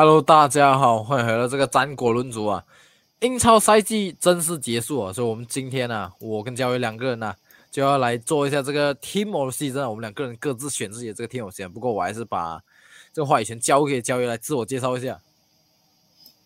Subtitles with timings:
[0.00, 2.64] Hello，大家好，欢迎回到这个战果论足啊！
[3.18, 7.34] 英超赛季正式结束啊，所以我们今天呢，我跟焦伟两个人呢，
[7.68, 11.70] 就要来做一下这个 Team of Season，我们两个人各自选自己的这个 Team of Season。
[11.70, 12.62] 不过我还是把
[13.12, 15.20] 这个话语权交给焦伟来自我介绍一下。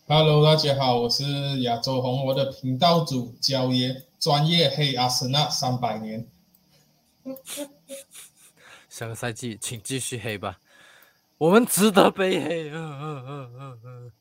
[0.09, 6.27] Hello，大家好，我是亚洲红魔的频道主焦爷，专业黑阿森纳三百年。
[8.89, 10.59] 下个赛季请继续黑吧。
[11.43, 14.13] 我们值得被黑，嗯嗯嗯嗯嗯，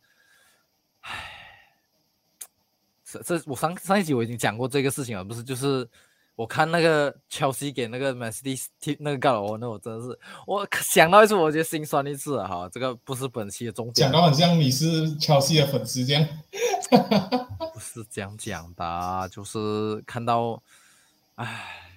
[1.01, 1.29] 唉，
[3.05, 5.43] 这这我上上一集我已经讲过这个事情了，不是？
[5.43, 5.87] 就是
[6.35, 12.47] 我看那个乔西给那个 Man City 那个盖罗，那我真的是我想到一次，我就心酸一次啊！
[12.47, 13.93] 哈，这个不是本期的重点。
[13.93, 16.27] 讲到很像你是乔西的粉丝这样，
[17.71, 20.59] 不是这样讲的，就是看到，
[21.35, 21.90] 唉。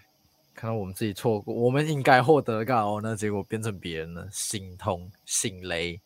[0.64, 6.00] 看到我们自己错过，我们应该获得的哦，那结果变成别人了，心痛、心累、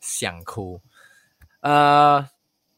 [0.00, 0.80] 想哭。
[1.62, 2.24] 呃，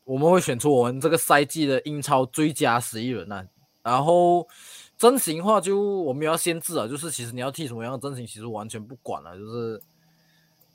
[0.05, 3.45] 我们会选出我们这个赛季的英超最佳十一人呐。
[3.83, 4.49] 然后
[4.97, 9.79] 阵型的话就我们要限制啊，就是其实你要踢什么样的阵型，其实完全不管了，就是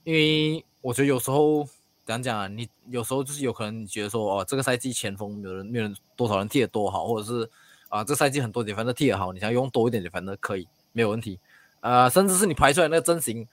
[0.04, 1.68] 因为我觉得有时候
[2.06, 7.50] 讲讲啊，你有时候就是有可能你觉得说哦，这个赛季前锋有人没有人多少人踢得多好，或者是。
[7.92, 11.38] 啊，这赛季很多点，反正踢也好，你想用多一点点，反正可以，没有问题。
[11.82, 13.46] 呃，甚至是你排出来那个阵型，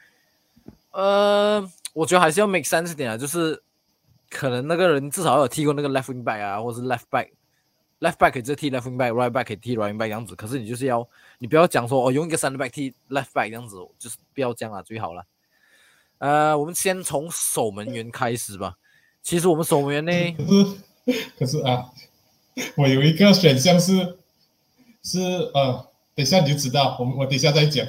[0.92, 1.60] 呃，
[1.92, 3.60] 我觉得还是要 make sense 点啊，就是
[4.30, 9.96] 可能那个人至少要有踢过那个 left wing back 啊，或者是 left back，left back 可以直接踢 left wing back，right back 可以踢 right wing
[9.96, 10.36] back 这样子。
[10.36, 11.04] 可是你就是要，
[11.38, 15.24] 你不要讲说哦，用一个 center back 踢 left back 这样子，就是不要这样啊，最好了。
[16.18, 18.76] 呃，我们先从守门员开始吧。
[19.20, 21.90] 其实我们守门员呢， 可是可是啊，
[22.76, 24.17] 我有一个选项是。
[25.02, 25.20] 是
[25.54, 27.86] 呃，等一下你就知道，我我等一下再讲。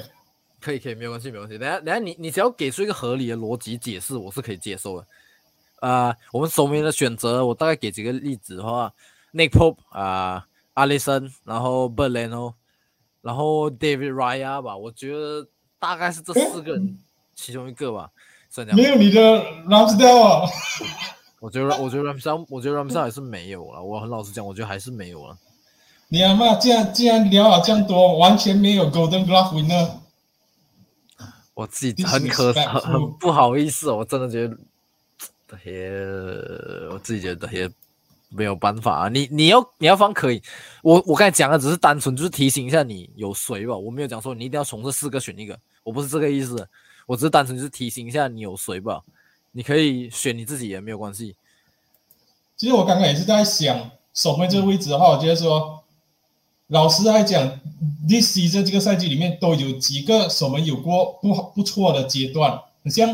[0.60, 1.58] 可以可以，没有关系没有关系。
[1.58, 5.06] 等下等下你你只要给出一个合理的逻辑解释，我是可以接受的。
[5.80, 8.92] 呃，我们守门员的选择，我大概给几个例子的话
[9.32, 12.52] ，Nick Pope 啊，阿里森，然后 Berlino，
[13.22, 15.48] 然后 David Raya 吧，我觉得
[15.78, 16.98] 大概是这四个人
[17.34, 18.10] 其中一个吧。
[18.74, 19.20] 没有你的
[19.66, 20.50] Ramsdale 啊？
[21.40, 23.82] 我觉得我觉得 Ramsdale，我觉得 Ramsdale 还是没有了。
[23.82, 25.38] 我很老实讲，我觉得还是没有了。
[26.12, 29.90] 你阿妈既然既然聊了这样多，完全没有 Golden Glove winner，
[31.54, 34.56] 我自己很可很很不好意思，我真的觉得，
[35.64, 35.88] 也
[36.90, 37.70] 我自己觉得也
[38.28, 39.08] 没有办法啊。
[39.08, 40.42] 你你要你要放可以，
[40.82, 46.68] 我我刚才讲的只是单纯就是提醒一下你有谁吧，我没有讲说你一定要从这四个选一个，我不是这个意思，
[47.06, 49.00] 我只是单纯就是提醒一下你有谁吧，
[49.52, 51.36] 你可以选你自己也没有关系。
[52.56, 55.79] 其实我刚刚也是在想守卫这个位置的话，我觉得说。
[56.70, 57.58] 老实来讲
[58.08, 62.60] ，this season 这个赛季里面都有几个守门有过不不错的阶段。
[62.84, 63.08] 你像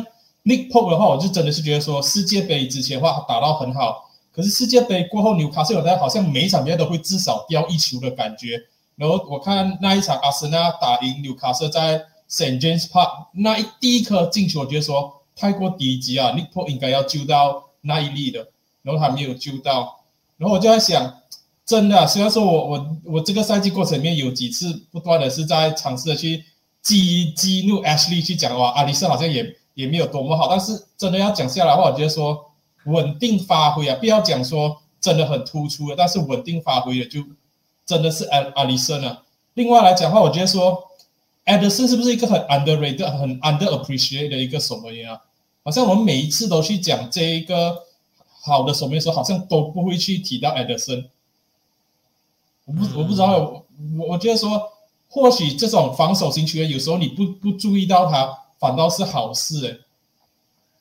[0.44, 8.62] Nick Pope 的话，我就真的是觉得说世界杯之前的话打到很好，可是世界杯过后纽卡斯尔好像每一场比赛都会至少掉一球的感觉。
[8.94, 18.48] 然后我看那一场阿森纳打赢纽卡斯尔在 Saint James Park 那一第一颗进球，我觉得说太过低级啊，Nick Pope 应该要救到那一粒的，
[18.82, 20.00] 然后他没有救到，
[20.36, 21.22] 然后我就在想。
[21.66, 26.44] 真的，虽然说我我我这个赛季过程里面有几次不断的是在尝试的去
[26.80, 32.52] 激激怒 Ashley 去讲哇，阿里森好像也也没有多么好，但是真的要讲下来的话，我觉得说
[32.84, 37.20] 稳定发挥啊，不要讲说真的很突出的，但是稳定发挥的就
[37.84, 39.24] 真的是阿阿里森啊。
[39.54, 40.80] 另外来讲的话，我觉得说
[41.46, 45.20] Edison 是不是一个很 underrated、很 underappreciated 的一个守门员啊？
[45.64, 47.82] 好像我们每一次都去讲这一个
[48.40, 51.06] 好的守门员候，好像都不会去提到 Edison。
[52.66, 53.38] 我不我不知道，
[53.96, 54.60] 我我觉得说，
[55.08, 59.80] 或许这种防守型球员有时候你不不注意到他，反倒是好事诶。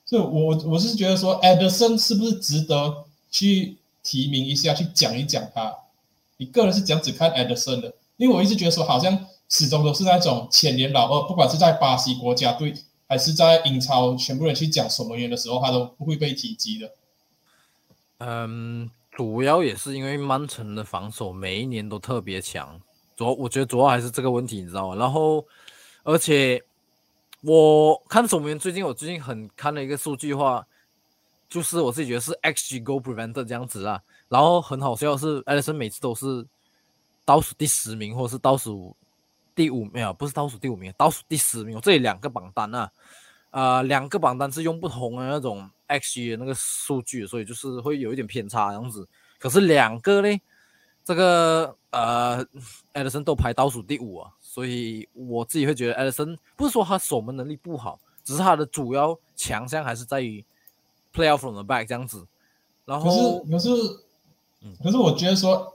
[0.03, 5.75] 所以，我我是觉得说，Edison 是不是值得去提名一下，去讲一讲他？
[6.37, 12.73] 你个人是讲只看 Edison 的，因为我一直觉得说，好像始终都是那种千年老二，不管是在巴西国家队，
[13.07, 16.91] 还是在英超，全部人去讲守门员的时候，他都不会被提及的。
[18.17, 18.89] 嗯。
[19.15, 22.79] 主要也是因为曼城的防守每一年都特别强，
[23.15, 24.95] 主要我觉得主要还是这个问题，你知道吗？
[24.95, 25.45] 然后，
[26.03, 26.61] 而且
[27.41, 30.65] 我看守门员最近，我最近很看了一个数据话，
[31.47, 34.01] 就是我自己觉得是 XG g o Prevent 这样子啊。
[34.27, 36.45] 然后很好笑是，艾德森每次都是
[37.23, 38.93] 倒数第十名，或者是倒数
[39.55, 41.75] 第五没有，不是倒数第五名，倒数第十名。
[41.75, 42.91] 我这里两个榜单啊，
[43.59, 45.69] 啊，两个榜单是用不同的那种。
[45.87, 49.07] X 的那个数据，所以就是会有一点偏差这样子。
[49.37, 50.41] 可是两个呢，
[51.03, 52.43] 这个呃，
[52.93, 60.43] 艾德森都排倒数第五啊，所以我自己会觉得艾德森不是说他守门能力不好，只是他的主要强项还是在于
[61.13, 62.25] play out from the back 这样子。
[62.85, 63.19] 然可是
[63.51, 63.69] 可是
[64.61, 65.71] 嗯，可是我觉得说，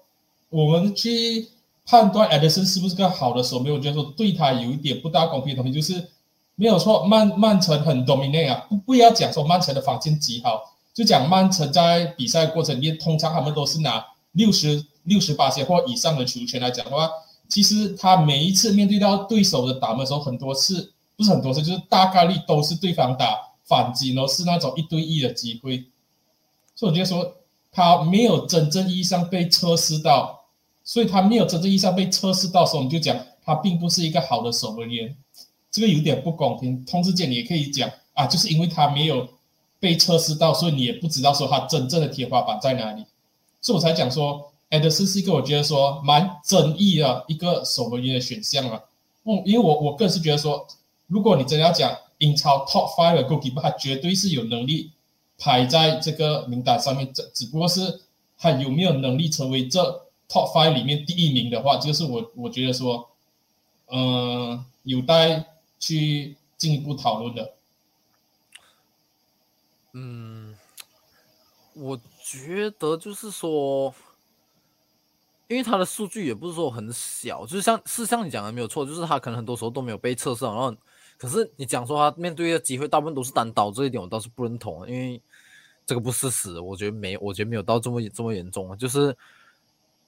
[0.48, 1.46] 我们去
[1.86, 6.08] 判断 Edison 是不是个好的守门员，我觉得说对他有一点不大公平的东西，就是
[6.60, 10.60] 没有错，曼曼城很 dominate 啊，不不要讲说曼城的防线极好，
[10.92, 17.08] 就讲曼城在比赛过程里面，通常他们都是拿六十六十八些或以上的球权来讲的话，
[17.48, 25.86] 其实他每一次面对到对手的打门的时候，很多次不是很多次，就是大概率都是对方打反击，然后是那种一对一的机会。
[26.74, 27.36] 所以我觉得说
[27.72, 30.44] 他没有真正意义上被测试到，
[30.84, 33.16] 所以他没有真正意义上被测试到的时候，我们就讲
[33.46, 35.16] 他并不是一个好的守门员，
[35.70, 36.84] 这个有点不公平。
[36.84, 39.28] 同时间你也可以讲啊，就是因为他没有
[39.78, 43.04] 被测试到，所以你也不知道说他真正的天花板在哪里，
[43.60, 48.84] 所以我才讲说，艾德森是一个我觉得说蛮争议的一个守门员的选项了。
[49.24, 50.66] 嗯，因为我我个人是觉得说，
[51.06, 54.90] 如果你真的要讲英超 top five 的 goalkeeper，他绝对是有能力
[55.38, 58.02] 排在这个名单上面，这只不过是
[58.38, 59.82] 他有没有能力成为这
[60.28, 63.08] top five 里面第一名的话，就是我我觉得说，
[63.90, 65.46] 嗯、有待
[65.80, 67.54] 去进一步讨论的。
[69.92, 70.54] 嗯，
[71.74, 73.92] 我觉得就是说，
[75.48, 80.72] 因为他的数据也不是说很小，就是像是像你讲的没有错，就是他可能很多时候都没有被测试，然后
[81.18, 85.20] 可是你讲说他面对的机会大部分都是单刀，这一点我倒是不认同，因为
[85.84, 89.16] 这个不事实，我觉得没，我觉得没有到这么这么严重，就是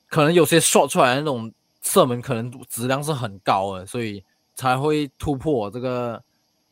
[0.06, 1.52] 可能有些 shot 出来那种
[1.82, 4.22] 射门可能质量是很高的，所以
[4.54, 6.22] 才会突破这个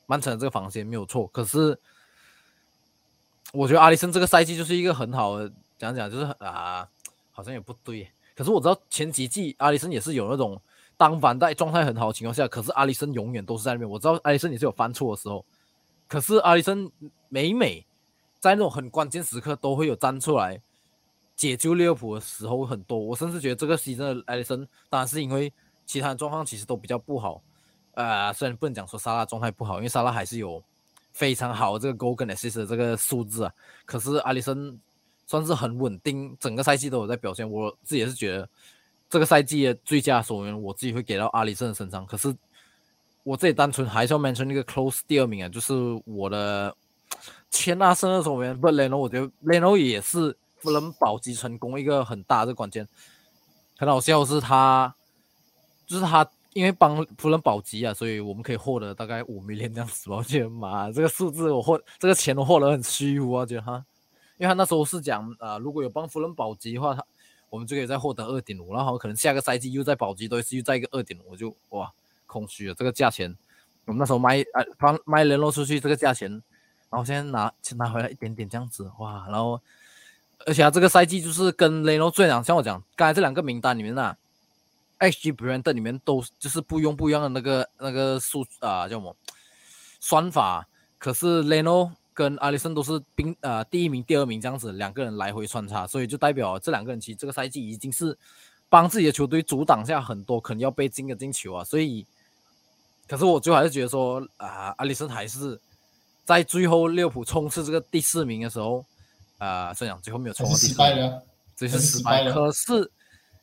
[0.07, 1.79] 曼城这个防线没有错，可是。
[3.53, 6.89] 我觉得阿里森这个赛季就是一个很好的，讲讲就是啊，
[7.33, 8.09] 好像也不对。
[8.37, 10.57] 可是我知道前几季阿里森也是有那种
[10.97, 13.91] 当反带状态很好的情况下，可是阿里森永远都是在那边。
[13.91, 15.45] 我知道阿里森也是有犯错的时候，
[16.07, 16.89] 可是阿里森
[17.29, 17.85] 每每
[18.39, 20.63] 在那种很关键时刻都会有站出来
[21.35, 22.97] 解救利物浦的时候很多。
[22.97, 25.53] 我甚至觉得这个西真的阿里森，当然是因为
[25.85, 27.43] 其他的状况其实都比较不好。
[28.03, 30.63] 呃，虽然不能讲说沙拉状态不好，因为沙拉还是有。
[31.13, 33.53] 非常好，这个 goal 跟 assist 这个数字啊，
[33.85, 34.79] 可是阿里森
[35.27, 37.51] 算是很稳定，整个赛季都有在表现。
[37.51, 38.49] 我自己也是觉得
[39.11, 42.07] 这个赛季的最佳守门员，我自己会给到阿里森的身上。
[42.07, 42.35] 可是
[43.25, 45.75] 我自己单纯还是要 mention 那个 close 第二名啊，就是
[46.05, 46.75] 我的
[47.51, 52.87] 前阿森的守门员 b u Leno，我觉得 Leno 也是不能保级成功一个很大的关键。
[53.77, 54.95] 很好笑是他，
[55.89, 56.27] 就是他。
[56.53, 60.17] 因为帮夫人保级啊，所以我们可以获得大概五米零这样子吧。
[60.17, 63.85] 我觉得妈，这个数字我获这个钱我获得很虚无啊，觉得哈。
[64.37, 67.05] 因为他那时候是讲啊，如果有帮夫人保级的话，他
[67.51, 71.93] 我们就可以再获得二点五，然后可能下个赛季又在保级，都是又在一个二点五，我就哇
[72.27, 72.75] 空虚了。
[72.75, 73.37] 这个价钱，
[73.85, 76.31] 我们那时候卖啊帮卖人肉出去这个价钱，
[76.91, 79.61] 然后现在拿拿回来一点点这样子，哇，然后
[80.47, 83.95] 而且他这个赛季就是跟雷诺最两，像我讲刚才这两个名单里面
[85.01, 85.07] 呐。
[85.09, 89.17] XG brand 里面都就是不用不一样的那个那个数啊叫什么
[89.99, 90.69] 算法，
[90.99, 98.17] 可是 Leno 跟阿里森都是并啊第一名第二名这样子两个人来回穿插，所以就代表这两个人其实这个赛季已经是
[98.69, 102.07] 帮自己的球队阻挡下很多可能要被进的进球啊，所以
[103.09, 105.59] 可是我最后还是觉得说啊阿里森还是
[106.25, 108.85] 在最后利物浦冲刺这个第四名的时候
[109.39, 110.77] 啊，虽然最后没有冲过第四，
[111.57, 112.91] 这是失败，可是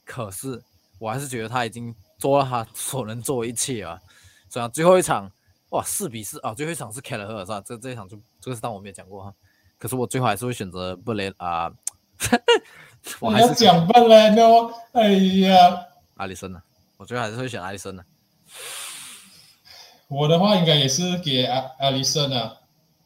[0.06, 0.62] 可是。
[1.00, 4.00] 我还是觉得他已经做了他所能做的一切啊！
[4.50, 5.32] 所以最后一场，
[5.70, 6.54] 哇，四比四啊！
[6.54, 7.62] 最后一场是凯勒赫是吧？
[7.66, 9.34] 这这一场就这个是当我没有讲过哈。
[9.78, 11.72] 可是我最后还是会选择布雷啊。
[13.20, 15.12] 我还是讲布雷诺，哎
[15.46, 15.86] 呀，
[16.16, 16.62] 阿里森呢？
[16.98, 18.04] 我最后还是会选阿里森的。
[20.08, 22.58] 我的话应该也是给阿阿里森啊。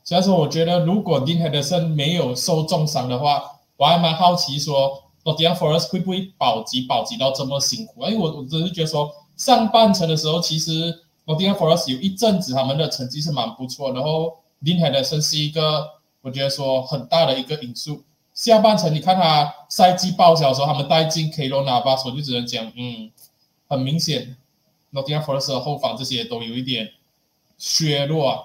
[0.04, 3.44] 虽然说我觉得如果丁海德森没有受重伤的话，
[3.76, 5.11] 我还蛮好奇说。
[5.24, 8.16] 诺丁汉 Forest 会不会保级保级到这么辛苦哎？
[8.16, 15.88] 我我只是觉得说，上半程的时候，其实诺丁汉 Forest 有一阵子他们的成绩是蛮不错，然后林海的森是一个
[16.22, 18.04] 我觉得说很大的一个因素。
[18.34, 23.12] 下半程你看他赛季报销的时候，他们带进 K 罗纳巴，我就只能讲，嗯，
[23.68, 24.36] 很明显
[24.90, 26.90] 诺丁汉 Forest 的后防这些都有一点
[27.60, 28.28] 削弱。
[28.28, 28.40] 啊。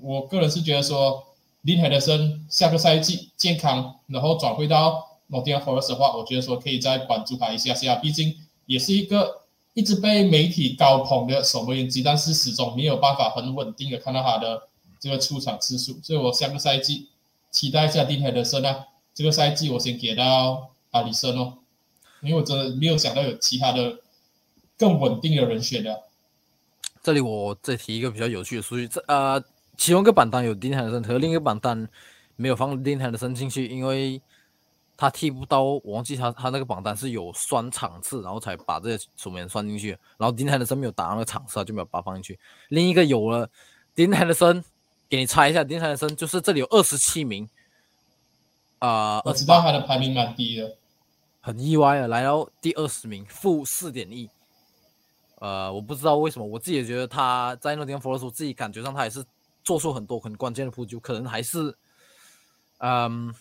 [0.00, 1.24] 我个人是觉得说，
[1.62, 5.07] 林海的森下个赛季健康，然后转会到。
[5.28, 8.34] 诺丁汉 Forest 的话，我觉得说可以再关注他一下下，毕竟
[8.66, 9.42] 也是一个
[9.74, 14.62] 一直被媒体高捧的守门员，但是始终没有办法很稳定的看到他的
[14.98, 17.08] 这个出场次数，所以我下个赛季
[17.50, 18.86] 期待一下丁海的森啊。
[19.14, 21.58] 这个赛季我先给到阿里森哦，
[22.22, 23.98] 因为我真的没有想到有其他的
[24.78, 26.04] 更稳定的人选的。
[27.02, 29.42] 这里我再提一个比较有趣的数据，这呃，
[29.76, 31.88] 其中一个榜单有丁海的森，和另一个榜单。
[32.40, 34.22] 没有放丁海的森进去，因为
[35.00, 39.90] 他踢不到，我忘记他他那个榜单是有算场次，然后才把这些守门员算进去。
[40.18, 42.36] 然后丁海的森没有打那个场次，他就没有把他放进去。
[42.68, 43.48] 另一个有了
[43.94, 44.64] 丁海的森，
[45.08, 47.48] 给你猜一下，丁海的森就是这里有二十七名。
[48.80, 50.76] 啊，我知道他的排名蛮低的，
[51.40, 54.28] 很意外的来到第二十名，负四点一。
[55.36, 59.24] 呃，我不知道为什么，我自己也觉得他在那地方 follow 时候，自己感觉上他还是
[59.62, 61.72] 做出很多很关键的扑救，可能还是，
[62.78, 63.32] 嗯，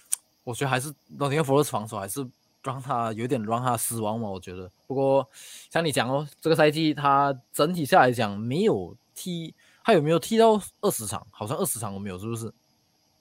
[0.47, 2.25] 我觉得还是那地方 follow 防守还是
[2.63, 4.71] 让他有点让他失望嘛，我觉得。
[4.87, 5.27] 不过
[5.69, 11.27] 像你讲哦，这个赛季他整体下来讲没有踢，他有没有踢到二十场？
[11.31, 12.49] 好像二十场都没有，是不是？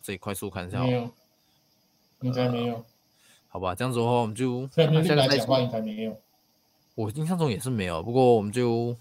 [0.01, 0.79] 这里快速看一下。
[0.79, 1.11] 没有，
[2.21, 2.85] 应该没有。
[3.49, 6.17] 好吧，这样子的话我们就下个赛季应该没有。
[6.95, 8.97] 我印象中也是没有，不过我们就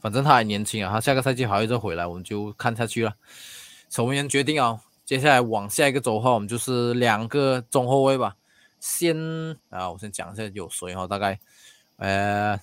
[0.00, 3.16] 反正他还年轻啊，他下个赛季还会再回来，我们就看下去了。
[3.90, 8.34] 守门员决定啊，接下来往下一个走的话，我们就是两个中后卫吧。
[8.80, 9.16] 先
[9.70, 11.38] 啊，我先讲一下有谁哈，大概
[11.96, 12.58] 呃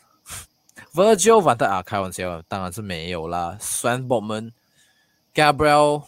[0.93, 3.57] ，Virgil van 啊，开玩笑，当然是没有啦。
[3.59, 4.51] Sven Botman、
[5.33, 6.03] Gabriel，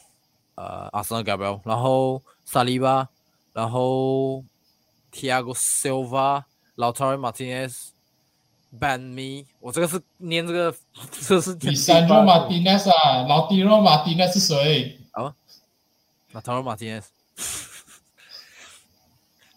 [0.56, 3.08] 呃，阿森纳 Gabriel，然后萨利巴，
[3.54, 4.44] 然后
[5.12, 6.44] Thiago Silva、
[6.76, 7.90] Lautaro Martinez。
[8.80, 10.76] ban me，我这个是念这个，
[11.28, 15.00] 这是第三个马丁内斯啊，老弟罗马丁内斯是谁？
[16.34, 17.12] 啊，那他罗马丁内斯，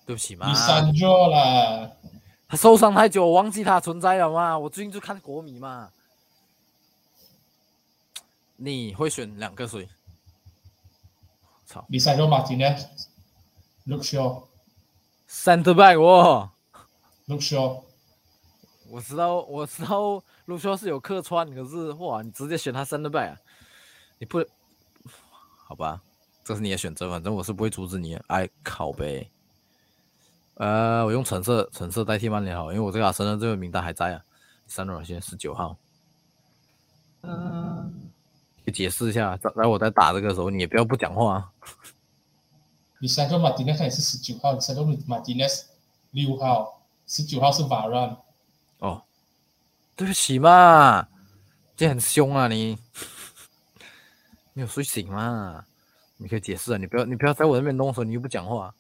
[0.05, 0.47] 对不起嘛。
[0.47, 1.91] 第三个啦，
[2.47, 4.59] 他受伤太久，我忘记他存在了嘛。
[4.59, 5.91] 我最近就看国米嘛。
[8.57, 9.89] 你会选两个谁？
[11.67, 12.87] 操，第三个马丁内斯
[13.85, 16.51] ，Look Shaw，Center back 哦
[17.25, 17.83] ，Look Shaw。
[18.89, 23.37] 我知道，我知道，卢修是有客串，可是哇，你直接选他三的败啊？
[24.19, 24.43] 你不，
[25.67, 26.01] 好吧，
[26.47, 28.15] 这是你的选择，反正我是不会阻止你。
[28.29, 29.29] 哎，靠呗。
[30.55, 34.23] 呃，我用橙色，橙色代替曼联好，因为我这个阿森纳这个名单还在啊。
[34.69, 35.77] 三罗现在十九号。
[37.23, 37.93] 嗯，
[38.73, 41.51] 解释一下，在我在打这个时候，你也不要不讲话。
[43.01, 45.67] 你三个马丁内斯也是十九号，三个马丁内斯
[46.13, 48.17] 六号，十九号是瓦兰。
[48.79, 49.03] 哦，
[49.97, 51.09] 对不起嘛，
[51.77, 52.79] 这很凶啊你，
[54.55, 55.65] 你有睡醒嘛？
[56.19, 58.75] 你可以解释啊，你不要你不要在我那边弄的时候你又不讲话。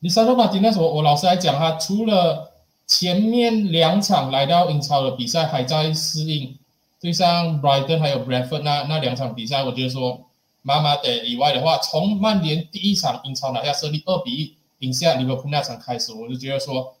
[0.00, 2.52] 你三罗马丁那时候，我老实来讲，他除了
[2.86, 6.58] 前面两场来到英超的比赛还在适应，
[7.00, 10.26] 对上 Brighton 还有 Bradford 那那两场比赛，我觉得说
[10.62, 16.94] 妈妈的以外的话，从曼联第一场英超拿下胜利二比一赢下利物浦那场开始，我就觉得说。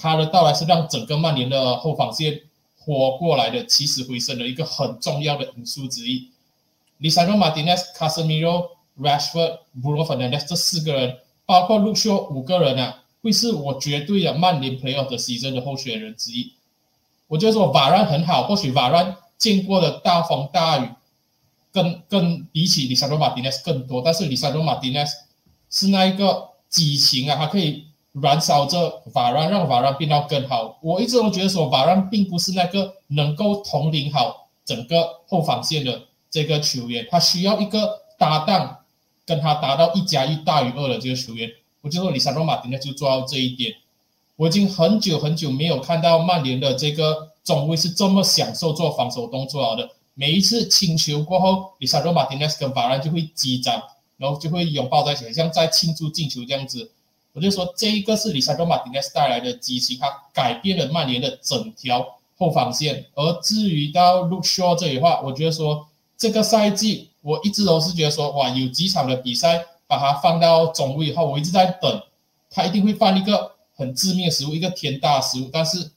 [0.00, 2.42] 他的到来是让整个曼联的后防线
[2.78, 6.30] 活过来的起死回生的一个很重要的因素之一。
[6.98, 16.52] 里萨诺·马丁内斯、卡塞米罗、Rashford、布罗芬南斯这四个人，包括卢修五个人啊，会是我绝对的曼联 Player 的 season 的候选人之一。
[17.26, 20.88] 我觉得说瓦兰很好，或许瓦兰见过的大风大雨
[21.72, 25.16] 更更比起里萨诺·马丁内斯更多，但是里萨诺·马丁内斯
[25.70, 27.86] 是那一个激情啊，他可以。
[28.20, 30.76] 燃烧着法兰，让法兰变到更好。
[30.80, 36.00] 我一直都觉得说，法兰并不是那个能够统领好整个后防线的
[36.30, 38.78] 这个球员，他需要一个搭档，
[39.26, 41.50] 跟他达到一加一大于二的这个球员。
[41.80, 43.74] 我就说，里萨罗马丁内就做到这一点。
[44.36, 49.90] 我已经很久很久没有看到曼联的这个中卫是这么享受做防守动作的。
[50.14, 53.82] 每一次清球过后，里萨罗马丁内跟法兰就会击掌，
[54.16, 56.90] 然后就会拥抱在一起，像在庆祝进球这样子。
[57.32, 63.06] 我就说，这一个是里萨多马丁内斯带来的激情，他改变了曼联的整条后防线。
[63.14, 65.86] 而至于到 Luke Shaw 这里的话，我觉得说
[66.18, 72.02] 这个赛季我一直都是觉得说，哇，有几场的比赛把他放到中位以后，我一直在等
[72.50, 75.48] 他一定会犯一个很致命的失误，一个天大的失误。
[75.52, 75.92] 但是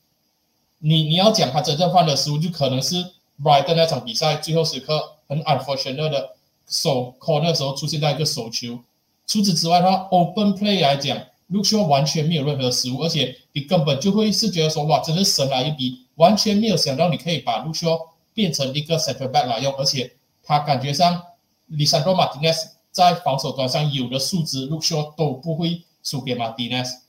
[0.78, 2.96] 你你要讲他真正犯的失误，就可能是
[3.44, 6.30] right 那场比赛最后时刻很 unfortunate 的
[6.68, 8.80] 手 call 那时候出现在一个手球。
[9.26, 11.18] 除此之外的话，Open Play 来讲。
[11.48, 18.00] 卢修完全没有任何失误，而且你根本就会是觉得说，哇，真是神来一笔，完全没有想到你可以把卢修
[18.34, 21.22] 变成一个 center back 来用，而且他感觉上，
[21.68, 27.02] 里桑多马丁内斯在防守端上有的素质，卢修都不会输给马丁内斯。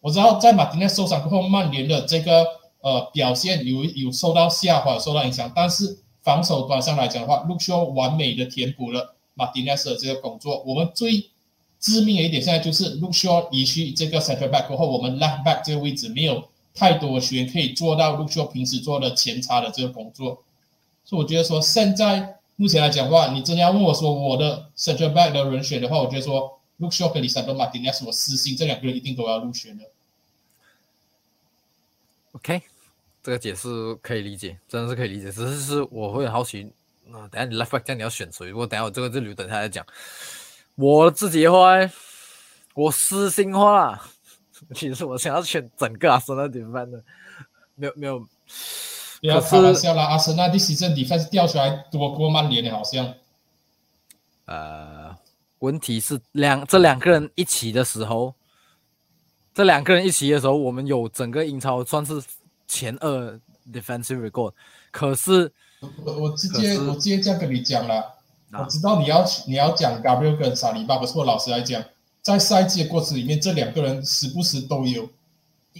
[0.00, 2.44] 我知道在马丁内斯受伤过后，曼联的这个
[2.80, 10.62] 呃表现有有受到下滑，受到影响，但是防守端上来讲的话，卢修完美的填补了马丁内斯的这个工作。
[10.66, 11.30] 我们最
[11.80, 16.44] 致命的一点，现在就是 Luke Shaw 移去这个 center back 过后，我们 left back 这个位置没有
[16.78, 20.44] 太多学员可以做到 Luke Shaw 平时做的前插的这个工作，
[21.04, 29.84] 所以我觉得说现在目前来讲的话，你真要问我说我的 central back 的人选的话，我觉得说 Luke Shaw 跟 Lisandro Martinez，我私心这两个人一定都要入选的。
[32.32, 32.62] OK，
[33.22, 35.32] 这个解释可以理解，真的是可以理解。
[35.32, 36.70] 只是是我会很好奇，
[37.06, 38.48] 那、等下你 left back 这样你要选谁？
[38.48, 39.84] 如果等下我这个就留等下来讲。
[40.76, 41.74] 我自己的话，
[42.74, 44.10] 我私心话啦，
[44.74, 47.04] 其实我想要选整个阿森纳 defense 的，
[47.74, 48.18] 没有没有。
[49.20, 53.14] 不要可开玩是笑啦，阿森纳第十阵 defense 掉出来多过曼联的，好像。
[54.44, 55.14] 呃，
[55.58, 58.34] 问题是两这两个人一起的时候，
[59.52, 62.22] 这两个人一起的时候，我们有整个英超算是
[62.66, 63.38] 前二
[63.72, 64.52] defensive record，
[64.92, 65.52] 可是
[66.04, 68.00] 我我直接我直接这样跟你讲了，
[68.52, 71.82] 啊我知道你要你要讲 Gabriel 跟萨利巴，可是我老实来讲，
[72.28, 75.08] 在赛季的过程里面，这两个人时不时都有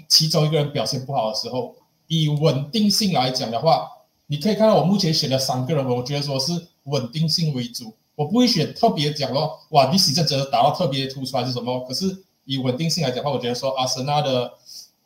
[0.09, 1.75] 其中一个人表现不好的时候。
[2.07, 3.87] 以稳定性来讲的话，
[4.29, 6.53] 你可以看到我目前选的三个人，我觉得说是
[6.85, 11.81] 稳定性为主，我不会选特别讲说哇，你实战真的打到特别突出还是什么。
[11.87, 14.55] 可是以稳定性来讲的话，我觉得说阿森纳的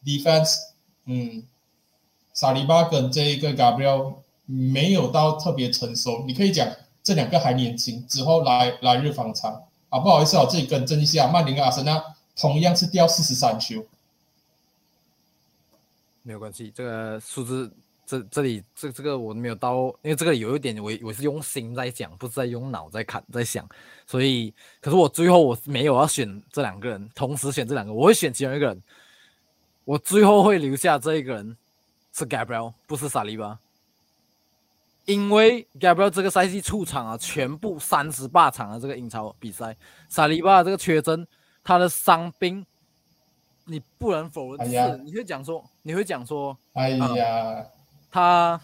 [0.05, 0.55] defense，
[1.07, 1.43] 嗯，
[2.33, 4.15] 萨利巴跟这一个 Gabriel
[4.47, 6.69] 没有到特别成熟，你可以讲
[7.03, 9.61] 这两个还年轻，之后来来日方长
[9.93, 10.01] 啊。
[10.01, 12.03] 不好意思啊，我这里更正一下，曼联跟阿森纳
[12.35, 13.85] 同样是掉四十三球。
[16.23, 17.69] 没有关系，这个数字
[18.07, 23.69] 这这里这这个我没有到，因为这个有一点我我是用心在讲，不是在用脑在看在想，
[24.07, 28.83] 所以可是我最后我没有要选这两个人，同时选这两个，我会选其中一个人，
[29.85, 31.57] 我最后会留下这一个人
[32.13, 33.59] 是 Gabriel，不是萨利巴，
[35.05, 39.77] 因为 Gabriel 这个赛季出场啊，全部三十八场的这个英超比赛，
[40.09, 41.27] 萨利巴这个缺阵，
[41.63, 42.65] 他的伤病。
[43.65, 47.65] 你不能否认，是你会讲说，你会讲说，哎呀，
[48.11, 48.61] 他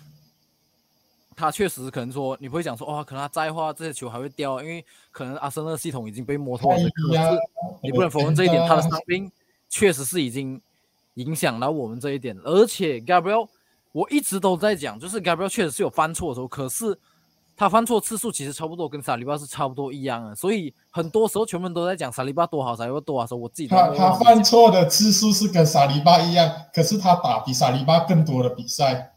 [1.37, 6.77] 他确实可能说，你不会讲说，哦，可能他在的话，这些球还会掉，因为可能阿森纳系统已经被摸透了。
[6.77, 7.39] 哎可是，
[7.81, 9.31] 你不能否认这一点，我他的伤病
[9.69, 10.61] 确实是已经
[11.15, 13.49] 影响到我们这一点，而且 Gabriel，
[13.99, 16.97] 我一直都在讲，就是 Gabriel 确实是有犯错的时候，可是
[17.57, 29.15] 他犯错次数其实差不多跟萨利巴是差不多一样的，所以很多时候全部人都在讲萨利巴多好，萨利巴多好的时候，我自己都他他犯错的次数是跟萨利巴一样，可是他打比萨利巴更多的比赛。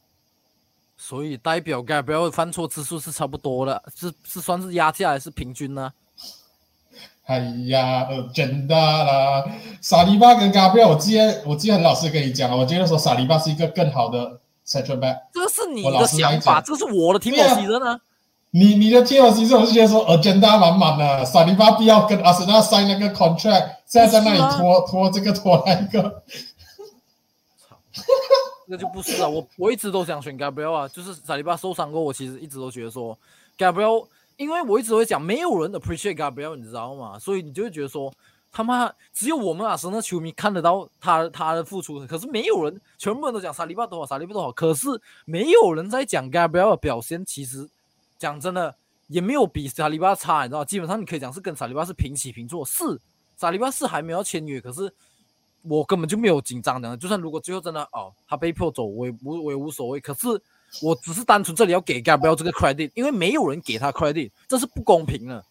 [0.98, 5.94] 所以代表 Gabriel 犯错次数是差不多的，是是算是压下来是平均呢、
[7.26, 9.46] 哎呀，呃，真的啦，
[9.80, 15.18] 萨利巴跟 Gabriel，我之前我之前很老实跟你讲了，我觉得说萨利巴是一个更好的 central back。
[15.34, 18.00] 这是你的想法，讲这是我的提莫对啊西人啊。
[18.54, 26.24] 你你的 team 其实我是觉得说 agenda 满满的，萨利巴必要跟阿森纳 sign 那个 contract，现在在那里拖拖这个拖那个。
[28.68, 33.18] 那就不是啊，我我一直都想选 Gabriel 啊，就是萨利巴受伤过，我其实一直都觉得说
[33.58, 37.20] Gabriel，因为我一直会讲，没有人 appreciate Gabriel，你知道吗？
[37.20, 38.14] 所以你就会觉得说，
[38.52, 44.88] 他妈只有我们阿森纳球迷看得到他他的付出，可是没有人，全部人都讲萨利巴多好，萨利巴多好，可是
[45.26, 47.70] 没有人在讲 Gabriel 的表现，其实
[48.18, 48.76] 讲真的
[49.08, 50.66] 也没有比萨利巴差，你知道？
[50.66, 53.00] 基本上你可以讲是跟萨利巴是平起平坐，是
[53.36, 54.94] 萨利巴是还没有签约，可是。
[55.64, 60.00] 我根本就没有紧张的，就算如果最后真的哦，他被迫走，我也无我也无所谓。
[60.00, 60.28] 可是
[60.82, 65.46] 我只是单纯这里要给 Gabriel 这个 credit，因为没有人给他 credit，这是不公平的。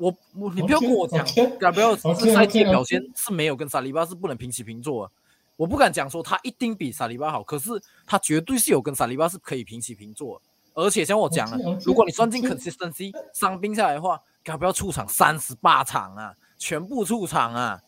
[0.00, 5.12] 我我你不要跟我讲 OK，OK，Gabriel 这赛季的表现是没有跟萨利巴是不能平起平坐的。
[5.56, 7.68] 我不敢讲说他一定比萨利巴好，可是
[8.06, 10.44] 他绝对是有跟萨利巴是可以平起平坐的。
[10.72, 17.82] 而且像我讲了如果你算进 consistency 伤病下来的话，Gabriel 出场三十八场啊，全部出场啊。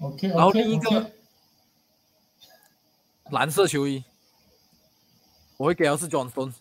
[0.00, 1.10] OK，然后另一个
[3.30, 4.04] 蓝色球衣，
[5.56, 6.52] 我会给的是 Johnson。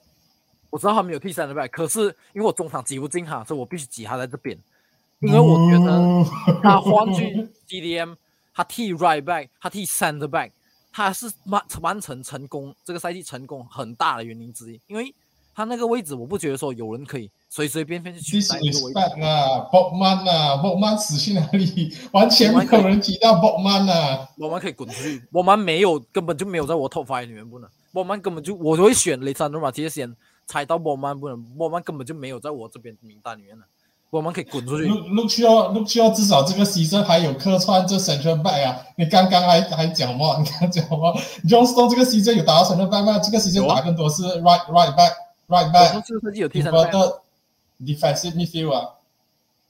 [0.73, 4.57] 我知道他没有替三的 back，可是因为我中场挤不进他，所以我必须挤他在这边。
[5.19, 6.25] 因为我觉得
[6.63, 8.15] 他换去 GDM，
[8.55, 10.49] 他替 right back，他替 center back，
[10.91, 14.81] 他是曼曼城成功这个赛季成功很大的原因之一。
[14.87, 15.13] 因为
[15.53, 18.99] 他那个位置，我不觉得说有人可以随随便便去取代那个位置。
[18.99, 21.95] disrespect 啊，Bobman 啊，Bobman 死去哪里？
[22.11, 24.27] 完全没有人提到 Bobman 啊。
[24.39, 30.11] 我们可以滚出去，我们没有，根本就没有在我 top five 里面不能，我们根本就我就会选雷山诺马提先
[30.45, 33.65] 猜到我们不能，我们根本就没有在我这边名单里面的，
[34.09, 34.85] 我们可以滚出去。
[34.85, 38.85] Look Look 需要 Look 需要至少这个 season 还有客串这 central back 啊！
[38.97, 40.37] 你刚刚还还讲嘛？
[40.39, 41.15] 你刚刚讲什么
[41.47, 43.17] ？Johnston 这个 season 有打到 central back 吗？
[43.19, 45.13] 这个有啊打更多是 right right back
[45.47, 47.21] right back 说这个赛季有替三的
[47.79, 48.89] defensive midfield 啊。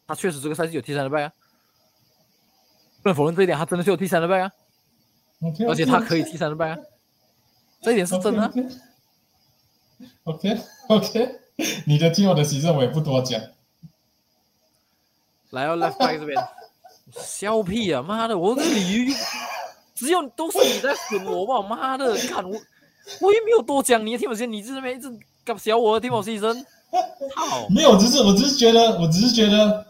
[0.05, 1.31] 他确实这个赛季有替三的 back 啊，
[3.01, 4.51] 不能否认这一点，他真的是有替三的 back 啊
[5.67, 6.77] 而且他可以替三的 back 啊，
[7.81, 8.51] 这一点是真的啊。
[10.25, 10.57] OK
[10.89, 11.29] OK
[11.85, 13.39] 你的 team 的 season 我也不多讲。
[15.51, 16.43] 来到 left back 这边，
[17.11, 18.01] 笑屁啊！
[18.01, 19.13] 妈的，我这里
[19.93, 21.61] 只有都是你在损我吧？
[21.67, 22.59] 妈的，看我，
[23.21, 25.07] 我也没有多讲你的 team 你这边一直
[25.45, 26.65] 搞笑我的 team season。
[27.35, 27.67] 操！
[27.73, 29.85] 没有，只是我只是觉得，我只是觉得，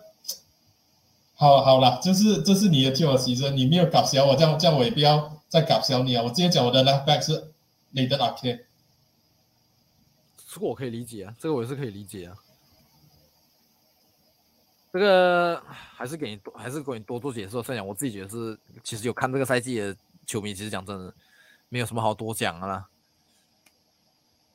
[1.36, 6.24] 好好了，就是这是你的 team season，你没有搞笑我，这样这样我也不要再搞笑你啊！
[6.24, 7.52] 我直接讲我的 left back 是
[7.92, 8.66] 你的 OK。
[10.54, 12.36] 这个我可以理解啊，这个我也是可以理解啊。
[14.92, 17.60] 这个还是给你多，还是给你多做解释。
[17.64, 19.96] 分享我自己觉得是，其实有看这个赛季的
[20.28, 21.12] 球迷，其实讲真的，
[21.70, 22.86] 没有什么好多讲的啦。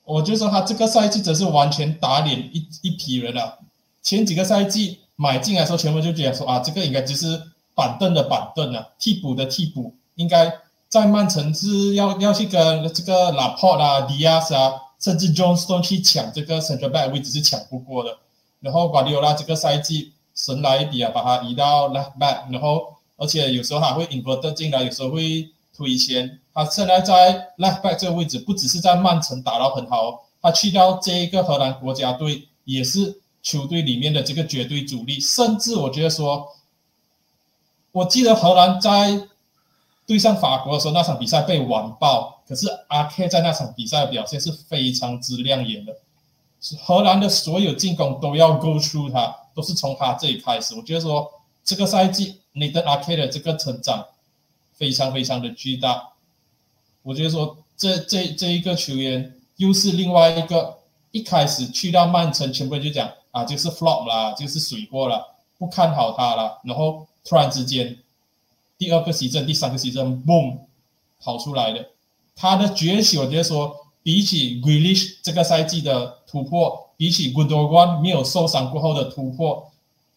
[0.05, 3.59] 我就说他这个赛季真是完全打脸一一批人了。
[4.01, 7.43] 前几个赛季买进来的时候，全部就觉得说啊，这个应该就是
[7.75, 14.85] 板凳的板凳啊，替补的替补，应该在曼城是要要去跟这个拉破啊、迪亚斯啊。
[14.99, 18.19] 甚至 Johnston 去抢这个 central back 位置是抢不过的，
[18.61, 26.41] 然后瓜迪奥拉这个赛季神来一笔啊，把他移到 left back，然后而且有时候还会 invert 进来，有时候会推前。
[26.53, 35.21] 他现在在 left back 这个位置，不只是在曼城打到很好，他去到这一个荷兰国家队也是球队里面的这个绝对主力。
[35.21, 36.49] 甚至我觉得说，
[37.93, 39.29] 我记得荷兰在
[40.09, 42.41] 对上法国的时候，那场比赛被完爆。
[42.49, 45.95] 可是阿 K 在那场比赛的表现是非常之亮眼的，
[46.81, 50.75] 荷兰的所有进攻都要 go through 他，都是从他这里开始。
[50.75, 51.31] 我觉得说
[51.63, 54.07] 这个赛季你的阿 K 的这个成长
[54.73, 56.13] 非常非常的巨大。
[57.03, 60.79] 我觉得说这这这一个球员又是另外一个
[61.11, 66.59] 一开始去到曼城，全部就讲啊就是 flop 啦，就是水货了，不看好他了。
[66.65, 67.99] 然后突然之间
[68.79, 70.59] 第二个席阵、第三个席阵，boom
[71.21, 71.91] 跑出来的。
[72.37, 79.69] 他的崛起，我觉得说，比起 Grealish 这个赛季的突破，比起 Gundogan 没有受伤过后的突破，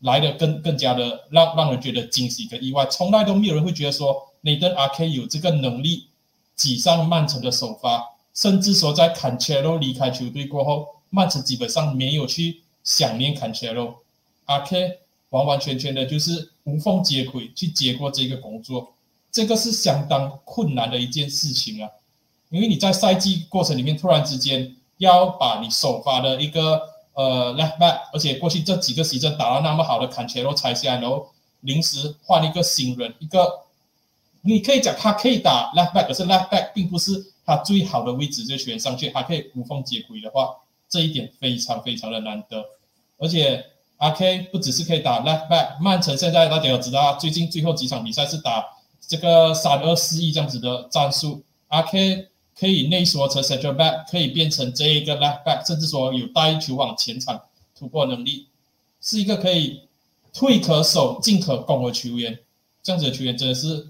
[0.02, 2.86] 来的更更加的让让人觉得惊喜跟意外。
[2.86, 6.06] 从来都没有人会觉得说，雷登 RK 有这个能力
[6.56, 14.98] 挤上曼城的首发，甚至说在 Cancelo 离开球队过后，曼城基本上没有去想念 Cancelo，RK
[15.30, 18.94] 完完全全的就是无缝接轨去接过这个工作，
[19.32, 21.90] 这个是相当困难的一件事情啊。
[22.50, 26.82] 因为你在赛季过程里面突然之间要把你首发的一个
[27.14, 33.62] 呃 left back，而且过去这几个时阵打了那么好的坎切洛拆下来，然后临时换一个新人，一个
[34.42, 40.56] 你可以讲他可以打 left back，可是 left back 并不是他最好的位置，就选上去他可以无缝接轨的话，
[40.90, 42.66] 这一点非常非常的难得。
[43.18, 43.64] 而且
[44.02, 48.66] 阿 K 不只是可以打 left back，曼城现在大家都知道啊，最近最后几场比赛是打
[49.08, 52.28] 这个三二四一这样子的战术，阿 K。
[52.54, 57.42] 可以内缩成 central back，可以变成这一个 left back，甚至说有带球往前场
[57.76, 58.46] 突破能力，
[59.02, 59.82] 是一个可以
[60.32, 62.38] 退可守进可攻的球员。
[62.84, 63.88] 这样子的球员真的是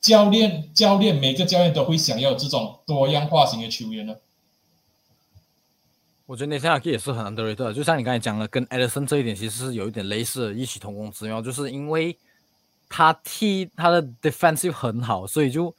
[0.00, 4.14] 教练教练每个教练都会想要这种多样化型的球员呢。
[6.30, 12.16] 我觉得内塞尔也是很 underrated，就像你刚才讲的，跟 Edison 这一点其实是有一点类似异曲同工之妙，就是因为
[12.88, 15.74] 他踢他的 defensive 很好，所以就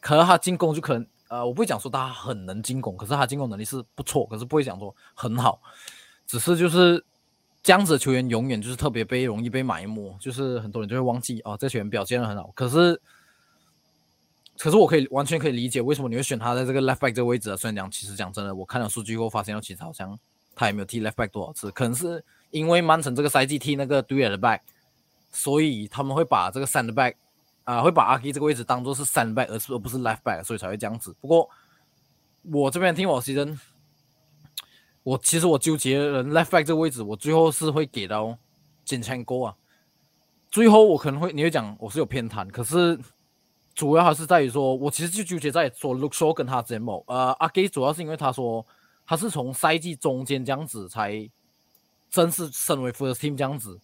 [0.00, 1.04] 可能他进攻就可能。
[1.26, 5.60] 呃，我不会讲说他很能进攻，可是他进攻能力是不错，可是不会讲说很好，
[6.24, 7.04] 只是就是
[7.64, 13.00] 这样子的球员永远就是特别被容易被埋没，就是很多人就会忘记哦，这球员表现的很好，可是
[14.58, 17.56] 可是我可以完全可以理解为什么你会选他在这个 left back 这个位置啊。
[17.56, 20.18] 虽然讲其实讲真的，我看了数据后发现，其实好像
[20.54, 24.60] 他也没有踢 left back 多少次，可能是因为曼城这个赛季踢那个 dual back，
[25.30, 27.14] 所以他们会把这个 center back。
[27.64, 31.12] 啊，会把阿 K 这个位置当做是三 back，而是而不是 left back，所以才会这样子。
[31.20, 31.50] 不过
[32.42, 33.58] 我这边听我牺牲，
[35.02, 38.38] 我其实我纠结人 left back 这个位置，我最后是会给到
[38.84, 39.56] 金枪哥啊。
[40.48, 42.96] 最后我可能会你会讲我是有偏袒，可是
[43.76, 48.66] 主要还是在于说，我其实就纠结在说 Look Show 跟他之间某呃阿 K 主要是因为他说
[49.06, 51.30] 他是从赛季中间这样子才
[52.10, 53.78] 正式升为 first team 这样子。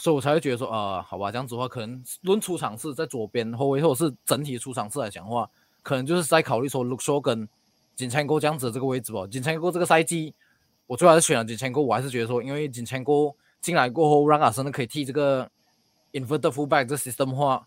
[0.00, 5.50] 所以我才会觉得说，呃，好吧，这样子的话，可能论出场次在左边后卫，或者是整体出场次来讲的话，
[5.82, 7.48] 可能就是在考虑说，Look Shaw 跟
[7.96, 9.26] 金枪哥这样子的这个位置吧。
[9.26, 10.32] 金枪哥这个赛季，
[10.86, 15.50] 我最后还是选了金枪哥，我还是觉得说，因为金枪哥进来过后，让阿森可以替这个
[16.12, 17.66] Inverted Fullback 这 system 化，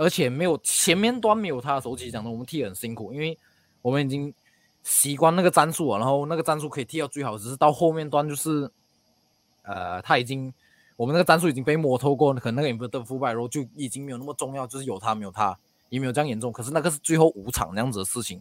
[0.00, 3.38] 而且没有前面端没有他的时候，其实讲的我们踢很辛苦，因为
[3.82, 4.32] 我们已经
[4.82, 8.70] 习惯那个战术了，然后那个战术可以踢到最好，只是到后面端就是，
[9.62, 10.52] 呃，他已经。
[10.96, 15.58] 我们那个战术已经被摸透过，可能那个 i n v e r t e 腐败，然后就已经没有那么重要，就是有他没有他
[15.88, 16.52] 也没有这样严重。
[16.52, 18.38] 可是那个是最后五场那样子的事情，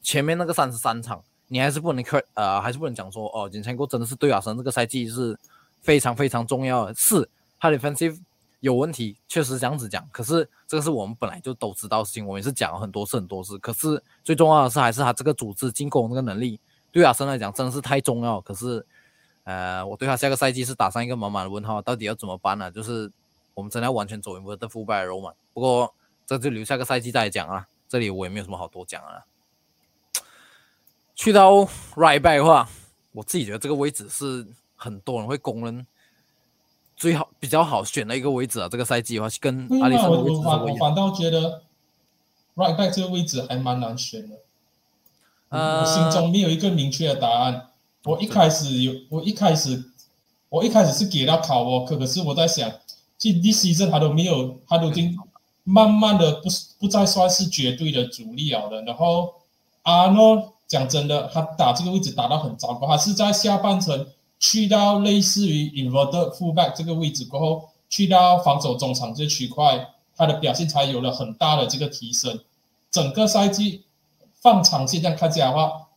[0.00, 5.38] 前面那个三十三场你还是不能看呃，还是不能讲说哦，金钱过真的是对阿森这个赛季是
[5.82, 7.28] 非常非常重要的，是
[7.60, 8.18] 他的 defensive
[8.60, 10.08] 有问题，确实这样子讲。
[10.10, 13.58] 可是这个是我们本来就都知道的事情，我们也是讲了很多次很多次。
[13.58, 18.40] 可是最重要的是还是他这个组织进攻这个能力，对阿森来讲真的是太重要。
[18.40, 18.84] 可是
[19.44, 22.70] 呃，我对他下个赛季是打上一个满满的问号，到底要怎么办呢？
[22.70, 23.10] 就是
[23.54, 25.32] 我们真的要完全走一步的 full back role 嘛？
[25.54, 25.94] 不过
[26.26, 29.24] 这就留下个赛季再讲啊，这里我也没有什么好多讲了。
[31.14, 31.52] 去到
[31.94, 32.68] right back 的话，
[33.12, 35.86] 我自己觉得这个位置是很多人会公认
[36.98, 38.68] 最好比较好选的一个位置啊。
[38.68, 41.62] 这个赛季的话，跟阿里山的位置我反我反倒觉得
[42.56, 44.36] right back 这个位置还蛮难选的。
[45.50, 47.68] 呃，我心中没有一个明确的答案。
[48.04, 49.84] 我一开始有，我一开始
[50.48, 52.70] 我一开始是给到考沃克，可是我在想，
[53.16, 55.16] 这 this season 他都没有，他都已经
[55.64, 56.48] 慢慢的不
[56.80, 58.82] 不再算是绝对的主力了的。
[58.82, 59.34] 然后
[59.82, 60.52] 阿诺。
[60.68, 62.86] 讲真的，他打这个位置打到很糟糕。
[62.86, 64.06] 他是在下半程
[64.38, 72.40] 去到类似于 inverted fullback 这个位置过后，去到防守中场这区块，他的表现才有了很大的这个提升。
[72.90, 73.84] 整个赛季
[74.40, 75.88] 放长线这样看起来的话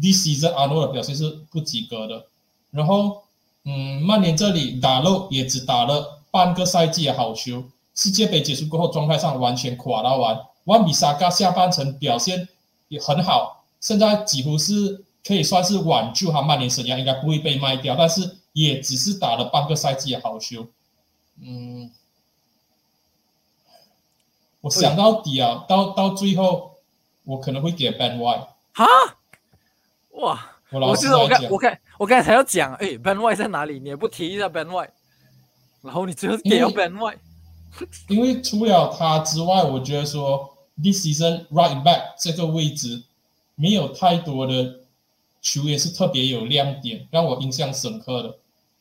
[0.00, 2.26] ，this season 阿诺的表现是不及格的。
[2.70, 3.22] 然后，
[3.64, 7.64] 嗯，曼联这里打漏也只打了半个赛季的好球。
[7.94, 10.40] 世界杯结束过后，状态上完全垮到完。
[10.64, 12.48] 万比萨卡下半程表现
[12.88, 13.64] 也很好。
[13.80, 20.66] 现在几乎是可以算是挽救他曼联生涯，应该不会被卖掉，但是也只是打了半个赛季的好球。
[21.40, 21.90] 嗯，
[24.60, 26.76] 我想到底啊，到到最后，
[27.24, 28.48] 我可能会给 Ben White。
[28.74, 28.86] 哈？
[30.10, 30.50] 哇！
[30.70, 33.80] 我老是我讲，我刚我刚才要讲，哎，Ben White 在哪里？
[33.80, 34.90] 你也不提一下 Ben White，
[35.82, 37.18] 然后你最后给了 Ben White。
[38.08, 43.04] 因为除了他之外，我觉得说 this season right back 这个位置。
[43.56, 44.80] 没有太多的
[45.44, 48.34] 球员是特别有亮点，让我印象深刻的。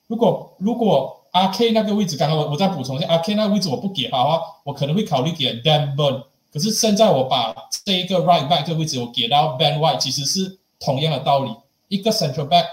[0.08, 6.24] 如果如果阿 K 那个位置，刚刚我我再补充一下，阿 K 那个位置我不给他的话，我可能会考虑给 Dan Burn。
[6.52, 11.54] 可是现在我把这一个 Right Back 这个位置我给到 Ben White，其实是同样的道理。
[11.90, 12.66] 一个 Central Back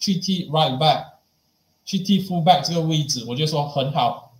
[0.00, 1.04] 去替 Right Back
[1.84, 4.32] 去替 Full Back 这个位置，我就说很好。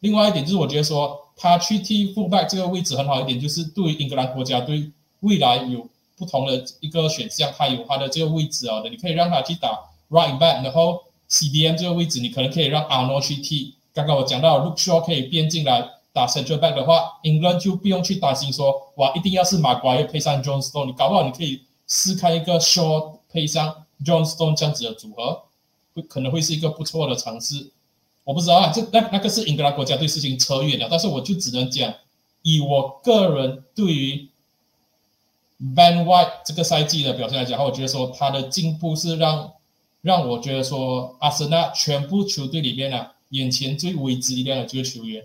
[0.00, 4.90] 另外一点就是，我觉得说他去替 Full Back 这个位置很好一点，就是对于英格兰国家队
[5.20, 5.86] 未来有。
[6.18, 9.78] 不同的一个选项，它有它的这个位置啊的，你可以让他去打
[10.10, 13.74] right back，然后 CDM 这个位置，你可能可以让 Arnold 去替。
[13.94, 25.42] 刚刚我讲到 Luke Shaw 可以变进来打 central back 的话，England 就不用去担心说，哇，一定要是马瓜要配上 John Stone，你搞不好你可以试看一个 Shaw 配上 John Stone 这样子的组合，
[25.94, 27.70] 会可能会是一个不错的尝试。
[28.24, 31.92] 我不知道啊，这那那个是英格兰国家队事情扯远了，但是我就只能讲，
[32.42, 34.28] 以我个人对于。
[35.60, 39.54] Ben White 这个赛季的表现来讲，我觉得说他的进步是让
[40.02, 45.24] 让我觉得说阿森纳全部球队里面啊，眼前最为之一亮的这个球员。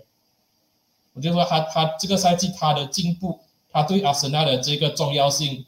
[1.12, 3.38] 我就说他他这个赛季他的进步，
[3.70, 5.64] 他对阿森纳的这个重要性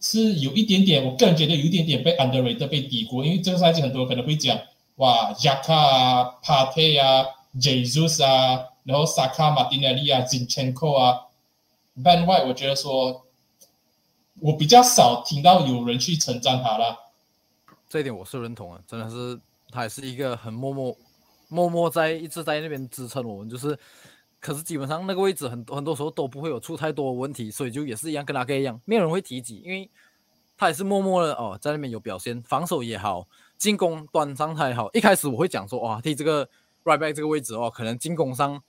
[0.00, 3.22] 是有一点点，我个人觉得有一点点被 underrated 被低估。
[3.22, 4.58] 因为这个赛季很多人可能会讲
[4.96, 7.24] 哇，Jaka 啊，Partey 啊
[7.60, 11.20] ，Jesus 啊，然后萨卡、马丁内利啊，Zinchenko 啊
[12.02, 13.22] ，Ben White，我觉得说。
[14.40, 16.94] 我比较少听到有人去称赞他了，
[17.88, 20.94] 这一点我是认同啊，真的是他也是一个很默默、
[21.48, 23.78] 默默在一直在那边支撑我们，就是，
[24.38, 29.88] 可是基本上那个位置很很多时候都不会有出太多问题，所以就也是一样跟他哥一样，没有人会提及，因为
[30.58, 36.46] 他也是默默的哦，在那边有表现，防守也好，进攻端上他也好，一开始我会讲说哇，替这个
[36.84, 38.62] right back 这个位置哦，可能进攻上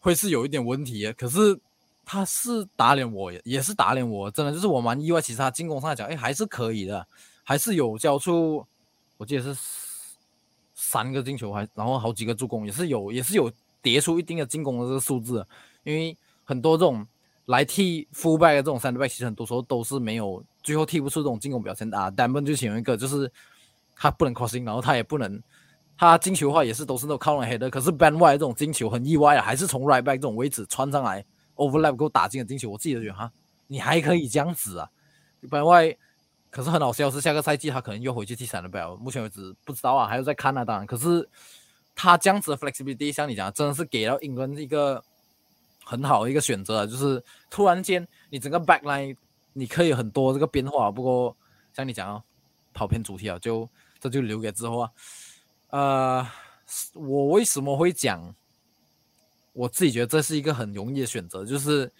[0.00, 1.58] 会是有一点问题的，可是。
[2.10, 5.20] 他是打脸我，也是打脸我，真的就是我蛮意外。
[5.20, 7.06] 其实他进攻上来讲，哎，还是可以的，
[7.44, 8.64] 还是有交出，
[9.18, 9.54] 我记得是
[10.74, 15.46] 三个进球，还然后好几个助攻，也是有，也是有叠出一定的进攻的这个数字。
[15.84, 17.06] 因为很多这种
[17.44, 22.10] 来替 fullback 的这种三 back，其实很多时候都是没有，最后踢不出这种进攻表现啊。
[22.10, 23.30] 单本就其中一个，就是
[23.94, 25.38] 他不能 crossing，然后他也不能，
[25.94, 27.68] 他进球的话也是都是那种靠人 head 的。
[27.68, 31.22] 可是 Ben White 这种进球很意外啊，还是从 right back 这种位置穿上来。
[31.58, 33.30] Overlap 给我打进了进球，我自己都觉得哈，
[33.66, 34.88] 你还可以这样子啊。
[35.50, 35.94] 本外，
[36.50, 40.64] 可是很好笑是下个赛季他可能又回去踢三的表，目前为止不知道啊，还有在看啊。
[40.64, 41.28] 当然，可是
[41.94, 45.02] 他这样子的 flexibility，像你讲，真的是给到英伦一个
[45.84, 49.16] 很好的一个选择，就是突然间你整个 backline
[49.52, 50.90] 你可以很多这个变化。
[50.90, 51.36] 不过
[51.72, 52.22] 像你讲啊，
[52.72, 53.68] 跑偏主题啊，就
[54.00, 54.90] 这就留给之后啊。
[55.70, 56.26] 呃，
[56.94, 58.34] 我为什么会讲？
[59.58, 61.90] 我自己觉得这是一个很容易的选择，就是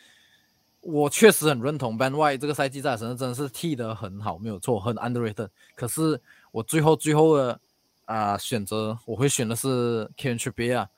[0.80, 5.48] 我确实很认同 Ben White 这个赛季在身上真的是踢得很好，没有错，很 underrated。
[5.74, 6.20] 可是
[6.52, 7.60] 我最后最后的
[8.04, 10.88] 啊选择，我会选的是 k e n t r i p i e r。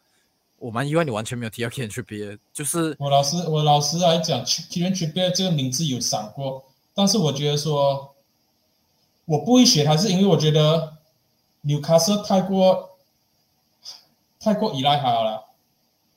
[0.58, 4.92] 我蛮意外你完全没有提到 k e n t r i p i e r 就是我老师我老师来讲 k e n
[4.92, 6.62] t r i p i e r 这个名字有闪过，
[6.94, 8.14] 但是我觉得说
[9.24, 10.98] 我不会选他，是因为我觉得
[11.62, 12.98] 纽卡斯太过
[14.38, 15.46] 太过依赖他了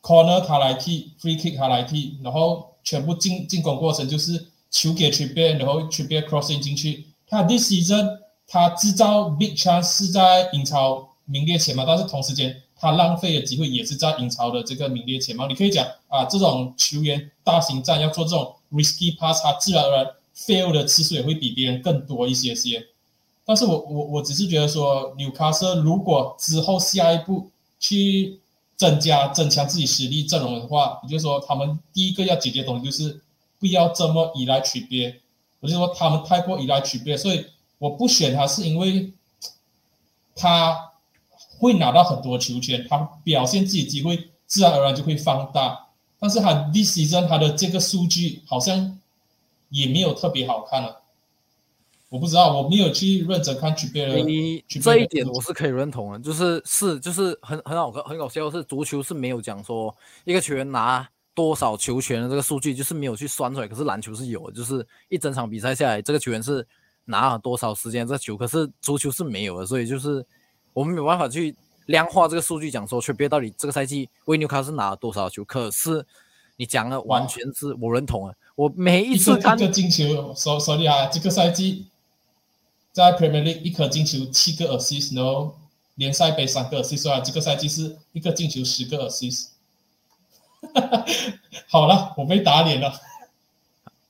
[0.03, 6.15] ，corner 他来踢，free kick 他来踢，然后全部进进攻过程就是球给 t r i p i e 然后 t r i p
[6.15, 7.07] i e crossing 进去。
[7.27, 15.47] 他 this season 他制造 big chance 是在英超名列前茅，但是同时间他浪费的机会也是在英超的这个名列前茅。
[15.47, 22.85] 你可以讲啊，这种球员大型战要做这种 risky pass，他自然而然 fail 的次数也会比别人更多一些些。
[23.45, 28.39] 但是我我我只是觉得说，纽卡斯如果之后下一步去
[28.83, 33.21] 增加增强自己实力阵容的话，也就是说他们第一个要解决的东西就是
[33.57, 35.21] 不要这么依赖区别。
[35.61, 37.45] 我就说他们太过依赖区别，所以
[37.77, 39.13] 我不选他是因为
[40.35, 40.91] 他
[41.59, 45.87] 会拿到很多球权，他表现自己机会自然而然就会放大。
[46.19, 48.99] 但是他 this season 他的这个数据好像
[49.69, 51.02] 也没有特别好看了。
[52.13, 54.17] 我不知道，我没有去认真看区别的。
[54.17, 63.67] 你这一点我是可以认同的，就是是就是很很好很搞笑，是足球是没有讲说一个球员拿多少球权的这个数据，就是没有去算出来。
[63.67, 66.63] 可是篮球是有，就是一整场比赛下来，这个球员是
[67.05, 70.23] 拿了多少时间这球，可是足球是没有的，所以就是
[70.71, 71.55] 我们没有办法去
[71.87, 75.43] 量化这个数据，讲说区别到底这个赛季维纽卡是拿了多少球。
[75.45, 76.05] 可是
[76.57, 81.87] 你讲的完全是我认同啊，我每一次看一个进球，手手里啊，这个赛季。
[82.93, 85.57] 在 Premier League 一颗进球七个 assist，然后
[85.95, 89.47] 联赛杯三个 assist，啊，这个赛季是一个进球十个 assist。
[91.67, 92.93] 好了，我被打脸了。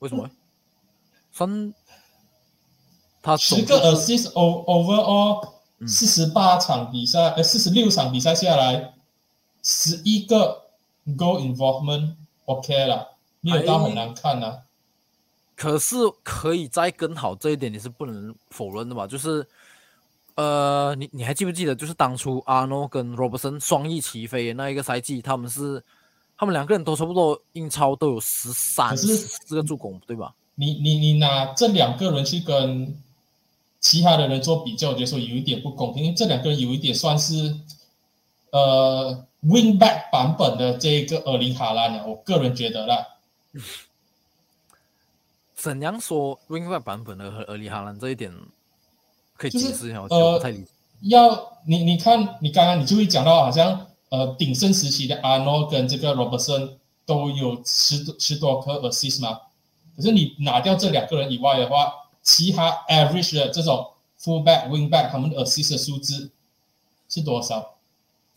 [0.00, 0.30] 为什么？
[1.32, 1.74] 分，
[3.22, 5.54] 他十个 assist overall
[5.86, 8.92] 四十八场比赛，呃，四十六场比赛下来，
[9.62, 10.66] 十一个
[11.16, 14.63] goal involvement，OK 了，没有到很难看呐。
[15.56, 19.06] 可是可以再更好，这一点你是不能否认的吧？
[19.06, 19.46] 就是，
[20.34, 25.82] 呃，你你还记不记得，就是当初阿诺跟罗伯森双翼齐飞那一个赛季，他们是
[26.36, 30.34] 他们两个人都差不多英超都有十三四个助攻，对吧？
[30.56, 32.96] 你你你拿这两个人去跟
[33.78, 37.56] 其他的人做比较，我觉得说有一点不公平，因为这两个人有一点算是
[38.50, 43.06] 呃 win back 版本的这个厄林哈兰的，我个人觉得啦。
[45.64, 48.30] 怎样说 Wingback 版本的和尔里哈兰这一点
[49.34, 50.02] 可以解释一下？
[50.10, 50.62] 呃，太理
[51.00, 56.72] 要你你看，你刚刚你就会讲到，好像呃鼎盛时期的阿诺跟这个 Robertson
[57.06, 59.40] 都有十多十多颗 assist 嘛。
[59.96, 66.30] 可是你拿掉这两个人以外的话，其他 average 的这种 fullback、wingback 他们的 assist 的数字
[67.08, 67.74] 是多少？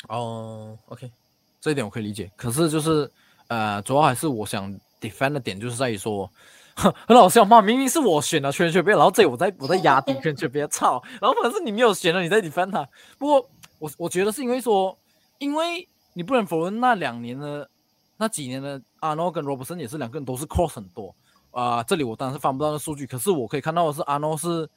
[0.08, 1.12] 哦，OK，
[1.60, 2.32] 这一点我可以理解。
[2.38, 3.12] 可是就是
[3.50, 6.32] 呃，主要还是我想 defend 的点就是在于说。
[7.08, 7.60] 很好笑嘛！
[7.60, 11.02] 明明是我选的圈圈边，然后这我在我在压低圈圈边，操！
[11.20, 12.88] 然后反正是你没有选了，你在 defend 他。
[13.18, 14.96] 不过我我觉得是因为说，
[15.40, 17.68] 因为你不能否认那两年的
[18.18, 21.16] 那几年的阿诺跟罗伯森也是两个人都是 cross 很多
[21.50, 21.82] 啊。
[21.82, 24.70] 这里我当然是翻不到那数据，可是我可以看到的是阿诺是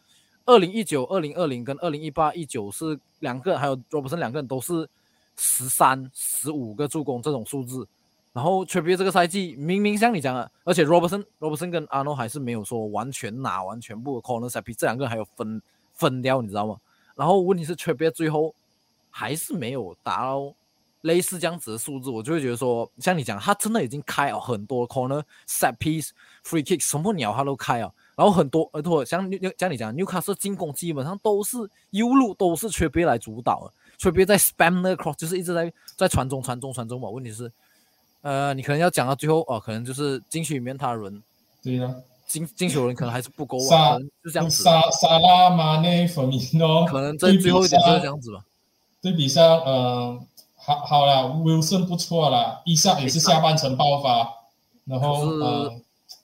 [0.46, 4.88] 二零一九、二零二零跟二零一八、一九是两个，还有罗伯森两个人都是
[5.36, 7.86] 十三、十五个助攻这种数字。
[8.32, 15.60] 然后 t r i p p i e 这个赛季明明像你讲的，而且 Robertson Robertson 跟阿诺还是没有说完全拿完全部的 corner s p 这两个还有分
[15.94, 16.76] 分掉，你知道吗？
[17.16, 18.54] 然后问题是 t r i p p i e 最后
[19.10, 20.54] 还是没有达到
[21.00, 26.10] 类似这样子的数字，我就会觉得说，像你讲，他真的已经开了很多 corner set piece
[26.44, 27.92] free kicks 什么鸟他都开啊。
[28.14, 31.56] 然后很多而且像像你讲，Newcastle 进攻基本上都是
[31.90, 34.20] U 路都是 t r i p p i e 来主导的 t r i p p
[34.20, 37.10] i e 在 spam 那个 cross 就是一直在在传中传中传中嘛。
[37.10, 37.50] 问题是。
[38.22, 41.22] 呃，你可能要讲到最后哦，可能就是禁区里面他人，
[41.62, 41.94] 对呀，
[42.26, 44.62] 进进球人可能还是不够啊，就这样子。
[44.62, 48.44] 沙沙拉马内弗米诺，可能在最后一点就是这样子吧。
[49.00, 50.20] 对比上，呃，
[50.56, 54.30] 好好了，Wilson 不错了，伊萨也是下半程爆发，
[54.84, 55.72] 然后呃，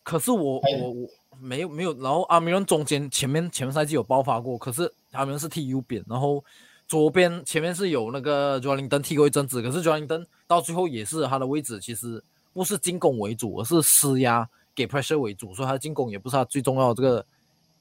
[0.03, 1.09] 可是我我我
[1.41, 6.45] 没有没有，然后阿米伦中间前面前赛季有爆发过，可是阿米伦是踢右边，然后。
[6.87, 12.23] 左边前面是有那个 j o l i n 踢过一阵子，可是 j o l i n 到最后也是他的位置，其实
[12.53, 17.27] 不是进攻为主，而是施压给 pressure 为主，所以他的进攻也不是他最重要的这个，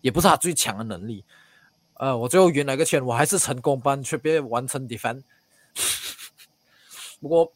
[0.01, 1.23] 也不是他最强的能力。
[1.95, 5.21] 呃，我最后圆了个圈，我还是成功帮 t r i p 完成 defend。
[7.21, 7.51] 不过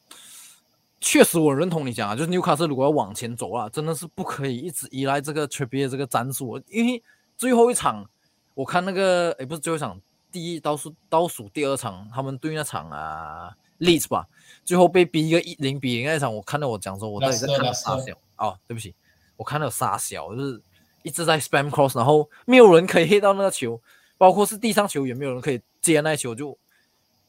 [1.02, 7.04] 确实我认同你讲啊，就是纽卡斯如果要往前走啊，真的是不可以一直依赖这个 t r i p p i e 这个战术，因为
[7.38, 8.10] 最后一场
[8.54, 10.00] 我看那个，哎，不是最后一场，
[10.32, 14.28] 第一倒数倒数第二场，他们对那场啊 Leeds 吧，
[14.64, 18.94] 最后被逼一个一零比零那场，我看到我讲说，我到底在看啥小哦，对不起，
[19.38, 20.62] 我看到傻小，就是
[21.04, 23.82] 一直在 spam cross，然后没有人可以 hit 到那个球，
[24.18, 26.58] 包括是地上球也没有人可以接那球，就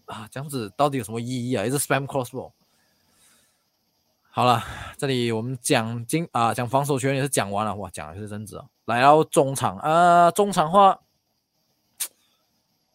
[0.07, 1.65] 啊这样子到底有什么意义啊？
[1.65, 2.53] 一直 spam cross 不？
[4.33, 4.63] 好了，
[4.97, 10.99] 这里我们讲经啊，讲防守球员也是讲完了，哇，讲的是真子来到中场啊，中场话，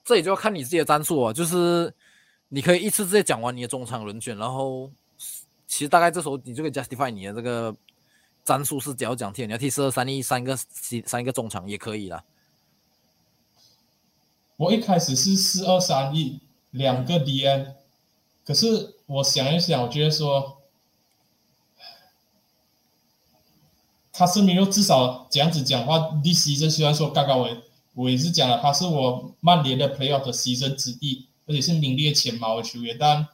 [0.05, 1.91] 这里就要看你自己的战术啊，就是
[2.49, 4.89] 你可以一次直接讲完你的中场轮选，然后
[5.67, 7.75] 其实大概这时候你就可以 justify 你的这个
[8.43, 10.55] 战术是只要讲踢，你要踢四二三一三个
[11.05, 12.23] 三个中场也可以了。
[14.57, 16.39] 我一开始是四二三一
[16.69, 17.73] 两个 DN，
[18.45, 20.61] 可是我想一想，我觉得说。
[24.17, 27.49] 卡斯米罗至少这样子讲话，this season 虽然说刚刚我
[27.95, 33.27] 我也是讲了，他是我曼联的 playoff 的 season 之一，而且是名列前茅的球员，但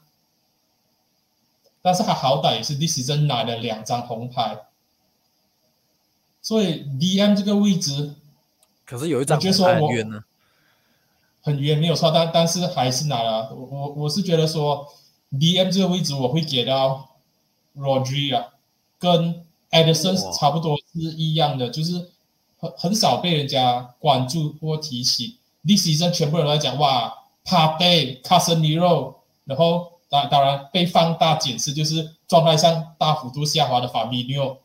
[1.82, 4.68] 但是他好歹也是 this season 拿了两张红牌，
[6.42, 8.16] 所以 DM 这个位置，
[8.86, 10.24] 可是有一张很冤呢，
[11.42, 14.88] 很冤没有错，但但是还是拿了，我我我是觉得说
[15.32, 17.18] DM 这个位置我会给到
[17.76, 18.46] Rodri
[18.98, 19.46] 跟。
[19.72, 22.12] Edison 差不多是一样的，就是
[22.62, 25.38] 很很少被人家关注或提起。
[25.66, 34.60] This season 全部人都在讲哇 p a t e Casemiro，然后当当然被放大检视，就是状态上大幅度下滑的 Fabinho，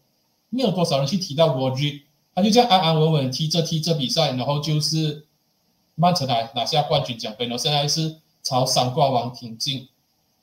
[0.51, 2.03] 没有多少人去提到罗杰
[2.35, 5.27] 他就这样安安稳稳踢这踢这比赛，然后就是
[5.97, 9.89] 曼城拿拿下冠军奖杯，然后现在是朝三冠王挺进。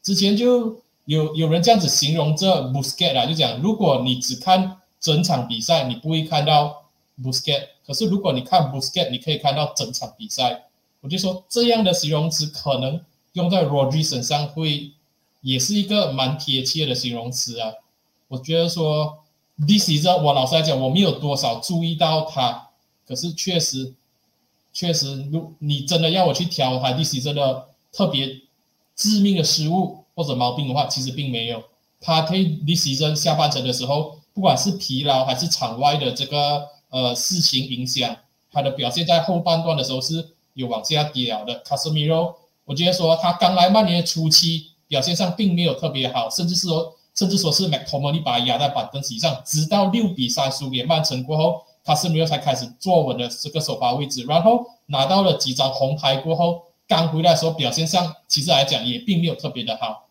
[0.02, 0.82] 之前就。
[1.06, 6.83] 有有人这样子形容这 Busquets 啊，就讲如果你只看整场比赛，你不会看到
[7.22, 10.66] Busquets，可是如果你看 Busquets，你可以看到整场比赛。
[11.02, 13.02] 我就说这样的形容词可能
[13.34, 14.92] 用在 Rodri 身上会
[15.42, 17.74] 也是一个蛮贴切的形容词啊。
[18.30, 19.20] 我觉得说
[19.68, 22.70] This is 我老实来讲，我没有多少注意到他，
[23.08, 23.94] 可是确实
[24.72, 28.42] 确实，如你真的要我去挑他 This is 的特别
[28.96, 30.04] 致命的失误。
[30.16, 31.64] 或者毛病的话，其实并没有。
[32.00, 38.16] 他推 this season 下半程的时候，不管是疲劳还是场外的这个呃事情影响，
[38.52, 41.64] 他的表现在后半段的时候是有往下跌了的。
[41.64, 42.36] Casemiro，
[42.66, 56.64] 我觉得说他刚来曼联初期表现上并没有特别好，甚至是说甚至说是 m c t o m o n y 把他压在板凳席上，直到六比三输给曼城过后卡斯米罗才开始坐稳了这个首发位置，然后拿到了几张红牌过后。
[56.86, 60.10] 刚回来的时候，表现上其实来讲也并没有特别的好。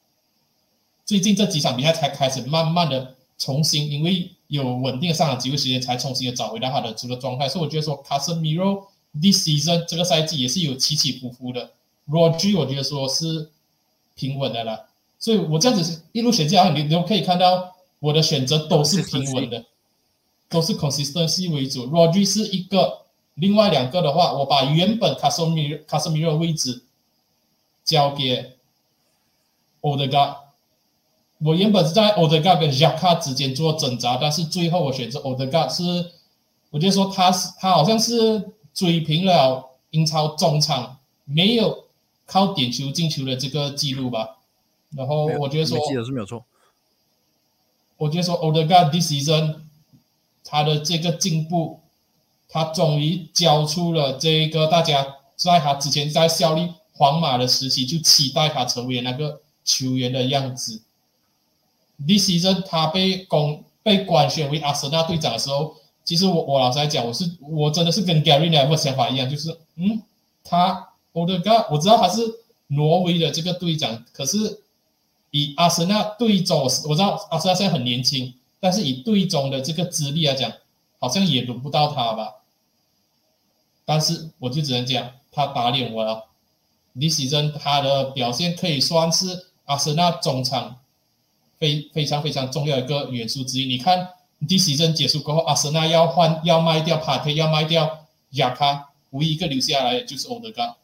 [1.05, 7.49] 最近这几场比赛才开始慢慢的重新，因为有稳定上的机会时间，才重新的找回到他的这个状态。
[7.49, 11.71] 所以我觉得说，卡森米罗 this season 这个赛季也是有起起伏伏的。
[12.07, 13.51] Rodri 我觉得说是
[14.15, 14.89] 平稳的了。
[15.19, 19.65] 所以我这样子一路选下来，你你都可以看到我的选择都是平稳的，
[20.51, 21.87] 都是 consistency 为主。
[21.87, 23.01] Rodri 是一个。
[23.37, 26.83] 另外两个的话，我把原本卡斯米卡斯米罗位置
[27.83, 28.59] 交给
[29.81, 30.37] 欧德加。
[31.45, 35.82] 我原本是在欧德加跟贾卡之间做挣扎，但是最后我选择欧德加，是
[36.70, 41.84] 我觉得说他是他好像是追平了英超中场没有
[42.26, 44.38] 靠点球进球的这个记录吧。
[44.90, 46.45] 然后我觉得说，记得是没有错。
[47.97, 49.57] 我觉得说欧德加 this season
[50.45, 51.80] 他的这个进步。
[52.55, 60.82] 他终于交出了这个大家在他之前在效力皇马的时期就期待他成为那个球员的样子。
[61.99, 70.03] This season 他被公被官宣为阿森纳队长的时候，其实我我老实来讲，我是我真的是跟 Gary Neville 想法一样，就是嗯，
[70.43, 72.20] 他我的个我知道他是
[72.68, 74.62] 挪威的这个队长，可是
[75.30, 80.53] 以阿森纳队中，我知道阿森纳现在很年轻，但是以队中的这个资历来讲，
[80.99, 82.36] 好像也轮不到他吧。
[83.84, 86.24] 但是我就只能讲，他打脸我了。
[86.95, 90.78] 李喜珍他的表现可以算是阿森纳中场
[91.63, 93.67] 非非常非常重要一个元素之一。
[93.67, 94.09] 你看，
[94.49, 98.01] 第喜珍结束过后，阿森纳要换要卖掉帕特，要卖掉
[98.31, 100.75] 亚卡，唯一一个留下来的就是欧德加。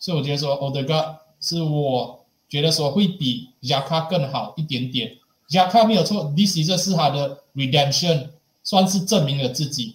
[0.00, 5.16] 所以我觉得说，欧德加是我觉得说会比亚卡更好一点点。
[5.50, 8.30] 亚卡没有错，第喜珍是他的 redemption，
[8.64, 9.94] 算是证明了自己。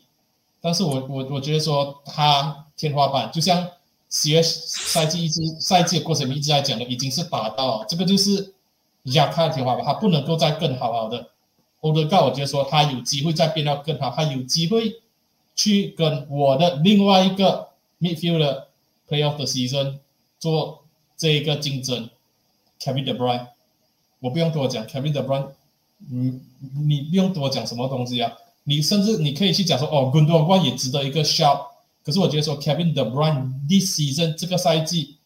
[0.62, 3.68] 但是我我我觉得说他天花板就像
[4.10, 8.54] 十月赛季一直赛季的过程一直在讲的，已经是达到这个就是
[9.04, 11.30] 压他的天花板，他不能够再更好好的。
[11.82, 15.02] 欧德高，我觉得说他有机会再变到更好，他有机会
[15.56, 18.66] 去跟我的另外一个 midfield
[19.10, 19.97] playoff 的 season
[20.38, 20.84] 做
[21.18, 22.10] 这一个竞争。
[22.80, 23.47] Kevin De Bruyne，
[24.20, 25.47] 我不用多讲，Kevin De Bruyne，
[26.10, 26.39] 你
[26.88, 28.34] 你不用多讲什么东西啊，
[28.64, 31.68] 你甚至你可以去讲说，哦，滚多冠也值得一个 shot。
[32.04, 35.18] 可是我觉得说，Kevin De Bruyne this season 这个赛季，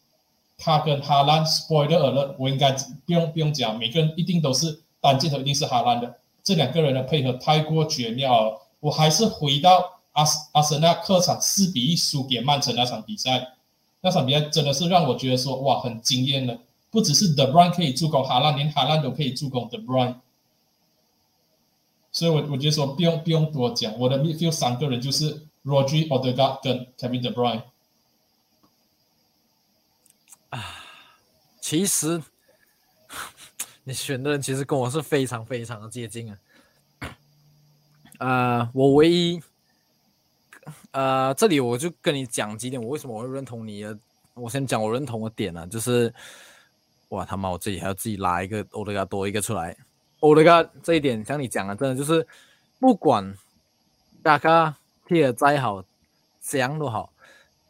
[0.58, 2.72] 他跟哈兰 spoiler alert，我应该
[3.04, 6.16] 不用不用讲，每个人一定都是单箭头，一定是哈兰的。
[6.42, 8.60] 这两个人的配合太过绝妙了。
[8.80, 13.48] 我还是回到阿阿森纳客场四比一输给曼城那场比赛，
[14.00, 16.58] 那场比赛真的是让我觉得说，哇，很惊艳的。
[16.90, 20.16] 不只是 The Brun 可以助攻哈兰，连哈兰都可以助攻 The Brun。
[22.12, 25.42] 所以，我我觉得说不用不用多讲，我的 midfield 三个人就是。
[25.66, 27.62] Rodri、Odegaard 跟 Kevin De Bruyne
[31.66, 32.22] 其实
[33.82, 36.38] 你选的人其实跟我是非常非常的接近啊。
[38.18, 39.42] 呃，我唯一
[40.92, 43.98] 呃，这里我就跟你讲几点，我为什么我会认同你的。
[44.34, 46.14] 我先讲我认同的点啊，就是
[47.08, 49.76] 哇他妈，我自己还要自己拉一个 Odegaard 多一个出来。
[50.20, 52.24] Odegaard 这一点像你讲的，真的就是
[52.78, 53.36] 不管
[54.22, 54.76] 大家。
[55.08, 55.84] 踢的再好，
[56.38, 57.12] 怎样都好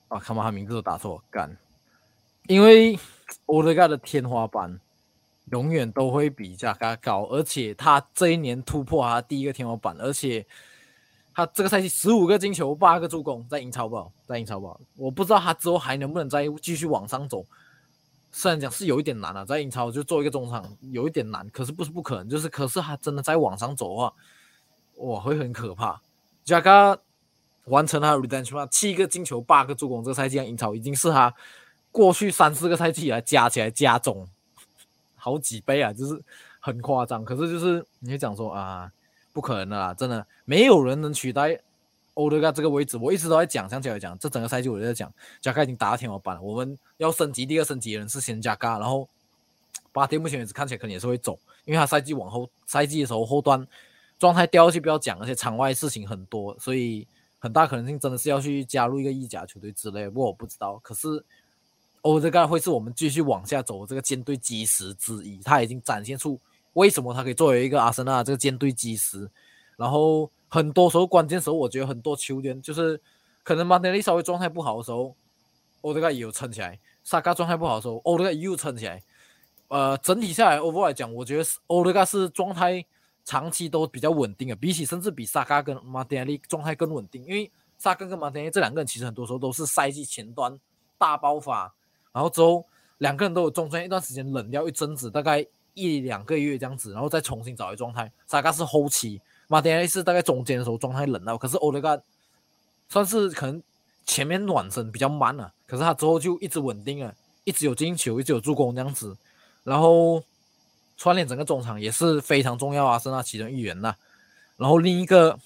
[0.09, 0.19] 啊！
[0.19, 1.55] 看把他名字都打错，干！
[2.47, 2.99] 因为
[3.47, 4.81] 欧德加的天花板
[5.51, 10.47] 永远都会比加嘎高，而且他这一年突破他第一个天花板，而且
[11.35, 14.11] 他这个赛季十五个进球，八个助攻，在英超不？
[14.27, 14.81] 在英超不？
[14.97, 17.45] 我不知道他之后还能不能再继续往上走。
[18.33, 24.15] 虽然讲是有一点难啊，在英超就做一个中场有一点难，可是不是不可能，就是可是他真的在往上走的话，
[24.97, 26.01] 哇，会很可怕。
[26.45, 26.99] 加嘎。
[27.67, 31.35] 完成他的 redemption，七个进球，八个助攻，这个赛季英超已经是他
[31.97, 34.29] 过去三四个赛季来加起来加总
[35.17, 36.23] 好几倍啊，就是
[36.61, 37.25] 很夸张。
[37.25, 38.93] 可是就是你会讲说啊，
[39.33, 41.59] 不可能的啦，真的没有人能取代
[42.13, 42.99] 欧德加这个位置。
[42.99, 46.43] 我一直都在讲，像起来讲，这整个赛季我就在讲，加卡已经打到天花板了。
[46.43, 49.09] 我们要升级，第二升级的人是先加卡，然后
[49.91, 53.67] 巴蒂目前为止看起来可能也是会走，因为他赛季往后赛季的时候后端
[54.19, 57.07] 状态掉下去不要讲，而且场外事情很多，所以。
[57.39, 60.81] 很大可能性真的是要去加入一个意甲球队之类，不过我不知道。
[60.83, 61.23] 可是
[62.07, 66.41] 欧德盖会是我们继续往下走这个舰队基石之一，他已经展现出
[66.75, 69.29] 为什么他可以作为一个阿森纳这个舰队基石。
[69.77, 73.01] 然后很多时候关键时候，我觉得很多球员就是
[73.43, 75.17] 可能马内利稍微状态不好的时候，
[75.81, 79.03] 欧德盖也有撑起来；萨卡状态不好的时候，欧德盖又撑起来。
[79.69, 82.85] 呃，整体下来，over 来讲，我觉得欧德盖是状态。
[83.29, 90.57] 长期都比较稳定啊，比起甚至比萨卡跟马丁内状态更稳定，因为萨卡跟马丁内这两个人其实很多时候都是赛季前端
[90.97, 91.75] 大爆发，
[92.17, 92.65] 然后之后
[92.97, 95.45] 两个人都有中间一段时间冷掉一阵子，大概
[95.75, 98.11] 一两个月这样子，然后再重新找回状态。
[98.27, 102.01] 萨卡是后期，马丁内利是大概中间的时候状态冷到，可是欧德加
[102.89, 103.63] 算是可能
[104.07, 107.15] 前面暖身比较慢了，可是他之后就一直稳定了，
[107.45, 109.15] 一直有进球，一直有助攻这样子，
[109.63, 110.25] 然后。
[110.99, 113.95] 串联整个中场也是非常重要啊，是那其中一员呐。
[114.57, 115.39] 然后另一个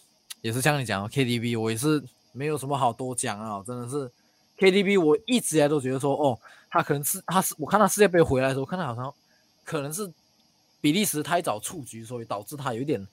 [0.43, 2.01] 也是像你讲的 KDB，我也是
[2.31, 4.09] 没有什么好多讲啊，真的是
[4.61, 6.39] KDB，我一直以来都觉得说，哦，
[6.71, 9.13] 他可能是他是我看他世界杯回来的时候，看他好像
[9.65, 10.13] 可能是
[10.81, 13.05] 比利时太早出局，所以导致他有点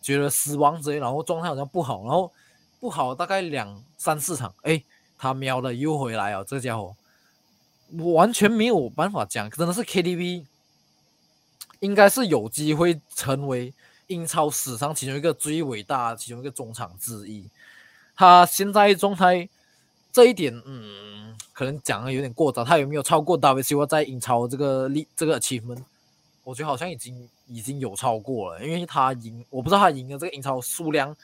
[0.00, 2.32] 觉得死亡之类，然后状态好像不好，然后
[2.78, 4.82] 不好大概两三四场，哎，
[5.18, 6.94] 他喵的又回来啊，这家伙
[7.98, 10.46] 我完全没有办法讲，真的是 KDB。
[11.80, 13.74] 应该是有机会成为
[14.06, 17.46] 英超史上其中一个最伟大其中一个中场之一。
[18.16, 19.46] 他现在状态
[20.14, 22.62] 这一点，嗯，可能讲的有点过早。
[22.62, 25.82] 他有没有超过大卫希沃在英超这个力这个 achievement？
[26.44, 31.16] 我觉得好像已经已经有超过了，因为他赢，我不知道他赢的这个英超数量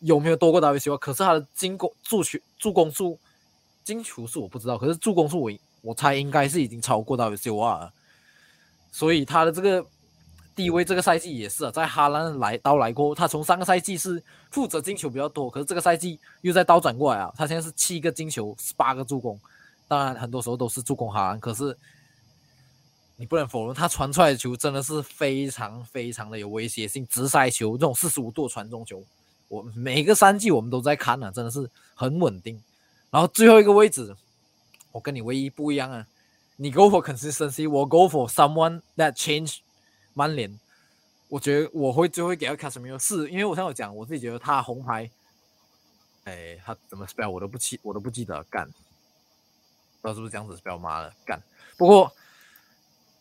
[0.00, 0.98] 有没有多过大卫希沃。
[0.98, 3.16] 可是他的进攻助球助攻数
[3.84, 7.92] 进球数我不知道，可是助攻数我我猜应该是已经超过大卫希沃了。
[8.90, 9.86] 所以他的这个。
[10.54, 19.38] 地位这个赛季也是啊，在哈兰来到来过，他从上个赛季是负责进球比较多，可是这个赛季又在倒转过来啊，他现在是七个进球，八个助攻，
[19.88, 21.76] 当然很多时候都是助攻哈兰，可是
[23.16, 29.02] 你不能否认他传出来的球真的是非常非常的有威胁性，直塞球这种四十五度传中球，
[29.48, 32.62] 我每个赛季我们都在看呢，真的是很稳定。
[33.10, 34.14] 然后最后一个位置，
[34.92, 36.06] 我跟你唯一不一样啊，
[36.56, 39.58] 你 go for consistency，我 go for someone that change。
[40.14, 40.58] 曼联，
[41.28, 45.10] 我觉得我会最后给他卡什米尔，是因为我刚有讲，我自己觉得他红牌，
[46.24, 48.66] 哎，他怎么 spell 我都不记，我都不记得干，
[50.00, 51.42] 不知道是不是这样子 spell 妈的干。
[51.76, 52.10] 不过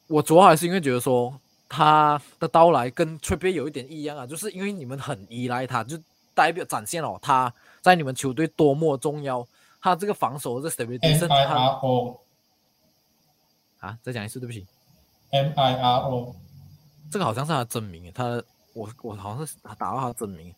[0.08, 6.00] 我主要还是因为觉得说他的到来跟 t r i p 有一点异样啊，就是因为你们很依赖他，就
[6.34, 9.48] 代表展现了他在你们球队多么重要。
[9.82, 12.18] 他这个防守这 stability，甚至他 MIRO
[13.80, 14.66] 啊，再讲一次，对不起
[15.30, 16.34] ，MIRO
[17.14, 18.42] 这个好像是他真名，他
[18.74, 20.52] 我我好像是他打到他真名。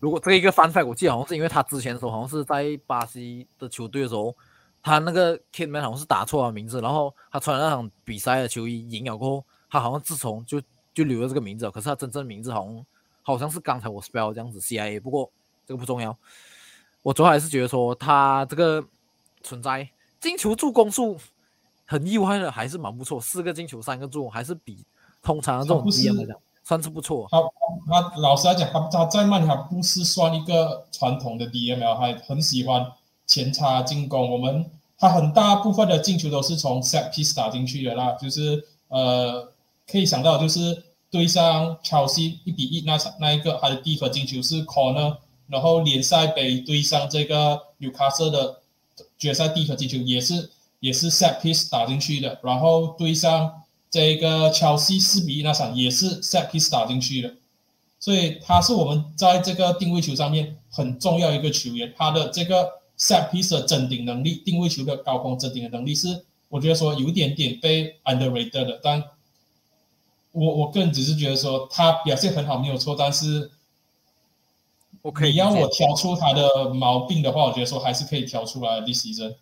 [0.00, 4.34] 如果这一个翻赛我记得好像是因为他之前的时候好像是在巴西的球队的时候，
[4.82, 10.60] 他那个 Kidman 好像是打错了名字，然后他穿那场比赛的球衣赢了过后，他好像自从就
[10.92, 12.86] 就留了这个名字，可是他真正名字好像
[13.22, 15.30] 好像是刚才我 spell 这样子 CIA，不过
[15.64, 16.18] 这个不重要。
[17.02, 18.84] 我主要还是觉得说他这个
[19.44, 21.16] 存在进球助攻数
[21.92, 24.82] 很意外的还是蛮不错，四个进球三个助攻，还是比
[25.22, 25.84] 通常的这种
[26.16, 27.28] 来讲算是不错。
[27.30, 27.38] 他
[27.86, 32.90] 他老实来讲，他他在曼联他不是算一个传统的 DML，还很喜欢
[33.26, 34.30] 前插进攻。
[34.30, 34.64] 我们
[34.96, 39.52] 他很大部分的进球都是从 set piece 打进去的啦，就是呃
[39.86, 45.18] 可以想到就是对上 Chelsea 一比一那场那一个他的第一颗进球是 corner，
[45.48, 48.60] 然后联赛杯对上这个纽卡斯的
[49.18, 50.50] 决赛第一颗进球也是
[50.82, 53.58] 也是 set piece 打进去的，然后对上。
[53.92, 57.34] 这个乔西四比一那场也是 set piece 打进去的，
[58.00, 61.92] 所以他是我们在这个定位球上面很重要一个球员。
[61.94, 62.66] 他的这个
[62.98, 68.80] set piece 的争顶能力、定位球的高空争顶的能力是，我觉得说有一点点被 underrated 的。
[68.82, 69.04] 但
[70.30, 73.50] 我我个人只是觉得说他表现很好没有错，但是
[75.02, 78.86] 我可以你要我挑出他的毛病的话，我觉得说还是可以挑出来的。
[78.86, 79.36] 第十针，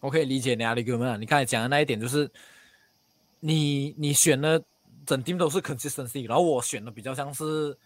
[0.00, 2.30] 我可以理解你阿里哥们，你刚才讲的那一点就是。
[3.40, 4.60] 你你选的
[5.04, 7.76] 整 team 都是 consistency，然后我选的比较像是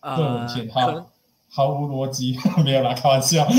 [0.00, 1.10] 呃，偏可能好，
[1.48, 3.46] 毫无逻辑，没有啦，开玩笑。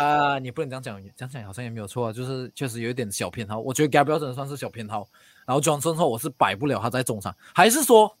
[0.00, 3.60] 啊、你不能这样讲，这样讲好像也没有错啊，就是确实有一点小偏好。
[3.60, 5.06] 我觉得 Gabriel 真的算是小偏好，
[5.44, 8.16] 然后 Johnson 后我是摆不了他在中场，还是说，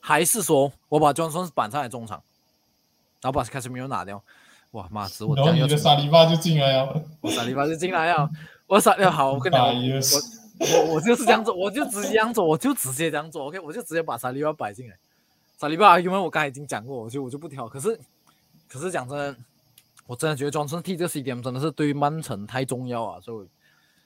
[0.00, 2.22] 还是说我把 Johnson 摆上来中场，
[3.20, 4.22] 然后把 Casemiro 拿掉，
[4.72, 7.02] 哇妈，子我后你的样要出沙利巴就进来了。
[7.20, 8.30] 我沙利巴就进来了，
[8.66, 9.72] 我沙要好，我跟你讲，我
[10.60, 14.96] 我我我就是这样做，我就直接这样做，我就直接这样做，OK，我就直接把沙利巴摆进来。
[15.58, 17.66] 沙利巴因为我刚才已经讲过，我就我就不挑。
[17.68, 17.98] 可是
[18.68, 19.36] 可是讲真的，
[20.06, 23.48] 我真的觉得庄森替这个 CDM 真的是对于曼城太重要啊，所以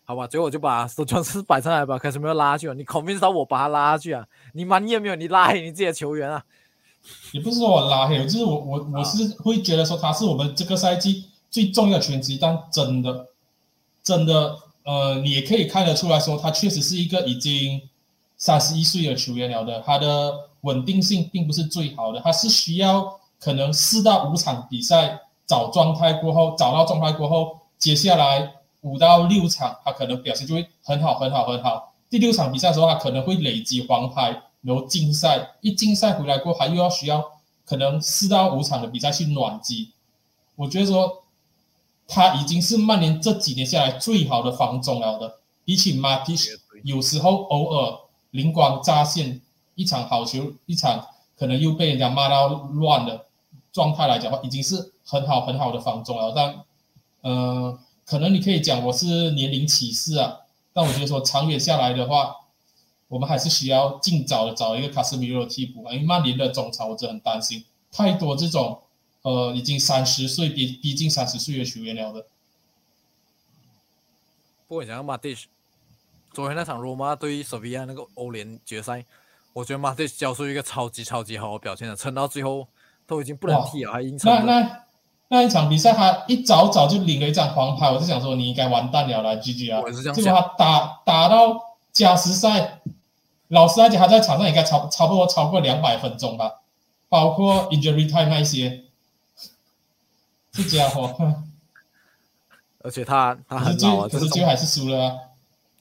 [0.05, 2.75] 好吧，最后我就把 庄森摆上来吧，开始没有拉下去啊。
[2.75, 4.27] 你 convince 到我把他拉下去啊？
[4.53, 5.15] 你满意没有？
[5.17, 6.45] 你拉黑你自己的球员啊？
[7.33, 13.27] 也不是说我拉黑，就是我我我是会觉得说他是我们这个赛季最重要的球员之一，但真的
[14.03, 17.81] 真的呃，你也可以看得出来说，他确实是一个已经
[18.37, 20.33] 三十一岁的球员了的，他的
[20.63, 34.43] 稳定性并不是最好的，他是需要可能四到五场比赛找状态过后，找到状态过后，接下来五到六场他可能表现就会很好很好很好，第六场比赛的时候他可能会累积黄牌。
[34.63, 37.33] 然后竞赛一竞赛回来过后，还又要需要
[37.65, 39.91] 可能四到五场的比赛去暖机。
[40.55, 41.25] 我觉得说
[42.07, 46.37] 他已经是曼联这几年下来最好的防中了的，比起马蒂
[46.85, 47.99] 有时候偶尔
[48.31, 49.41] 灵光乍现
[49.75, 53.27] 一场好球，一场可能又被人家骂到乱的
[53.73, 56.33] 状态来讲的话，已经是很好很好的防中了。
[56.37, 56.55] 但
[57.23, 60.37] 呃，可能你可以讲我是年龄歧视啊，
[60.73, 62.37] 但我觉得说长远下来的话。
[63.13, 68.81] 我们还是需要尽早的找一个卡斯米罗替补啊，因为曼联的中场我真的很担心，太多这种
[69.21, 72.25] 呃已经三十岁逼逼近三十岁的球员了的。
[74.67, 75.49] 不过你讲马蒂奇，
[76.33, 79.05] 昨天那场罗马对塞维亚那个欧联决赛，
[79.53, 82.67] 我觉得马蒂奇交出一个超级超级好的表现了，撑到最后
[83.07, 84.61] 都已经不能踢了，还硬撑那。
[84.61, 84.83] 那
[85.29, 89.89] 那一场比赛，他一早早就领了一张黄牌，我就想说你应该完蛋了啦，GG 啊我！
[89.89, 90.25] 也是这样想。
[90.25, 91.59] 结果他打打到
[91.91, 92.81] 加时赛，
[93.53, 96.63] 老实来讲，他在场上应该超差不多超过两百分钟吧，
[97.11, 98.85] 包括 injury time 那一些。
[100.51, 101.43] 这家伙，
[102.81, 105.19] 而且他他很老啊，最可就是是最后还是输了啊！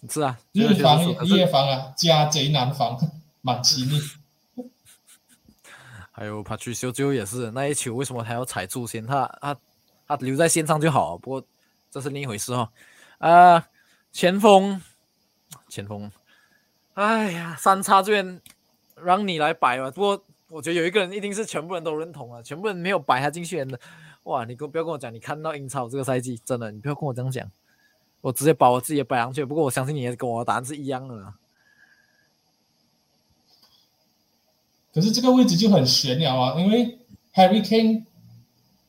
[0.09, 2.97] 是啊，日防夜防啊，家贼难防，
[3.41, 4.01] 满其逆。
[6.11, 9.05] 还有帕奇修最后也是那一球，为什么他要踩住先？
[9.05, 9.55] 他他
[10.07, 11.43] 他留在线上就好，不过
[11.89, 12.69] 这是另一回事哦、
[13.19, 13.67] 啊。
[14.13, 14.81] 前锋，
[15.69, 16.11] 前锋，
[16.93, 18.41] 哎呀，三叉这边
[18.95, 19.89] 让你来摆吧。
[19.91, 23.79] 不过我觉得有一个人一定是全部人都认同啊，全部人没有摆他进去的。
[24.23, 27.49] 哇，你跟不要跟我讲，你看到英超这个赛季真的，你不要跟我这样讲，
[28.21, 29.43] 我直接把我自己也摆上去。
[29.45, 31.35] 不过我相信你也跟我的答案是一样的啦。
[34.93, 36.99] 可是这个位置就很悬了啊，因为
[37.33, 38.03] Harry Kane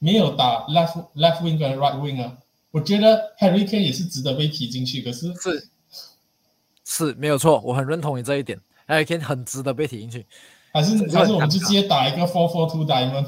[0.00, 2.38] 没有打 left left wing 跟 right wing 啊，
[2.72, 5.70] 我觉得 Harry Kane 也是值得被提进去，可是是
[6.84, 8.58] 是没有错，我很认同你这一点
[8.88, 10.26] ，Harry Kane 很值得被提进去。
[10.72, 13.26] 还是 还是我们就直接打一个 four four two diamond，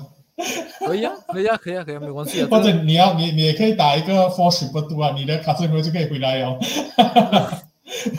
[0.86, 2.48] 可以啊，可以啊，可以啊，可以啊，没关系啊。
[2.50, 6.58] 或者你要你你也可以打一个 four super two 啊，你的卡森罗就可以回来哦。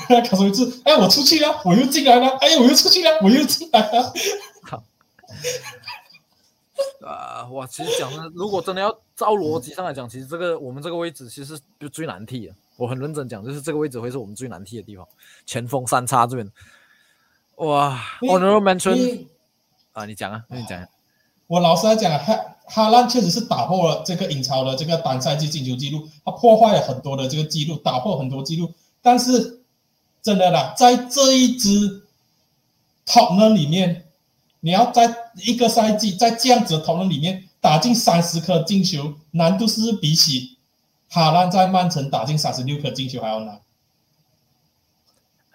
[0.08, 4.14] 卡森是，哎，我出去了，我又进来了，哎，我又出去了，我又进来了。
[7.06, 12.54] 啊，哇，其实讲的，如果真的要照逻辑上来讲，其实这个我们这个位置其实就最难踢的。
[12.78, 15.08] 我很认真讲，就是这个位置会是我们最难踢的地方，
[15.46, 16.52] 前锋三叉这边。
[17.56, 19.26] 哇你，honorable mention
[19.94, 20.88] 啊，你讲啊，那你讲啊。
[21.48, 28.74] 我老实来讲，哈哈兰确实是打破了这个英超的这个单赛季进球记录，他破坏了很多的这个记录，打破很多记录。
[29.02, 29.62] 但是
[30.22, 32.04] 真的啦，在这一支
[33.06, 34.06] top 呢里面，
[34.60, 35.16] 你要在
[35.46, 40.55] 一个赛季在这样子的 top 呢里面打进三十颗进球，难度是比起
[41.16, 43.62] 哈兰在曼城打进三十六颗进球还要难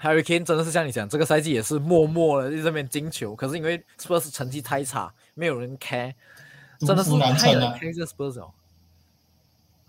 [0.00, 6.14] ？Harry Kane 真的是像你讲，这个赛季也是默默的在这边进球，可是因为 Spurs 成绩太差，没有人 care，
[6.78, 8.54] 真的是太难太人成啊！care 这 Spurs 哦。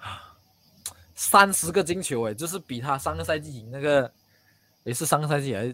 [1.15, 4.11] 三十个进球哎，就是比他上个赛季赢那个，
[4.83, 5.73] 也是上个赛季还是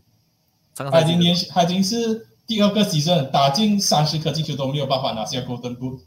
[0.76, 6.02] 上个他赛季他已经连，他已经是第二个 season 打进三十颗进球都没有办法拿下 Golden Boot。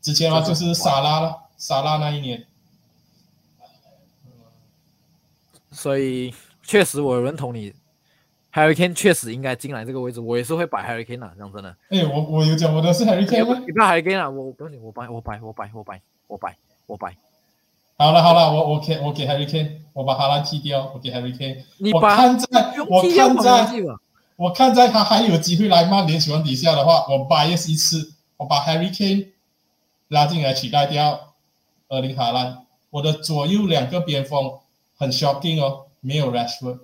[0.00, 2.46] 之前的话就是萨拉了，沙拉那一年。
[5.74, 7.72] 所以确实我认同你
[8.52, 11.76] ，Harry Kane 确实应该进来这个位置，我也是会摆 Harry Kane 啊，讲真的。
[11.90, 13.62] 哎，我我有讲我的是 Harry Kane 不吗？
[13.66, 16.56] 你不要 Harry Kane 啊，我不行，我摆我摆我摆我摆我摆
[16.86, 17.16] 我摆，
[17.98, 21.56] 好了好了，我我给我给 Harry Kane，我把哈兰踢掉，我给 Harry Kane。
[21.58, 22.46] 我你把看在
[22.88, 23.82] 我看在
[24.36, 29.28] 我看在他还有机会来曼联球底下的话，我 bias 一次，我把 Harry Kane
[30.08, 31.34] 拉进来取代掉
[31.88, 32.64] erling 林哈兰。
[32.90, 34.58] 我的左右两个边锋
[35.04, 36.80] 很 shocking 哦，没有 Rashford、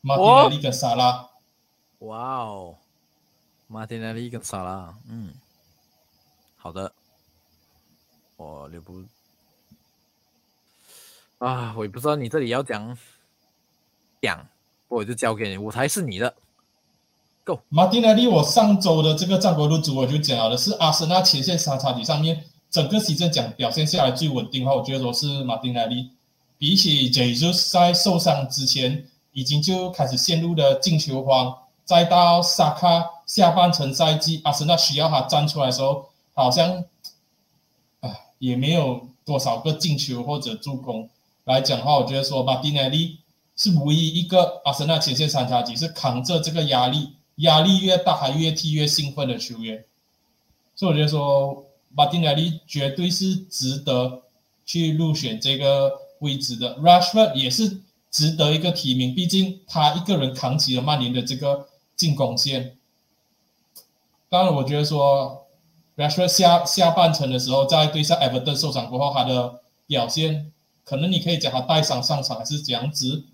[0.00, 1.28] 马丁内利跟萨拉。
[1.98, 2.76] 哇哦，
[3.66, 5.34] 马丁内利跟萨拉，嗯，
[6.56, 6.92] 好的，
[8.36, 9.02] 我留不
[11.38, 12.96] 啊，我也不知道你这里要讲
[14.22, 14.46] 讲，
[14.88, 16.34] 我就交给你，舞台是你的。
[17.68, 26.12] 马丁内利，我上周的这个战国论主我就讲了是阿森纳前线三叉戟上面整个西阵讲表现下来最稳定的话，我觉得说是马丁内利，
[26.60, 31.56] 比起 Jesus 在受伤之前已经就开始陷入了进球荒，
[31.86, 36.84] 再到萨卡下半程赛季阿森纳需要他站出来的时候，好像
[38.00, 41.08] 啊也没有多少个进球或者助攻
[41.44, 43.18] 来讲话，我觉得说马丁内利
[43.56, 47.14] 是唯一一个阿森纳前线三叉戟是扛着这个压力。
[47.36, 49.82] 压力越大，还越踢越兴奋的球员，
[50.76, 54.20] 所以我觉得说马丁内利绝对是值得
[54.66, 56.78] 去入选这个位置的。
[56.78, 62.78] Rashford 也是值得一个提名，毕竟他一个人扛起了曼联的这个进攻线。
[64.30, 65.46] 当然，我觉得说
[65.96, 70.52] Rashford 下下半程的时候，在对上 Everton 受伤过后，他的表现
[70.84, 73.24] 可能你可以讲他带伤上场还是怎样子。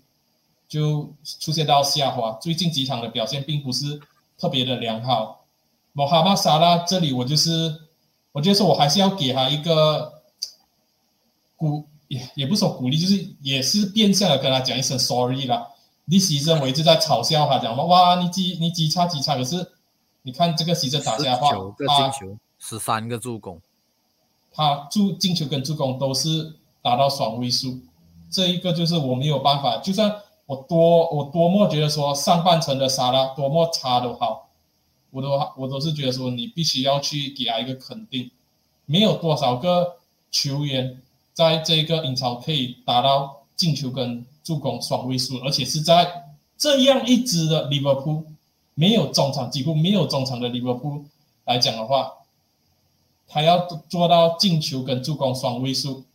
[0.67, 4.01] 就出现到下滑，最近几场的表现并不是
[4.37, 5.45] 特别的良好。
[5.93, 7.83] 莫哈马萨拉这里我就是，
[8.33, 10.21] 我觉得说我还是要给他一个
[11.55, 15.67] 鼓，也也不是说鼓励，就是也是变相的跟他讲一声 sorry 啦。
[16.05, 19.71] 你牺牲我一直在嘲笑他，讲说哇你几你几差几差，可是
[20.23, 23.61] 你看这个牺牲打下的话，九个他进球，十三个助攻，
[24.51, 27.79] 他助进球跟助攻都是达到双位数，
[28.29, 30.21] 这一个就是我没有办法，就算。
[30.47, 34.47] 我多我多么觉得说上半程的沙拉多么差都好，
[35.09, 38.31] 我都我都是觉得说你必须要去给他一个肯定。
[38.85, 39.97] 没有多少个
[40.31, 41.01] 球员
[41.37, 48.25] 在这个英超可以达到进球跟助攻双位数，而且是在这样一支的利物浦
[48.73, 51.05] 没有中场几乎没有中场的利物浦
[51.45, 52.11] 来讲的话，
[53.27, 56.05] 他要做到进球跟助攻双位数，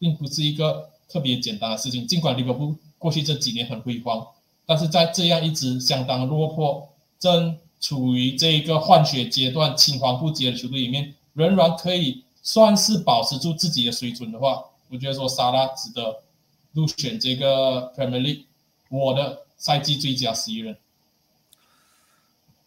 [0.00, 2.04] 并不是一个特别简单的事情。
[2.04, 4.26] 尽管利物浦过去这几年很辉煌，
[4.66, 6.88] 但是在这样一支相当落魄、
[7.20, 16.22] 正处于这一个换血阶段、青黄不接的球队里面，仍然可以算是保持住自己的水准的话，我觉得说沙拉值得
[16.70, 18.44] 入选这个 Premier League
[18.88, 20.78] 我的赛季最佳十一人。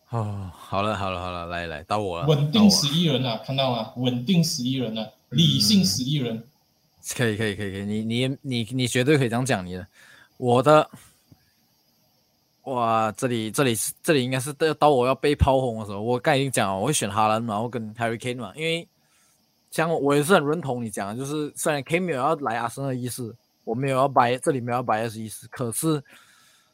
[0.10, 3.94] 哦，好了好了好了，来来到我了，稳定十一人啊，看到吗？
[3.96, 6.44] 稳定十一人啊，理性十一人。
[7.16, 9.88] 可以可以可以可以，你你你你绝对可以这样讲你的，
[10.36, 10.90] 我的，
[12.64, 18.86] 哇，这里这里是这里应该是到到我要被炮轰的时候，我刚才已经讲了，我会选哈兰嘛，然后跟 Harry Kane 嘛，因为
[19.72, 26.04] 像我也是很认同你讲的，就是虽然 K 没有要来阿森纳的意思，我没有要掰这里没有要掰的意思，可是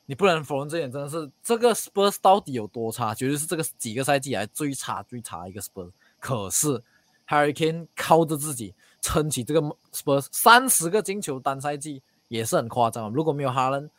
[0.05, 5.91] 你不能否认这点，真的是这个 Spurs 到底有多差，绝对是这个几个赛季来最差最差一个 Spurs。
[6.19, 6.81] 可是
[7.27, 13.11] Harry Kane 靠着自己撑起这个 Spurs 三十个进球单赛季也是很夸张。
[13.11, 13.89] 如果没有哈兰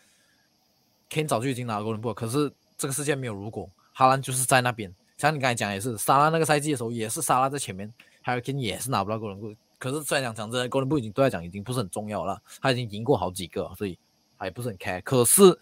[1.10, 2.14] ，Kane 早就已经拿过了不？
[2.14, 4.92] 可是这个世界没有如果，哈兰就是在那边。
[5.18, 7.92] 像你刚才讲也是，沙拉那个赛季的时候也是沙拉在前面
[8.26, 9.56] ，Harry Kane 也是拿不到 golden boot。
[9.78, 13.98] 可是虽然讲讲真的，golden boot 已经对他讲已经不是很重要了，他已经赢过好几个，所以
[14.36, 15.00] 他也不是很 care。
[15.02, 15.58] 可是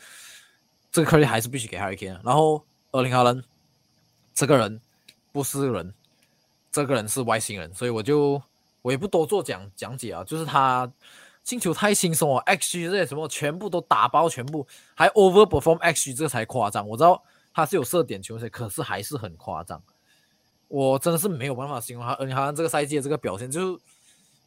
[0.90, 2.18] 这个颗粒还是必须给 Harry Kane。
[2.24, 3.40] 然后二零哈兰
[4.34, 4.80] 这个人
[5.30, 5.94] 不是人，
[6.72, 8.42] 这个人是外星人，所以我就
[8.82, 10.90] 我也不多做讲讲解啊，就是他
[11.42, 16.88] 进球太轻松了，XG 这些什么全部都打包，全部还 over perform XG 这才夸张。
[16.88, 17.22] 我知道。
[17.56, 19.80] 他是有射点球，可是还是很夸张。
[20.68, 23.80] 我真的是没有办法形容他，而且好像这个赛季的这个表现，就是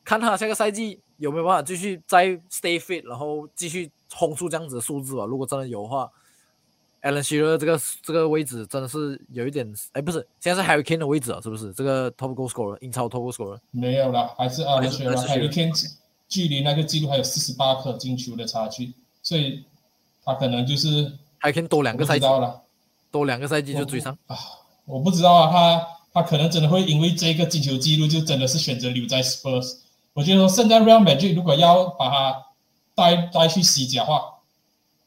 [0.03, 5.26] 看他下个赛季有没有办法继续再 stay fit，然后继续轰出这样子的数字吧。
[5.26, 6.09] 如果真的有的话
[7.01, 11.72] ，Alan Shearer 这个这个位置真的是有一点，哎，不是，现在是 Harry Kane 的位置啊，是不是？
[11.74, 15.93] 这个 top goal scorer，英超 top goal scorer 没有了，还是 Alan Shearer，Harry Kane
[16.28, 19.63] 距离那个记录还有四十八颗进球的差距，所以
[20.26, 22.63] 他可能就是还可以多两个赛季了。
[23.09, 24.36] 多两个赛季就追上啊！
[24.84, 25.88] 我不知道啊，他
[26.18, 29.76] 他可能真的会因为这个进球记录，就真的是选择留在 Spurs。
[30.13, 32.45] 我觉得说圣诞 Real Madrid 如果要把他
[32.95, 34.22] 带带去西甲的话，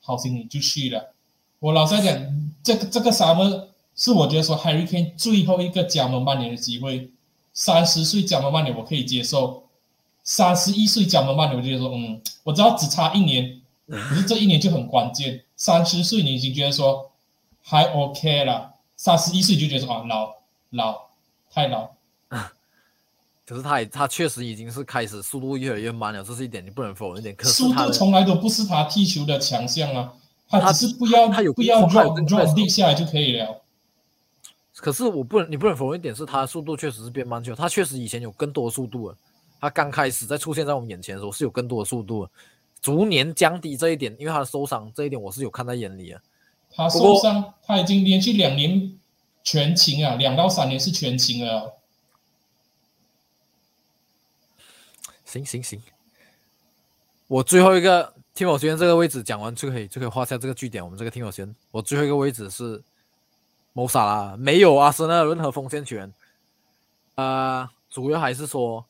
[0.00, 1.12] 好心你就去了。
[1.58, 2.16] 我老实讲，
[2.62, 7.11] 这个这个 Sam 是我觉得说 Harry Kane 最后一个加盟曼联的机会。
[7.52, 9.64] 三十岁加盟曼联我可以接受，
[10.22, 15.42] 三十一岁加盟曼联我就觉得说，嗯，我知道只差一年，可是这一年就很关键。
[15.56, 17.11] 三十岁你已经觉得说。
[17.62, 20.32] 还 OK 了，三十一岁就觉得说啊老
[20.70, 21.08] 老
[21.52, 21.90] 太老，
[23.46, 27.18] 可是他也他确实已经是开始速度越来越慢了，这是一点你不能否认。
[27.18, 30.12] 一点，可速度从来都不是他踢球的强项啊，
[30.48, 33.60] 他只是不要他有不要 drop drop 地下来就可以了。
[34.76, 39.16] 可是我不能你不能否认一点是他的速度确实是变慢去了，他确实以前有更多的速度了，
[39.60, 42.26] 他刚开始在出现在我们眼前的时候是有更多的速度，
[42.80, 46.22] 逐年降低这一点，因为他的受伤这一点我是有看在眼里啊。
[46.72, 48.96] 他受伤，他已经连续两年
[49.43, 51.76] 全勤啊，两到三年是全勤了。
[55.24, 55.80] 行行行，
[57.28, 60.84] 我最后一个听我先这个位置讲完就可以就可以画下这个句点。
[60.84, 62.82] 我们这个听我先，我最后一个位置是
[63.72, 66.12] 谋杀啦，没有阿森纳任何锋线权。
[67.14, 68.84] 啊，主要还是说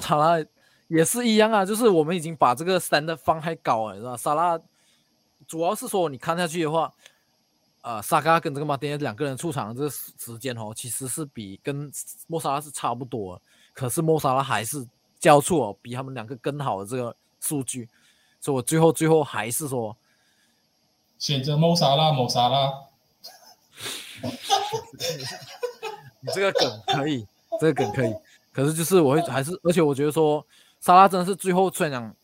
[0.00, 0.44] 萨拉
[0.88, 4.16] 也是一样啊，就是我们已经把这个 stand 放太高了，是吧？
[4.16, 4.60] 萨拉。
[5.46, 6.92] 主要是说，你看下去的话，
[7.86, 11.88] 呃，萨卡跟这个马丁两个人出场的这个时间哦，其实是比跟
[12.26, 13.40] 莫萨拉是差不多，
[13.72, 14.84] 可是莫萨拉还是
[15.20, 17.88] 交出哦比他们两个更好的这个数据，
[18.40, 19.96] 所以我最后最后还是说
[21.16, 22.72] 选择莫萨拉，莫萨拉。
[26.18, 27.24] 你这个梗可以，
[27.60, 28.12] 这个梗可以，
[28.52, 30.44] 可是就是我会还是，而且我觉得说，
[30.80, 32.16] 莎拉真的是最后虽然讲。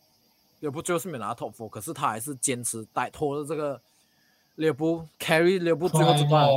[0.59, 3.81] 也不就是没拿 top four，可是他还是坚持带拖着这个
[4.55, 6.47] 列布 carry 猎布最后一段，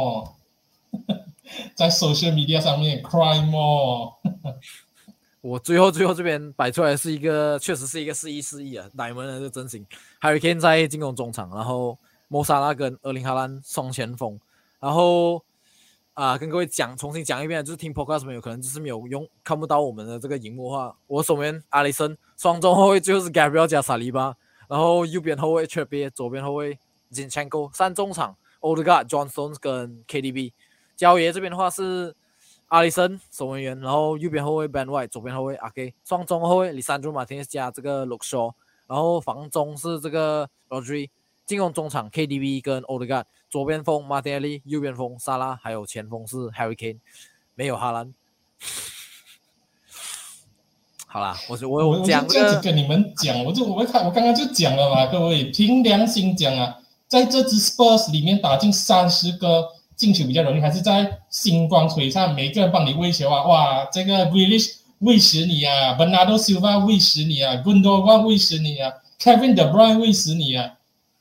[1.75, 4.15] 在 social media 上面 cry more。
[5.41, 9.87] 我最后最后这边摆出来是一个，确实是一个四一四一啊，奶门的这阵型
[10.21, 11.97] ，Harry Kane 在进攻中场，然后
[12.29, 14.39] 莫萨拉跟厄林哈兰双前锋，
[14.81, 15.43] 然后。
[16.17, 24.35] 啊，跟各位讲，重新讲一遍，就是听 podcast 朋友可能就是没有用，看不到我们的这个荧幕的话，我手边阿里森，双中后卫最后是 Gabriel 加萨利巴，
[24.67, 26.79] 然后右边后卫 Trippier，左边后卫
[27.17, 30.53] Zinchenko，三中场 Odegaard、Johnson 跟 KDB，
[30.95, 32.15] 焦爷这边的话是
[32.69, 38.53] 阿里森守门员，然后右边后卫 Ben White，左边后卫 Ak，双中后卫里三中马天加这个 Luke Shaw，
[38.87, 41.09] 然后防中是这个 Rodri，
[41.47, 43.25] 进攻中场 KDB 跟 Odegaard。
[43.49, 46.99] 左边锋马丁利，右边锋萨拉，还有前锋是 Harry Kane，
[47.55, 48.13] 没有哈兰。
[51.07, 56.77] 好啦，我我我讲这样子跟你们讲，我就我看我刚刚就讲了嘛，各位凭良心讲啊，
[57.09, 70.75] 在这支 Spurs 里面打进三十个进球比较容易，还是在星光璀璨，每个人帮你威胁啊，哇，这个 Willis 喂食你啊，Bernardo Silva 喂食你啊，Gundogan 喂食你啊，Kevin De Bruyne 喂食你啊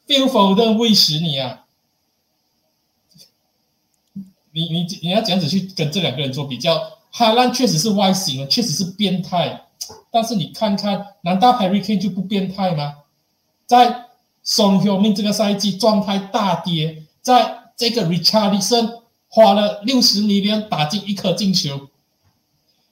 [0.07, 1.61] ，Phil Foden 喂食你啊。
[4.51, 6.81] 你你你要这样子去跟这两个人做比较，
[7.11, 9.65] 哈兰确实是外形，确实是变态，
[10.09, 12.95] 但是你看看，难道 Harry Kane 就不变态吗？
[13.65, 14.05] 在
[14.45, 21.89] Son Heung-min 这个赛季状态大跌，在这个 Richardson 花了六十米连打进一颗进球，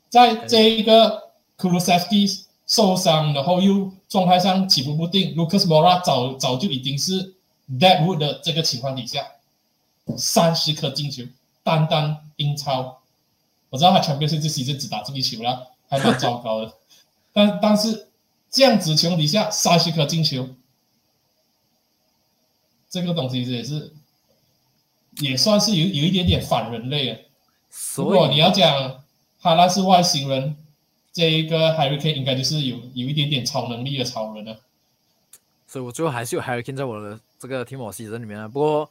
[0.09, 7.33] 在这一个 Kulusevski 受伤，然后又状态上起伏不定，Lucas Mora 早早就已经是
[7.69, 9.25] Deadwood 的这个情况底下，
[10.17, 11.23] 三十颗进球，
[11.63, 12.97] 单单英超，
[13.69, 16.73] 我知道他全边是这其实只打进一球了，还蛮糟糕的，
[17.31, 18.07] 但但是
[18.49, 20.47] 这样子情况底下三十颗进球，
[22.93, 23.91] 这个东西也是
[25.19, 27.17] 也算是有有一点点反人类啊。
[27.95, 29.03] 如果你要讲
[29.39, 30.55] 哈拉是外星人，
[31.11, 34.59] 这一个 Hurricane 应该就是有有一点点超能力的超人了。
[35.65, 38.47] 所以我最后还是有 Hurricane 在我的这个 Team 西人里面啊。
[38.47, 38.87] 不过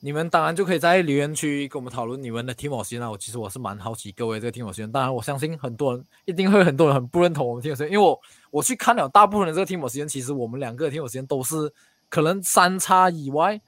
[0.00, 3.10] 你们当然就可以在留言区跟我们讨论你们的 Team 西人。
[3.10, 4.90] 我其实我是蛮好奇各位这个 Team 西人。
[4.90, 8.18] 当然我相信很多人一定会很多人很不认同我们 Team 西人，因为我
[8.50, 11.70] 我去看了大部分的这个 Team 西人，其实我们两个 Team 西人都是
[12.08, 13.60] 可能三叉以外。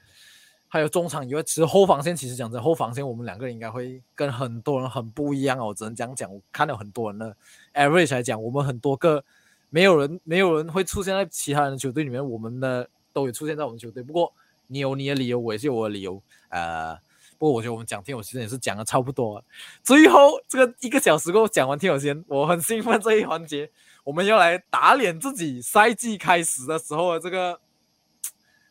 [0.72, 5.66] 还有中场以外，其实后防线其实讲真，后防线我们两个人应该会跟很多人很不一样哦。
[5.66, 7.36] 我只能这样讲，我看到很多人的
[7.74, 9.24] average 来讲，我们很多个
[9.68, 14.00] 没有人没有人会出现在其他人的球队里面，我们的都有出现在我们球队。
[14.00, 14.32] 不过
[14.68, 16.22] 你有你的理由，我也是有我的理由。
[16.50, 16.94] 呃，
[17.36, 19.44] 不过我觉得我们讲天友其实也是讲的差不多。
[19.82, 23.68] 最后这个一个小时过后讲完天友先，我很兴奋这一环节，
[24.04, 27.58] 我们要来打脸自己赛季开始的时候的这个。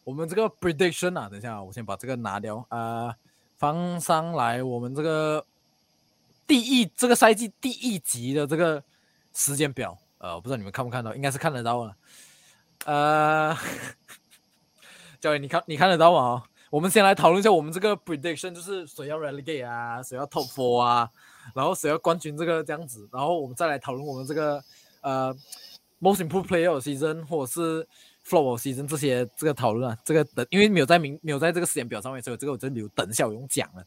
[0.09, 3.15] 我们这个 prediction 啊，等一下，我先把这个拿掉啊，
[3.57, 4.63] 放上来。
[4.63, 5.45] 我们这个
[6.47, 8.83] 第一这个赛季第一集的这个
[9.35, 11.95] 时间表，呃，我不知道你们看不看到，应该是看得到了。
[12.85, 13.55] 呃，
[15.21, 16.43] 教练，你看你看得到吗？
[16.71, 21.07] 我们先来讨论一下我们这个 prediction，就是谁要 relegate 啊，谁要 top four 啊，
[21.53, 24.59] 然后谁要冠军这个这样子，然后我们再来讨论我们这个
[25.01, 25.31] 呃
[26.01, 27.87] most improved player season 或者是。
[28.29, 33.83] Flow season 这些这个讨论啊，这个等因为没有在明没有在这个时间表上面，所以这个我就留等一下我用讲了。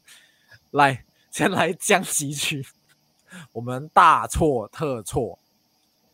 [0.71, 2.65] 来，先来降级区，
[3.51, 5.39] 我们大错特错，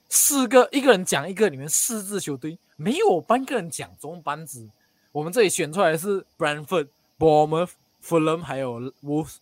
[0.07, 4.69] 四个一个人讲一个你们四支球队，没有半个人讲中班子。
[5.11, 7.71] 我们这里选出来是 Brentford、Bournemouth、
[8.03, 9.37] Fulham 还有 Wolves，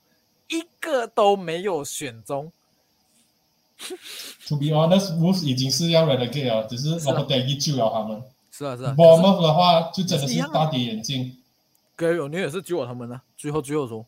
[0.47, 2.51] 一个都没有选中。
[4.47, 8.23] To be honest, Wolves 已经是要 relegate 了，只是 Daly 救了他们。
[8.57, 11.37] 是啊是啊，我们的话就真的是大跌眼镜。
[11.95, 14.03] 格有你也是救了他们呢，最后最后说，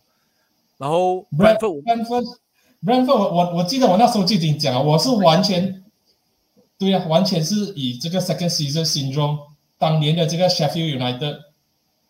[0.80, 5.84] 然后 Brentford，Brentford，Brentford，我我我记得我那时候就已经讲了，我是完全，
[6.80, 9.38] 对呀，完全是以这个 second season 心中
[9.78, 11.42] 当年的这个 Sheffield United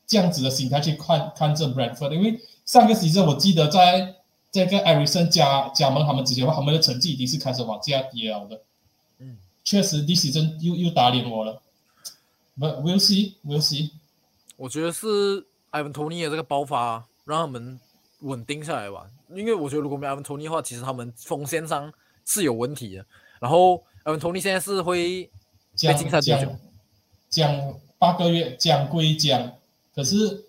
[0.07, 4.15] 这样子的心态去看看这 Brentford，因为上个 season 我记得在
[4.49, 8.61] 这个 Ericson 加加盟他们之前，他们的成绩已经是开始往下跌了的。
[9.19, 9.35] 嗯，
[9.65, 11.61] 确实，this season 又又打脸我了。
[12.60, 13.91] 不，We'll see，We'll see。
[14.57, 17.80] 我觉得是埃文托尼的这个爆发让他们
[18.20, 19.10] 稳定下来吧。
[19.30, 21.93] 因为我觉得如果没埃文托尼的话，其实他们锋线上
[22.26, 23.05] 是有问题的。
[23.39, 25.30] 然后埃文托尼现在是会
[25.76, 26.60] 讲讲
[27.30, 29.53] 讲八个月讲归讲，
[29.95, 30.43] 可是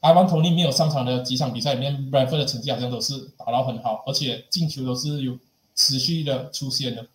[0.00, 5.36] 埃文托尼没有上场的几场比赛里面，Bradford 的成绩好像都是打到很好，而且进球都是有
[5.74, 7.06] 持续的出现的。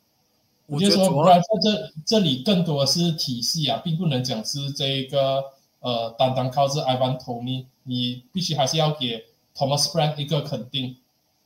[0.68, 5.44] 我觉得说，不然在这这里更多的是体系啊，并不能讲是这一个
[5.80, 9.24] 呃，单单靠这埃万托尼，你必须还是要给
[9.56, 10.96] Thomas Frank 一个肯定。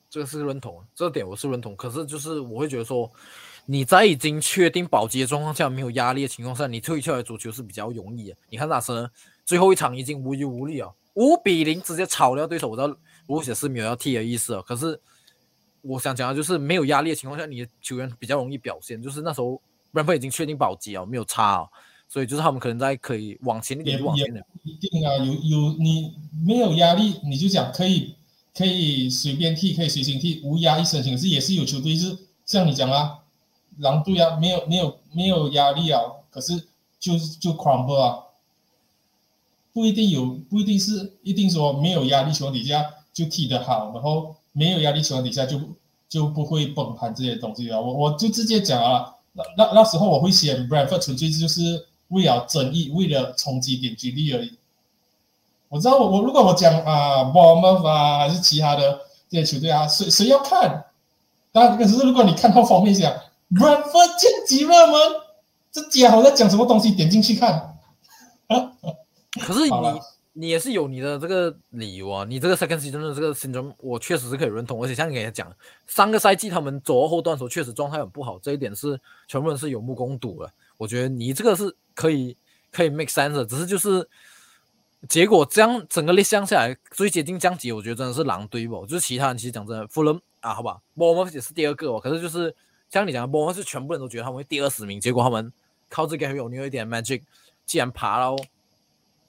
[0.10, 1.76] 这个是认同，这点我是认同。
[1.76, 3.12] 可是就是我会觉得说，
[3.66, 8.36] 你在已经确定保级的状况下，没有压力的情况下，你退出来足球是比较容易的。
[8.50, 9.10] 你看哪森
[9.46, 12.70] 最后一场已经无忧无虑啊，五比零直接炒掉对手。
[12.70, 12.96] 我知道
[13.28, 15.00] 吴雪是没有要踢的意思啊，可是。
[15.82, 19.02] 我想讲的就是没有压力的情况下，你的球员比较容易表现。
[19.02, 19.62] 就是那时候
[19.92, 21.70] r a m 已经确定保级哦，没有差哦，
[22.08, 24.46] 所以就是他们可能在可以往前一点往前的。
[24.64, 26.14] 一定啊，有有你
[26.46, 28.16] 没有压力，你就讲可以
[28.54, 31.16] 可以随便踢，可以随心踢，无压一身轻。
[31.16, 33.20] 可是也是有球队是像你讲啊，
[33.78, 36.68] 狼队啊，没有没有没有压力啊，可是
[37.00, 38.24] 就就 crumble 啊，
[39.72, 44.36] 不一定有，不一定是一定说没有压力情况底下就踢得好，然后。
[44.52, 45.60] 没有压力情况底下就
[46.08, 47.80] 就不会崩盘这些东西啊！
[47.80, 54.58] 我我就直接讲啊，那那那时候我会写 Bradford，纯粹就是为了争议，为了冲击点击率而已。
[55.68, 60.86] 我知道我我如果我讲啊 b o m b 啊还是其他的这些球队啊，谁谁要看？
[61.52, 63.14] 但可是如果你看到封面讲
[63.52, 65.00] Bradford 晋级热门，
[65.72, 66.92] 这家伙在讲什么东西？
[66.92, 67.78] 点进去看。
[69.40, 69.72] 可是你。
[70.40, 75.54] 你也是有你的这个理由啊，你这个 second season 的这个新中，我确实是可以认同，而且像你刚才讲，
[75.86, 80.50] 上个赛季他们走后段的时候，确实状态很不好，这一点是全部人是有目共睹的。
[80.78, 82.38] 我觉得你这个是可以
[82.72, 84.08] 可以 make sense，只是就是
[85.10, 88.80] 结果这样整个列项下来，最接近降级，我觉得真的是狼队吧。
[88.88, 92.56] 就是其他人其实讲真的，富人啊，好吧，我们也是第二个哦，可是就是
[92.90, 95.52] 像你讲的，波恩是全部人都觉得他们会第二十名，结果他们
[95.90, 97.24] 靠这个有有一点 magic，
[97.66, 98.38] 既然爬到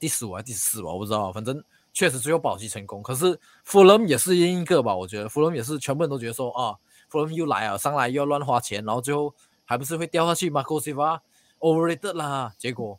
[0.01, 3.03] 第十五还是第四吧，我不知道，反正确实最后保级成功。
[3.03, 6.75] 可是弗伦也是另一个吧，我觉得弗伦也是全部人都觉得说啊，
[7.07, 9.31] 弗伦又来啊，上来又要乱花钱，然后最后
[9.63, 11.19] 还不是会掉下去马 a 西 o
[11.59, 12.51] overrated 啦。
[12.57, 12.97] 结果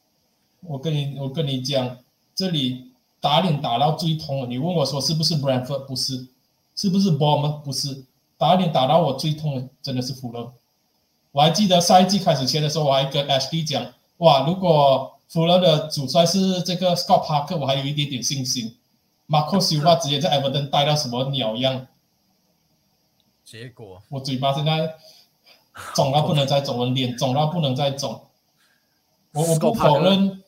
[0.61, 1.99] 我跟你我跟你讲，
[2.35, 4.47] 这里打脸打到最痛了。
[4.47, 5.85] 你问我说是不是 Brentford？
[5.87, 6.29] 不是，
[6.77, 8.05] 是不是 b o m b 不是。
[8.39, 10.53] 打脸打到我最痛的真的是弗勒，
[11.31, 13.87] 我还记得赛季开始前的时候，我还跟 HD 讲，
[14.17, 18.77] 哇，如果弗勒的主帅是这个 Scott Parker，我还有一点点信心。
[19.27, 21.87] Marco Silva 直接在 Everton 带到什么鸟样？
[23.43, 24.95] 结果我嘴巴现在
[25.95, 28.21] 肿到不能再肿了，脸肿到不能再肿。
[29.33, 30.43] 我我不否认，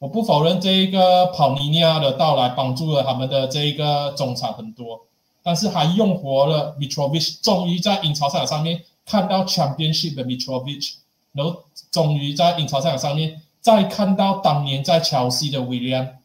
[0.00, 5.06] 我不否认这一个跑尼尼亚的到来帮助了他们的这一个中场很多。
[5.44, 10.94] 但是还用活了 Mitrovic，终于在英超赛场上面看到 Championship 的 Mitrovic，
[11.30, 11.62] 然后
[11.92, 16.16] 终于在英超赛场上面再看到当年在切尔西的 William，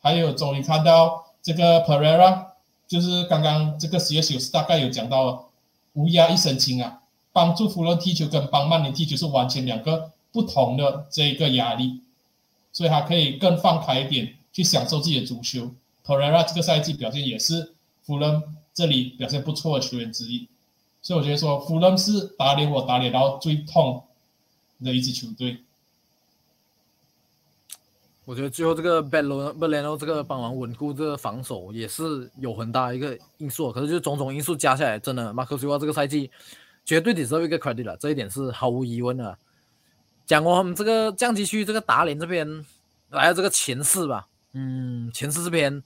[0.00, 2.46] 还有终于看到这个 Pereira，
[2.86, 5.50] 就是刚刚这个十月十大概有讲到，
[5.92, 7.02] 乌鸦一身轻啊，
[7.34, 12.00] 帮助弗洛踢球跟帮曼联踢球是完全两个不同的这一个压力，
[12.72, 15.70] 所以他可以更放开一点去享受自己的足球。
[16.06, 17.74] Pereira 这个赛季表现也是。
[18.00, 18.42] 弗伦
[18.72, 20.48] 这里表现不错的球员之一，
[21.02, 24.02] 所以我觉得说弗伦是打脸我打脸到最痛
[24.82, 25.58] 的一支球队。
[28.28, 36.30] 我觉得最后这个贝罗贝雷诺这个帮忙稳固这个防守也是有很大一个因素，可是就种种因素加下来，真的马克西瓦这个赛季
[36.84, 39.38] 绝对得受一个 credit 了，这一点是毫无疑问的。
[40.26, 42.46] 讲我们这个降级区这个达林这边
[43.08, 45.82] 来了这个前四吧，嗯，前四这边。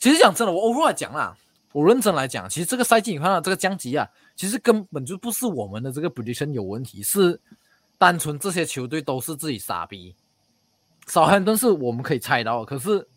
[0.00, 1.36] 其实讲真的，我 over 来讲啦，
[1.70, 7.40] 我认真来讲，其实这个赛季你看到这个降级啊，其实根本就不是我们的这个 prediction 有问题，是
[7.96, 10.16] 单纯这些球队都是自己傻逼。
[11.08, 13.08] 少很多是我们可以猜到，可是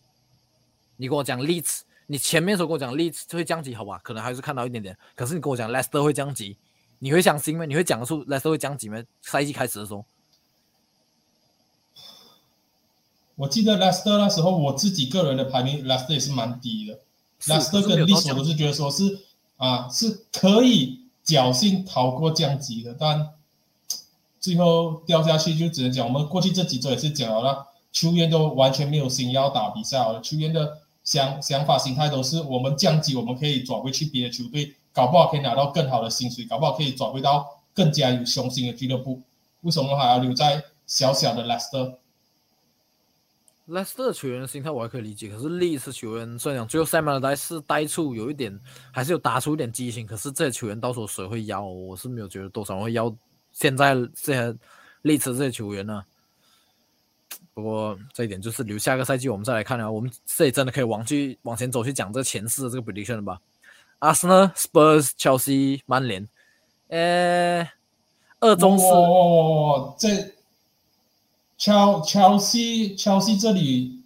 [0.97, 3.99] 你跟我讲 Leeds，你前面说跟我讲 Leeds 会降级，好吧？
[4.03, 4.97] 可能还是看到一点点。
[5.15, 6.57] 可是你跟我讲 Leicester 会降级，
[6.99, 7.65] 你会相信吗？
[7.65, 9.03] 你会讲得出 Leicester 会降级吗？
[9.21, 10.05] 赛季开始的时候？
[13.35, 16.99] 我记得 Leicester 那时候，我自己个人的排名，Leicester 也是蛮低的。
[17.41, 19.19] Leicester 跟历史我都是觉得说是
[19.57, 23.31] 啊，是可以侥幸逃过降级的，但
[24.39, 39.21] 最后掉下去就只能讲，我们过去这几周也是讲了，球员都完全没有心要打比赛了，球员的想想法、心态都是我们降级，我们可以转回去别的球队，搞不好可以拿到更好的薪水，搞不好可以转回到更加有雄心的俱乐部，
[39.61, 41.95] 为什么还要留在小小的 Leicester？
[43.67, 48.59] 莱斯特球员的心态我还可以理解，可是利斯球员虽然讲最后塞曼的带是带出有一点，
[48.91, 51.63] 还是有打出一点激情，可是这些球员到时候谁会要？
[51.63, 53.13] 我是没有觉得多少会要
[53.53, 54.53] 现在这些
[55.03, 56.03] 利兹这些球员呢。
[57.53, 63.39] 不过这一点就是留下个赛季我们再来看啊，我们这里真的可以往去往前走去讲这前四的这个 prediction 了吧？
[63.99, 66.27] 阿森纳、Spurs、切尔西、曼联，
[66.89, 67.67] 呃，
[68.39, 68.85] 二中四，
[69.97, 70.33] 这。
[71.63, 74.01] 乔乔西乔西这里，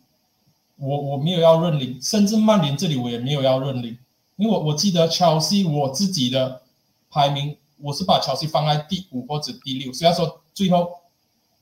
[0.75, 3.97] 我我没有要认领，甚至曼联这里我也没有要认领，
[4.35, 6.61] 因为我我记得乔西我自己的
[7.09, 10.99] 排名，我是把乔西放在第五或者第六，虽然说最后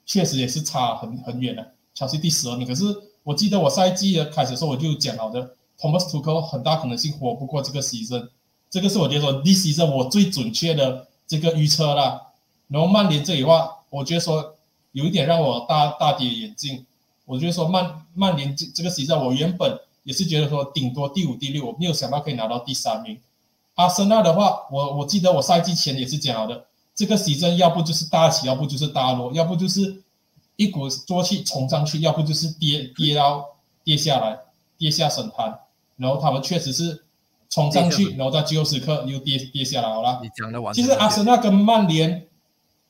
[0.06, 2.84] 确实也是差很很远的，乔西第十二名，可是
[3.24, 8.30] 我记得我赛季的开始的时候我就讲好的，Thomas Tuchel 很大可能性活不过这个 season，
[8.70, 12.21] 这个是我觉得说 this season 我最准确的这个预测了，
[12.67, 14.55] 然后曼联这里话，我觉得说。
[14.93, 16.86] 有一点让我大大跌眼镜，
[17.25, 23.17] 我觉得说曼曼联这这个比赛，我原本也是觉得说顶多第五、第六，我没有想到可以拿到第三名。
[23.74, 30.01] 阿森纳的话，我我记得我赛季前也是讲好的，这个比赛要不就是大起，要不就是大落，要不就是
[30.55, 33.45] 一股作气冲上去，要不就是跌跌到
[33.83, 34.37] 跌下来，
[34.78, 35.59] 跌下神坛。
[35.97, 37.03] 然后他们确实是
[37.49, 40.20] 冲上去，然后在最后时刻又跌跌下来好了。
[40.21, 40.74] 你讲的完。
[40.74, 42.28] 其实阿森纳跟曼联。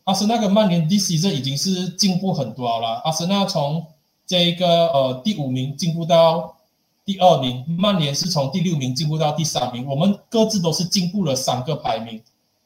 [0.06, 3.02] 阿森纳跟曼联第四这已经是进步很多了。
[3.06, 3.88] 阿森纳从
[4.28, 6.58] 这个呃第五名进步到
[7.06, 9.86] 第二名，曼联是从第六名进步到第三名。
[9.86, 12.22] 我们各自都是进步了三个排名，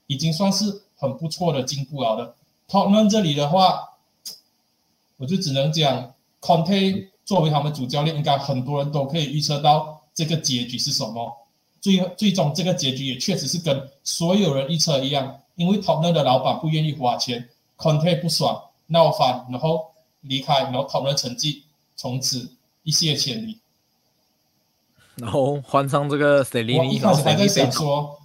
[0.08, 2.36] 已经算是很不错的进步了的。
[2.68, 3.94] 托曼这里的话，
[5.16, 11.38] 我就只能讲，Conte 作为他们主教练，应该很多人都可以预测到这个结局是什么。
[11.80, 15.40] 最最终这个结局也确实是跟所有人预测一样。
[15.56, 19.92] 因为 Tottenham 的老板不愿意花钱，Conte 不爽闹翻，然后
[20.22, 21.64] 离开，然后 Tottenham 成绩
[21.96, 22.52] 从此
[22.84, 23.58] 一泻千里。
[25.16, 28.20] 然后换上这个 e n 我一开始还在想说，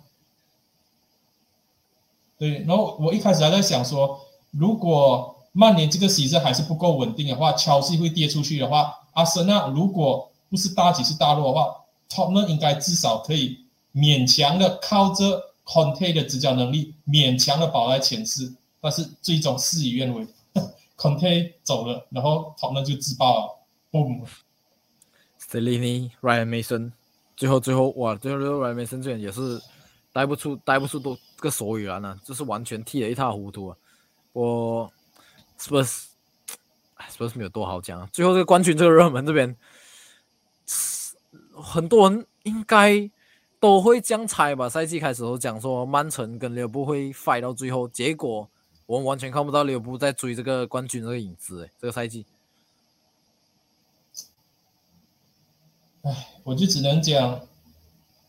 [2.42, 4.18] 对，然后我一开始还在想说，
[4.50, 11.72] 如果曼联这个席阵还是不够稳定的话，切尔西会跌出去的话，阿森纳如果不是大起是大落的话，
[12.08, 13.64] 他们应该至少可以
[13.94, 18.52] 勉强的靠着 Conte 的执教能力，勉强的保在前四。
[18.80, 20.26] 但是最终事与愿违，
[20.98, 23.58] Conte 走了，然后他们就自爆了
[23.92, 24.26] ，boom。
[25.48, 26.90] Selini、Ryan Mason，
[27.36, 29.62] 最后最后哇，最后 Ryan Mason 这样也是
[30.12, 33.76] 待不出待不出多个所以然呢，就是完全踢得一塌糊涂啊！
[34.32, 34.92] 我
[35.58, 38.08] Spurs，Spurs 没有多好讲啊。
[38.12, 39.56] 最后这个冠军这个热门这边，
[41.52, 43.10] 很多人应该
[43.58, 44.68] 都会这样猜吧？
[44.68, 48.48] 赛季开始都讲说曼城跟利物浦会 fight 到最后，结果
[48.86, 51.64] 我们完全看不到利物浦在追这个冠军这个影子。
[51.64, 52.24] 哎，这个赛季，
[56.02, 57.40] 哎，我就只能讲，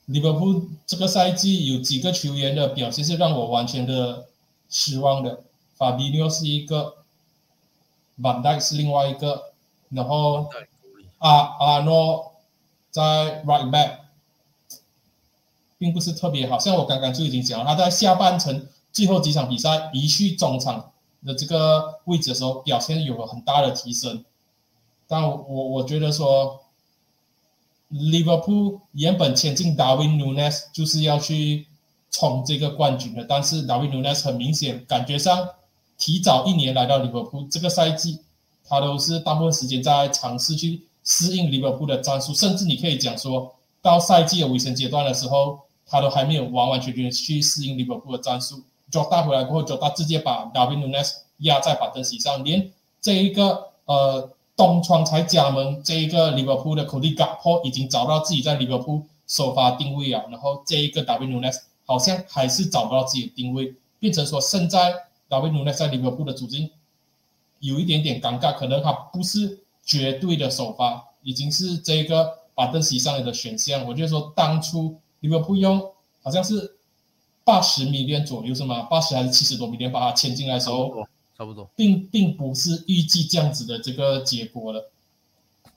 [0.05, 4.25] 利物浦这个赛季有几个球员的表现是让我完全的
[4.69, 5.43] 失望的。
[5.75, 6.97] 法比奥是一个，
[8.17, 9.51] 万代是另外一个，
[9.89, 10.49] 然后
[11.17, 12.33] 阿阿诺
[12.91, 13.97] 在 right back，
[15.77, 20.91] 并不是特别好，像我刚刚就已经讲了，他在下半程最后几场比赛移去中场
[21.25, 24.23] 的这个位置的时候，表现有了很大的提升。
[25.07, 25.37] 但我
[25.69, 26.62] 我觉得说
[27.93, 31.67] ，Liverpool 原本签进 Darwin Nunes 就是要去
[32.11, 35.47] 冲这个冠军的，但是 Darwin Nunes 很明显感觉上。
[35.95, 38.19] 提早一年来到 Liverpool，这个赛季
[38.65, 48.63] 他都是大部分时间在尝试去适应 Liverpool 的战术，甚至你可以讲说到赛季的尾声阶段的时候，他都还没有完完全全去适应 Liverpool 的战术。
[48.91, 64.93] Jota 回来过后，Jota 直接把 David Nunes 压在板凳席上，连这一个呃东窗才加盟这一个利物浦的 Cody Gakpo 已经找到自己在利物浦首发定位啊，然后这一个 W Nunes 好像还是找不到自己的定位，变成说现在。
[65.29, 66.69] 大卫努内在利物浦的处境
[67.57, 73.83] 有一点点尴尬，可能他不是绝对的首发，已经是这个板凳席上来的选项。
[73.87, 75.81] 我就说，当初利物浦用
[76.21, 76.75] 好像是
[77.43, 78.83] 八十米点左右是吗？
[78.83, 80.91] 八十还是七十多米点把他签进来的时候，
[81.43, 84.91] 差不多，并并不是预计这样子的这个结果了。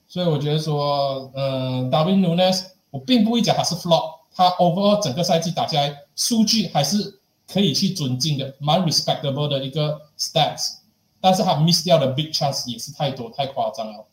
[0.07, 2.49] 所以我觉得说，嗯，大卫努内
[2.89, 7.15] 我并不会讲他是 flop，他 overall 整个赛季打下来数据还是。
[7.49, 10.79] 可以去尊敬的，蛮 respectable 的一个 stats，
[11.21, 14.05] 但是他 miss 掉的 big chance 也是太多太夸张了，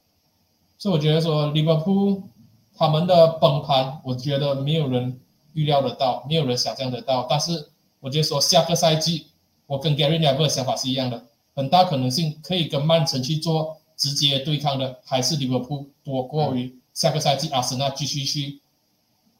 [0.78, 2.22] 所以我觉得说 Liverpool
[2.76, 5.18] 他们的崩盘，我觉得没有人
[5.54, 7.26] 预料得到，没有人想象得到。
[7.28, 9.26] 但是我觉得说下个赛季，
[9.66, 11.24] 我跟 Gary Neville 的想法是一样的，
[11.54, 18.60] 很大可能性可以跟曼城去做直接对抗的，还是利物浦多过于下个赛季阿森纳继续去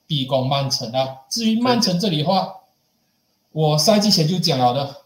[0.06, 1.18] 逼宫曼城啊。
[1.28, 2.54] 至于曼城这里的话，
[3.52, 4.96] 我赛季前就讲了的，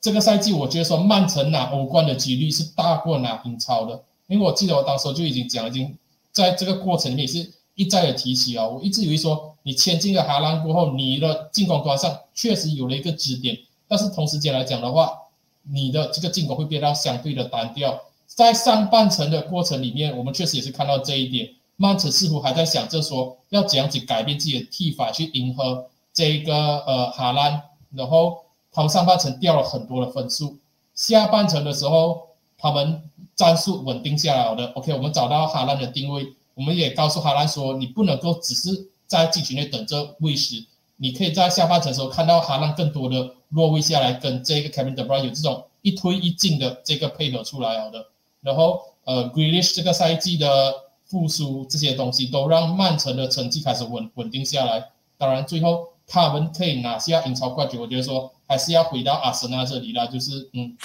[0.00, 5.96] 这个赛季我觉得说曼城拿欧冠的几率是大过拿英超的，因为我记得我当时就已经讲，已经
[6.32, 8.66] 在这个过程里面是一再的提起啊。
[8.66, 13.56] 我一直以为说你签进了哈兰过后，你的进攻端上确实有了一个支点，
[13.86, 15.18] 但是同时间来讲的话，
[15.62, 18.00] 你的这个进攻会变到相对的单调。
[18.26, 26.54] 在上半程的过程里面，我们确实也是看到这一点，曼城似乎还在想着说要怎样去改变自己的踢法，去迎合这个
[26.86, 27.62] 呃哈兰。
[27.94, 28.38] 然后
[28.72, 30.56] 他们上半程掉了很多的分数，
[30.94, 33.02] 下半程的时候他们
[33.36, 34.66] 战术稳定下来了的。
[34.72, 40.64] OK，我们找到哈兰的定位，我们也告诉哈兰说，你不能够只是在禁区内等着喂食，
[41.02, 48.06] 你可以在下半程的时候看到哈兰更多的落位下来，跟这个 Kevin De Bruyne 有这种一推一进的这个配合出来了的。
[48.40, 50.72] 然后呃，Grealish 这个赛季的
[51.04, 54.90] 复苏这些东西都让曼城的成绩开始稳稳定下来。
[55.18, 55.88] 当然最后。
[56.04, 60.06] 他们可以拿下英超冠军，我觉得说还是要回到阿森纳这里了。
[60.08, 60.76] 就是嗯，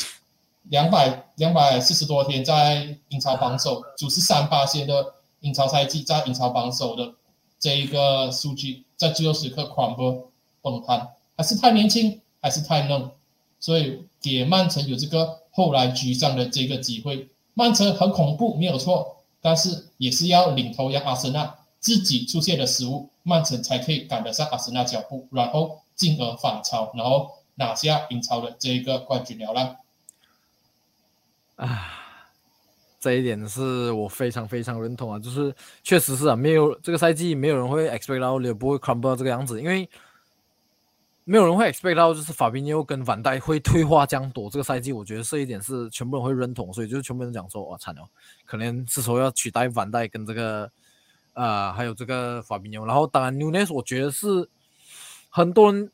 [0.69, 7.13] 两百两百四十多天在英超榜首，九十三八线的英超赛季在英超榜首的
[7.59, 10.23] 这一个数据，在最后时刻 crumble
[10.61, 11.07] 崩盘，
[11.37, 13.09] 还是太年轻，还是太嫩，
[13.59, 17.29] 所以给曼城有这个后来居上的这个机会。
[17.53, 23.09] 曼城很恐怖，没有错，但是也是要领头羊阿森纳自己出现的失误。
[23.23, 29.77] 曼城才可以赶得上阿森纳脚步，然后进而反超，然后拿下英超的这一个冠军了啦。
[31.57, 31.96] 啊，
[33.07, 39.89] 这一点是我非常非常认同啊，就是确实是啊，没有这个赛季没有人会 expect 到利物浦会 crumble 这个样子，因为
[41.23, 44.49] 没有人会 expect 到就是法比纽跟反戴会退化将多。
[44.49, 48.01] 这个赛季我觉得这一点是全部人会认同，所以就是全部人讲说哇惨了，
[48.45, 50.69] 可能是说要取代反戴跟这个。
[51.33, 54.49] 啊，还有这个法比纽，然后当然 Nunes，我觉得是
[55.29, 55.91] 很多人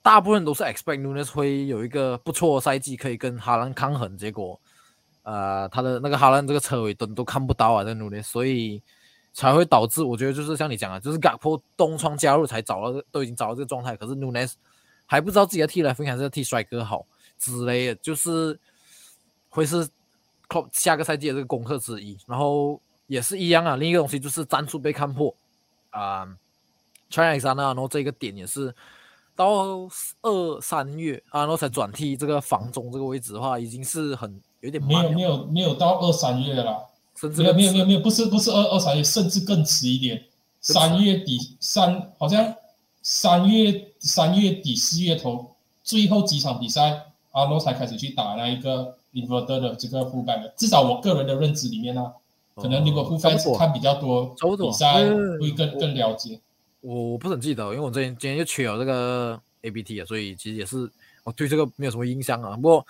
[0.00, 4.16] 大部分都是 expect Nunes 会有一个不错的赛季，可以跟哈兰抗衡。
[4.16, 4.58] 结果，
[5.22, 8.82] 呃，他的那个哈兰这个车尾灯都看不到啊，在努力所以
[9.32, 14.52] 才会导致我觉得就是像你讲的，就是 gapo 东窗加入才找到，都已经找到这个状态，可是 Nunes
[15.06, 17.06] 还不知道自己要替来分还是要踢帅哥好
[17.38, 18.58] 之类的，就是
[19.48, 19.88] 会是
[20.48, 22.18] Club 下个赛季的这个功课之一。
[22.26, 25.34] 然后也是一样啊，另一个东西就是战术被看破
[25.90, 26.26] 啊
[27.08, 28.74] ，China 三啊，然后这个点也是。
[29.36, 29.88] 到
[30.20, 40.22] 二三月啊，然后才转替这个防中这个位置的话，已经是很有点没有没有没有到二三月了，甚至没有没有没有没有不是不是二二三月，甚至更迟一点，
[40.60, 42.54] 三月底三好像
[43.02, 52.12] 三月三月底四月头最后几场比赛，阿诺才开始去打那一个 inverter 的这个覆盖的，至少我个人的认知里面呢，
[52.56, 55.08] 可能如果覆盖看比较多比赛，
[55.40, 56.38] 会更更了解。
[56.82, 60.90] 我我不是很记得，因为我之前今天就缺了这个 A B T 啊，所以其实也是
[61.24, 62.56] 我对这个没有什么印象啊。
[62.56, 62.86] 不过，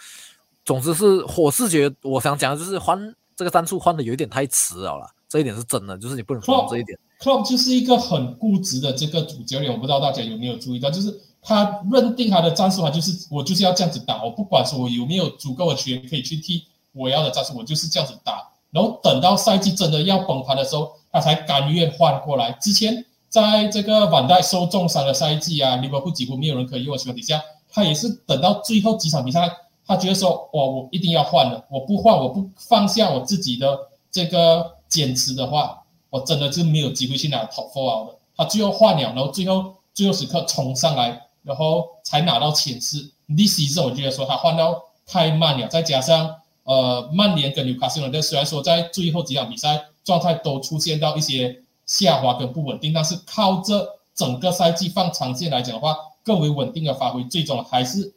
[0.65, 6.99] 总之是我是觉得，我想讲的就是换这个战术换的有一点太迟了啦，这一点是真的，就是你不能说这一点。
[7.21, 18.49] Club 就是一个很固执的这个主教练，我不知道大家有没有注意到，就是他认定他的战术，他就是我就是要这样子打，我不管说我有没有足够的球员可以去踢我要的战术，我就是这样子打。
[18.71, 22.53] 然后等到赛季真的要崩盘的时候，他才甘愿换过来。
[22.61, 23.05] 之前。
[23.31, 29.49] 在这个晚代受重伤的赛季啊，利物浦几乎没有人可以用的情况底下，他也是等到最后几场比赛，
[29.91, 33.77] 他觉得说，哇，我一定要换了，我不换，我不放下我自己的
[34.09, 38.15] 这个坚持的话，我真的是没有机会去拿 top four 的。
[38.37, 43.11] 他最后换了，然后最后最后时刻冲上来，然后才拿到前四。
[43.27, 51.63] This is 我觉得说他换到太慢了，再加上呃，曼联跟纽卡斯尔队虽然说在最后几场比赛状态都出现到一些。
[51.87, 58.15] 下滑跟不稳定，但是靠着整个赛季放长线来讲的话，更为稳定的发挥，最终还是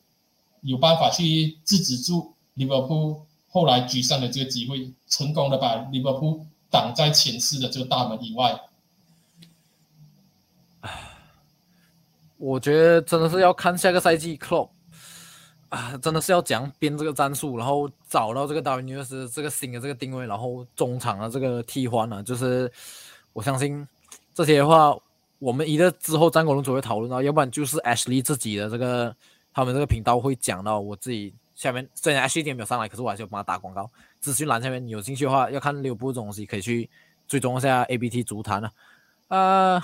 [0.63, 8.59] 有办法去制止住利物浦后来居上的这个机会，成功的把利物浦挡在前四的这个大门以外。
[12.37, 14.69] 我觉得真的是要看下个赛季 club
[15.69, 22.71] 啊，真的是要讲编这个战术，然后找到这个达维尼斯这个新的这个定位，然后中场的这个替换呢，就是。
[23.35, 23.87] 我相信
[24.31, 24.95] 这些的话，
[25.39, 29.15] 我们一个之后张国龙组会讨论到，要不然就是 Ashley 自己的这个
[29.53, 30.79] 他们这个频道会讲到。
[30.79, 33.89] 我自己下面虽然 sht 没有上来，可是我还是要帮他打广告。
[34.19, 36.89] 资讯栏下面有兴趣的话，要看六部东西，可以去
[37.27, 38.71] 追踪一下 ABT 足坛啊。
[39.27, 39.83] 呃，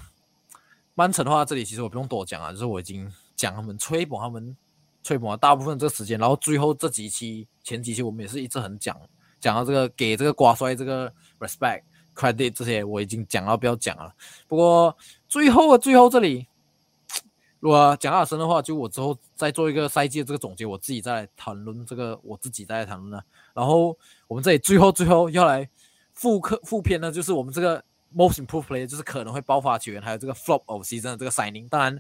[0.96, 4.56] 曼城的话，这里其实我不用多讲啊，就是我已经讲他们吹捧他们
[5.04, 9.00] 吹捧了大部分这个时间，然后最后这几期前几期我们也是一直很讲
[9.40, 11.84] 讲到这个给这个瓜帅这个 respect。
[12.16, 14.14] credit 这些我已经讲到，不要讲了。
[14.46, 14.94] 不过
[15.30, 16.46] 最后啊，最后这里，
[17.60, 23.22] 如果讲阿森的话，就我之后再做一个赛季的这个总结，我自己再来谈论这个，我自己再来谈论呢。
[23.53, 25.69] 然后我们这里最后最后要来
[26.14, 27.84] 复刻复篇呢，就是我们这个
[28.15, 31.68] most improved player，就是可能会爆发球员，还有这个 flop of season 的这个 signing。
[31.68, 31.99] 当然，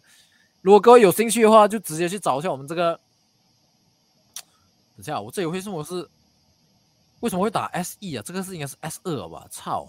[0.61, 2.99] 如果各位有兴趣的话，就直接去找一下我们这个。
[4.95, 6.09] 等下，我这里为什么是
[7.19, 8.23] 为什么会打 S E 啊？
[8.25, 9.45] 这个是应该是 S 二吧？
[9.49, 9.87] 操！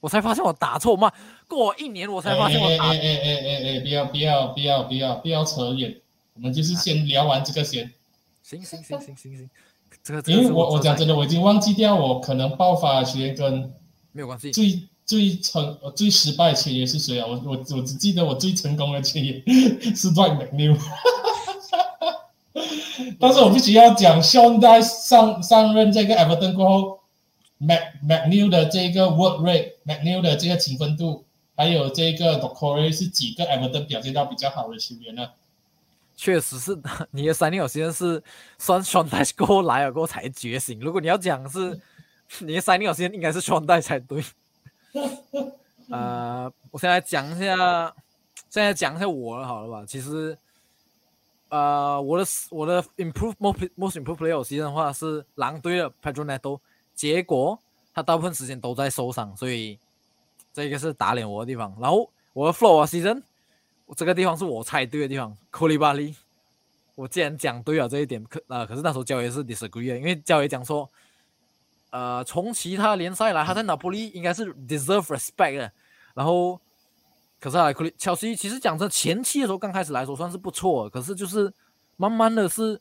[0.00, 1.12] 我才发现我打错嘛，
[1.46, 2.88] 过一年我才发现我打。
[2.88, 5.94] 哎哎哎哎哎，不要不要不要不要不要扯远，
[6.34, 7.92] 我们就是先聊完这个先。
[8.42, 9.50] 行行行行行行，
[10.02, 13.72] 这个因为我我讲真的，我已经忘记掉我可能爆发学跟
[14.12, 14.50] 没有关系。
[14.50, 17.26] 最最成最失败的签约是谁啊？
[17.28, 19.34] 我我我只记得我最成功的签约
[19.94, 20.78] 是 Dwight McNeil。
[23.18, 26.99] 但是我必须要讲，兄弟上上任这个 Everton 过后。
[27.60, 31.24] Mac MacNew 的这个 work rate，MacNew 的这个勤奋度，
[31.54, 35.30] 还有这个 d o c o r e 是几个 Everton 表现到比较好的球员呢？
[36.16, 36.78] 确实是，
[37.12, 38.22] 你的三年有时间是
[38.58, 40.80] 算双代过来了过才觉醒。
[40.80, 41.78] 如果你要讲是
[42.40, 44.24] 你的三年有时间，应该是双代才对。
[45.90, 47.94] 呃，我现在讲一下，
[48.48, 49.84] 现在讲一下我好了吧？
[49.86, 50.36] 其实，
[51.48, 56.58] 呃，我的我的 improve most most improve player 时间的话是狼队的 Pedro Neto。
[57.00, 57.58] 结果
[57.94, 59.78] 他大部分时间都在受伤，所以
[60.52, 61.74] 这个是打脸我的地方。
[61.80, 63.22] 然后我的 flow season，
[63.96, 65.34] 这个地方是我猜对的地方。
[65.50, 66.14] 库里巴利，
[66.94, 70.86] 我既然讲对了这一点，可呃，可是那时候焦爷是 disagree，因为焦爷讲说，
[71.88, 75.72] 呃，从其他联赛来，他在拿破利应该是 deserve respect 的。
[76.12, 76.60] 然后，
[77.40, 81.50] 可是啊，库里乔西其实讲真，前期的时候刚开始来说算是不错，可是就是
[81.96, 82.78] 慢慢的是。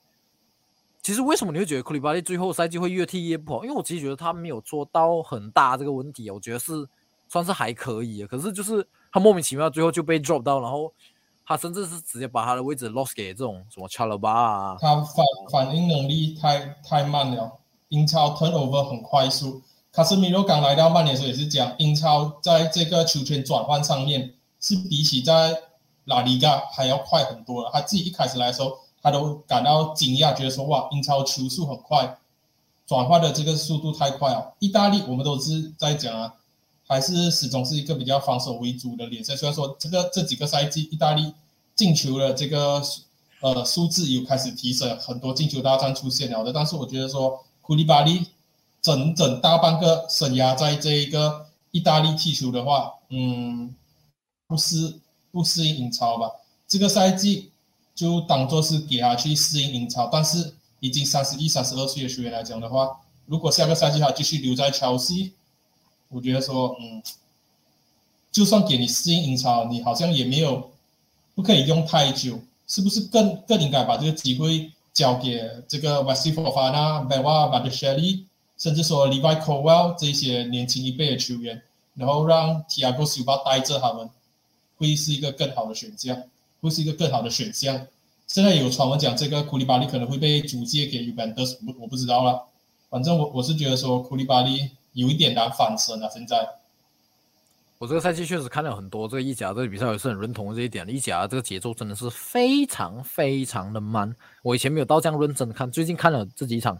[1.02, 3.64] 其实为什么你会觉得库里巴利最后赛季会越踢越不好？
[3.64, 6.88] 因为我其实觉得他没有做到很大这个问题，我觉得是
[7.28, 8.26] 算是还可以。
[8.26, 10.92] 可是就是他莫名其妙最后就被 drop 到，然后
[11.46, 14.78] 他甚至是直接把他的位置 lost 给这种什么 c h a l b a 啊。
[14.80, 17.58] 他反反应能力太太慢了。
[17.88, 19.64] 英超 turnover 很快速。
[19.92, 25.60] 卡斯米罗刚来到曼联的时候也是讲，英超在这个球权转换上面是比起在
[26.06, 27.72] 拉里加还要快很多了。
[27.74, 32.18] 他自己一开始来的时候，他都感到惊讶，觉得说哇，英超球速很快，
[32.86, 34.54] 转换的这个速度太快了。
[34.60, 36.34] 意大利我们都是在讲啊，
[36.88, 39.36] 还是始终是一个比较防守为主的联赛。
[39.36, 41.34] 虽然说这个这几个赛季意大利
[41.76, 42.82] 进球的这个
[43.42, 47.44] 呃数字有开始提升，很多进球大战出现了的，但是我觉得说。
[47.62, 48.26] 库利巴利
[48.82, 53.76] 整整大半个生涯在这一个意大利踢球的话，嗯，
[54.48, 54.96] 不适
[55.32, 56.32] 不适应英超吧？
[56.68, 57.52] 这个赛季
[58.00, 60.08] 就当做是给他去适应英超。
[60.08, 65.34] 但是已经三十一、三十二岁的球员来讲的话，如果下个赛季他继续留在切尔西，
[66.08, 67.04] 我觉得说，嗯，
[68.32, 70.72] 就算给你适应英超，你好像也没有
[71.36, 74.72] 不可以用太久，是不是更更应该把这个机会？
[74.92, 78.26] 交给这个 Vasifofana、Bewa、b a d s h e l y
[78.58, 81.62] 甚至说 Levi Cowell 这些年轻一辈的球员，
[81.94, 84.10] 然后让 Tiago Silva 带着他们，
[84.78, 86.22] 会是一个更好的选项，
[86.61, 87.88] 会是一个更好的选项。
[88.27, 92.44] 现在有传闻讲这个库里巴利可能会被租借给 Uventus，我我不知道了。
[92.90, 96.48] 反正我我是觉得说库里巴利有一点难翻身啊，现在。
[97.77, 100.88] 我这个赛季确实看了很多这个意甲这个比赛，也是很认同这一点。
[100.90, 104.14] 意甲这个节奏真的是非常非常的慢。
[104.41, 106.77] 我以前没有到这样认真的看，最近看了这几场，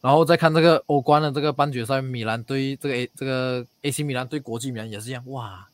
[0.00, 5.66] 然后再看这个欧冠的这个半决赛，米兰对这个 A 这个 AC 米兰对国际米兰也是一样，哇，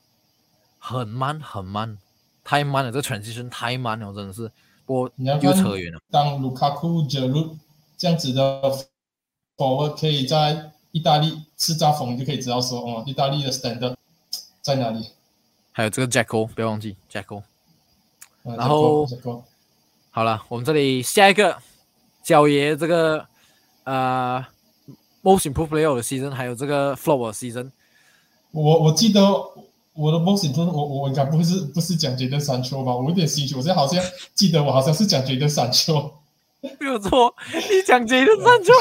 [0.79, 1.99] 很慢很慢，
[2.47, 4.49] 太慢了，这个 transition 太慢了，真的是。
[4.87, 6.01] 我又扯远了。
[6.13, 7.57] 当卢卡库、杰鲁
[7.99, 8.63] 这样子的
[9.57, 13.97] forward 可以在意大利叱咤风，就可以知道说，哦，意大利的 standard。
[14.63, 15.11] 在哪里？
[15.73, 17.43] 还有这个 Jacko，不要忘记 Jacko。
[18.45, 19.05] 然后
[20.11, 21.59] 好了，我们这里下一个
[22.23, 23.27] 角爷这个
[23.83, 24.45] 呃
[25.23, 27.73] ，Most Improved Player 的 season，还有这个 Flower season。
[28.53, 29.21] 我我记得
[29.97, 32.95] 我的 Improved，我我应该不是不是讲杰德山丘吧？
[32.95, 34.03] 我有点兴趣，我现在好像
[34.35, 36.13] 记得我好像是讲杰德山丘，
[36.79, 38.73] 没有错，你讲杰德山丘。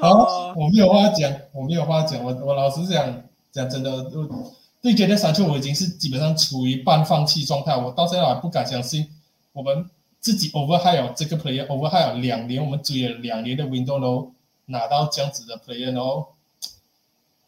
[0.00, 2.22] 好，我没有话讲，我没有话讲。
[2.22, 7.76] 我我老实讲，讲真的，我对杰德山丘我已经是基本上处于半放弃状态。
[7.76, 9.08] 我到现在还不敢相信，
[9.52, 9.90] 我们
[10.20, 14.32] 自己 overhire 这个 player overhire 两年，我们追了两年的 window 都
[14.66, 16.28] 拿到这样子的 player 哦。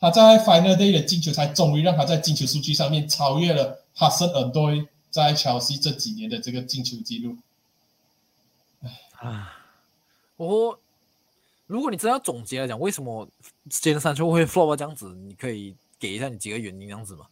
[0.00, 4.70] 他在 final day 的进球才终于让他在进球数据上面超越了哈森尔多
[5.10, 7.36] 在切尔西这几年的这个进球记录。
[9.16, 9.64] 啊，
[10.36, 10.78] 我。
[11.66, 13.26] 如果你真要总结来讲，为什么
[13.70, 15.14] 杰德山丘会 flop 这样子？
[15.14, 17.24] 你可以给一下你几个原因这样子吗？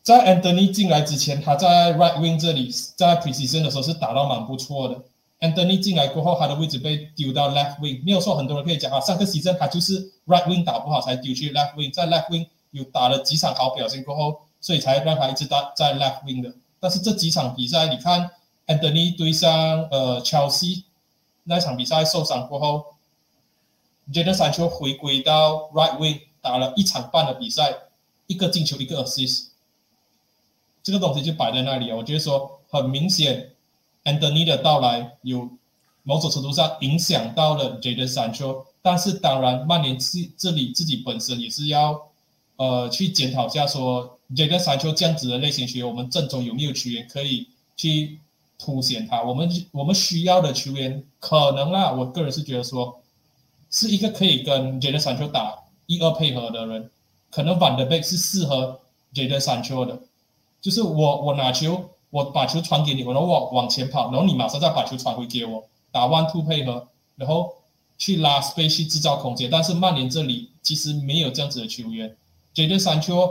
[0.00, 5.02] 在 Anthony 进来之前，他在 right wing 这里，在 Precision 的时候是打到蛮不错的。
[5.44, 16.40] Anthony 进来过后，他的位置被丢到 left wing，没有说很多人可以讲啊，上个 season 他就是 right wing 打不好才丢去 left wing，在 left wing 有打了几场好表现过后，所以才让他一直打在 left wing
[16.40, 16.54] 的。
[16.80, 18.30] 但是这几场比赛，你看
[18.66, 19.50] Anthony 对上
[19.90, 20.84] 呃 Chelsea。
[21.46, 22.82] 那场比赛受伤过后，
[24.10, 27.70] 杰德山丘回归到 right wing 打了一场半的比赛，
[28.26, 29.48] 一个进球一个 assist，
[30.82, 31.96] 这个东西就摆在那里啊。
[31.96, 33.50] 我觉得说很明显
[34.04, 35.48] ，Anthony 的到来有
[36.02, 42.00] 某种程度上影响到了杰德山丘，但是当然曼联自这里自己本身也是要
[42.56, 48.20] 呃去检讨一下，说杰德山丘这样子的类型球员，我们阵中有没有球员可以去。
[48.56, 53.00] 凸显他，我们我们需要的球员可能啦，我个人是觉得说，
[53.68, 56.88] 是一个可以跟杰德山丘打一二配合的人，
[57.32, 58.80] 可能范德贝是适合
[59.12, 59.98] 杰德山丘的，
[60.60, 66.86] 就是我我拿球，我把球传给你，我然后往往前跑，然后你马上再把球传回给我，打 one two 配合，
[67.16, 67.52] 然后
[67.98, 72.16] 去拉 space 去制造空间，但是曼联这里其实没有这样子的球员，
[72.52, 73.28] 杰德山丘，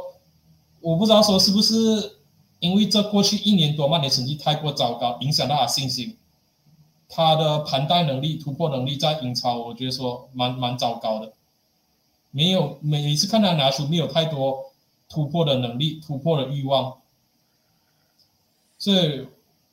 [0.81, 2.19] 我不知道说是不是。
[2.60, 6.15] 因为这过去一年多，曼联成绩太过糟糕，影响到他信心。
[7.10, 11.34] 他的盘带能力、突破能力在英超，我觉得说蛮蛮糟糕的。
[12.31, 14.72] 没有每一次看他拿球，没有太多
[15.10, 16.93] 突破的能力、突破的欲望。
[18.84, 19.26] 所以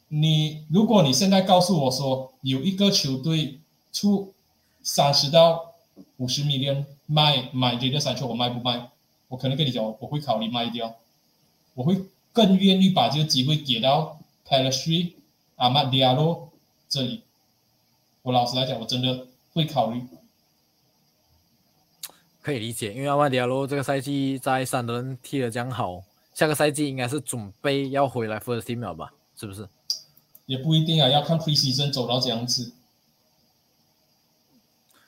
[0.07, 3.59] 你如果你现在告诉我说有一个球队
[3.93, 4.33] 出
[4.83, 5.75] 三十到
[6.19, 8.89] 五十米连卖买这个三球，我卖不卖？
[9.27, 10.95] 我可能跟你讲，我会考虑卖掉，
[11.75, 12.05] 我会。
[12.33, 15.13] 更愿意把这个机会给到 p a l a s t r
[15.57, 16.49] 阿马迪亚洛
[16.89, 17.25] 这里。
[18.23, 20.01] 我老实来讲，我真的会考虑。
[22.41, 26.05] 可以理解，因为阿曼迪亚罗这个赛季在三轮踢得这样好，
[26.35, 29.13] 下个赛季应该是准备要回来 first team 了吧？
[29.37, 29.69] 是不是？
[30.47, 32.73] 也不一定啊，要看 preseason 走到怎样子。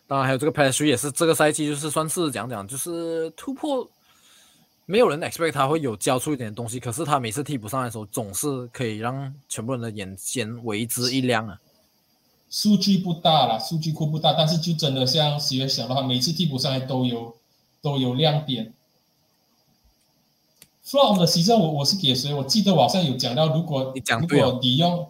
[0.07, 3.89] 当然还有这个 p a s 也是这个赛季就是算是讲讲就是突破，
[4.85, 11.59] 没有人 expect 他会有交出一点东西，可是他每次替补上来的时候，总是可以让全部人的眼前为之一亮啊。
[12.51, 17.35] 数据不大啦，数据库不大，但是就真的像十月想的话，每次替补上来都有
[17.81, 18.75] 都有亮点。
[20.85, 22.35] From 的牺牲，我我是给谁？
[22.35, 25.09] 我记得我好像有讲到，如果如果你用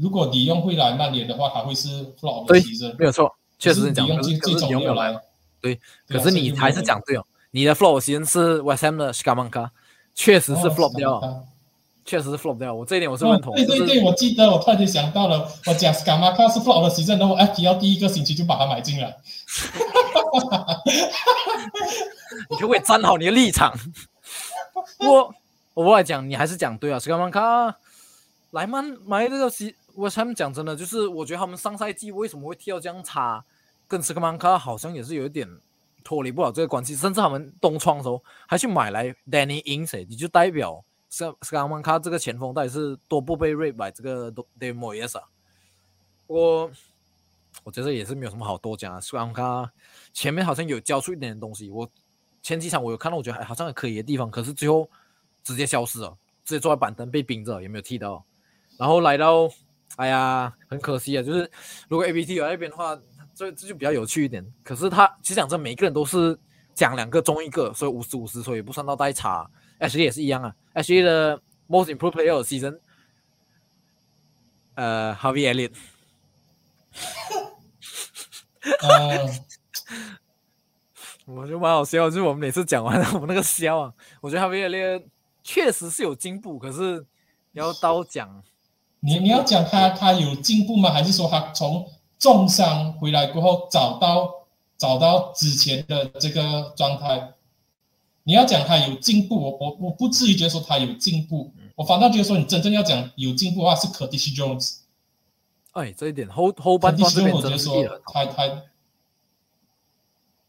[0.00, 1.88] 如果你用会来曼联的话，他会是
[2.18, 4.06] From 的牺牲，没有错，确实是讲。
[4.08, 5.16] 可是最终没有来，
[5.60, 5.78] 对，
[6.08, 9.70] 可是你还是讲对哦，你的 From 牺牲是 West Ham 的 s c a m a n k a
[10.14, 11.44] 确实是 From 掉。
[12.04, 13.54] 确实是 flop 掉，我这一点我是认同。
[13.54, 19.06] 对对对，我记得我突然间想到了，我讲 Scamacca 是 flop 的时阵，然后 FPL 第一个星期就把它买进来。
[22.50, 23.72] 你可不可以站好你的立场？
[25.00, 25.34] 我
[25.74, 27.74] 我来讲，你还是讲对啊，Scamacca
[28.50, 33.44] 莱曼买这个西，我他们讲真的，就是我觉得他们上赛季为什么会踢到这样差，
[33.88, 35.48] 跟斯卡曼卡好像也是有一点
[36.04, 40.84] 脱离不了这个关系，甚至他们东窗的时候还去买来 Danny Ings，你就代表。
[41.14, 45.24] 斯斯卡曼卡这个前锋到底是多不被 rate by 这个 De Moyes 啊？
[46.26, 46.70] 我
[47.64, 48.98] 我觉得也是没有什么好多讲啊。
[48.98, 49.70] 斯卡曼卡
[50.14, 51.86] 前面好像有交出一点点东西，我
[52.42, 54.90] 前几场我有看到，我觉得还好像还可以的地方，可是最后
[55.44, 56.10] 直接消失了，
[56.44, 58.24] 直接坐在板凳被冰着，也没有踢到。
[58.76, 59.48] 然后来到，
[59.96, 61.48] 哎呀，很可惜啊，就是
[61.88, 62.98] 如果 A B T 有那边的话，
[63.34, 64.44] 这这就比较有趣一点。
[64.64, 66.36] 可是他其实讲真，每个人都是
[66.74, 69.48] 讲两个中一个，所以五十五十，所以不算到代差。
[69.78, 70.54] H E 也是一样啊。
[70.74, 72.78] ，H E 的 Most Improved Player Season，
[74.74, 75.74] 呃，Harvey Elliott。
[81.26, 85.04] 我觉得蛮好笑，就是我们每次讲完 我们那个笑啊，我觉得 Harvey Elliott
[85.42, 87.04] 确实是有进步，可是
[87.52, 88.42] 要刀讲，
[89.00, 90.90] 你你要讲他他有进步吗？
[90.90, 91.88] 还是说他从
[92.18, 94.30] 重伤回来过后找到
[94.76, 97.32] 找到之前的这个状态？
[98.24, 104.78] 你要讲他有进步，我我我不至于觉得说他有进步，我反倒觉得说你真正要讲有进步的话是 Curtis Jones。
[105.72, 107.82] 哎，这一点后后半段这边我觉得说
[108.12, 108.62] 他他，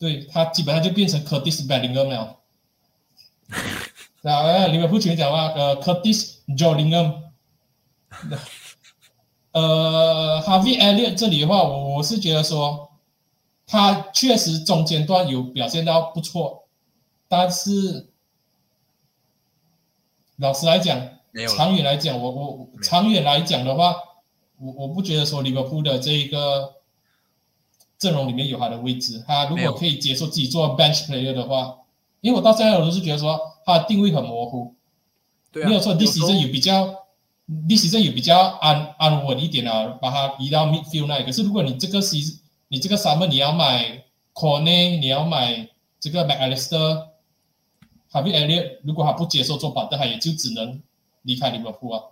[0.03, 2.39] 对他基本上就变成 Curtis Bellingham 了。
[4.21, 7.21] 那，你们不全讲话，呃，Curtis Jolingham。
[9.53, 12.91] 呃，Harvey Elliott 这里的话，我我是觉得说
[13.65, 16.67] 他确实中间段有表现到不错。
[17.29, 18.09] 但是，
[20.35, 20.99] 老实来讲，
[21.55, 23.95] 长远来讲，我我长远来讲的话，
[24.59, 26.73] 我我不觉得说利物浦的这一个
[28.03, 29.23] 阵容里面有他的位置。
[29.25, 31.77] 他如果可以接受自己做 bench player 的话，
[32.21, 34.75] 因为我到现在我都是觉得说他的定位很模糊。
[35.51, 36.93] 对啊，没有错，历史上有比较，
[37.67, 41.23] 历史上有比较安安稳一点啊，把它移到 midfield 那里。
[41.23, 44.03] 可是如果你这个西，你这个 summer 你要买
[44.33, 45.69] Corne，你要买
[45.99, 47.07] 这个 McAllister。
[48.09, 50.79] 哈维埃列如果他不接受做板凳，他也就只能
[51.23, 52.03] 离开利物浦啊。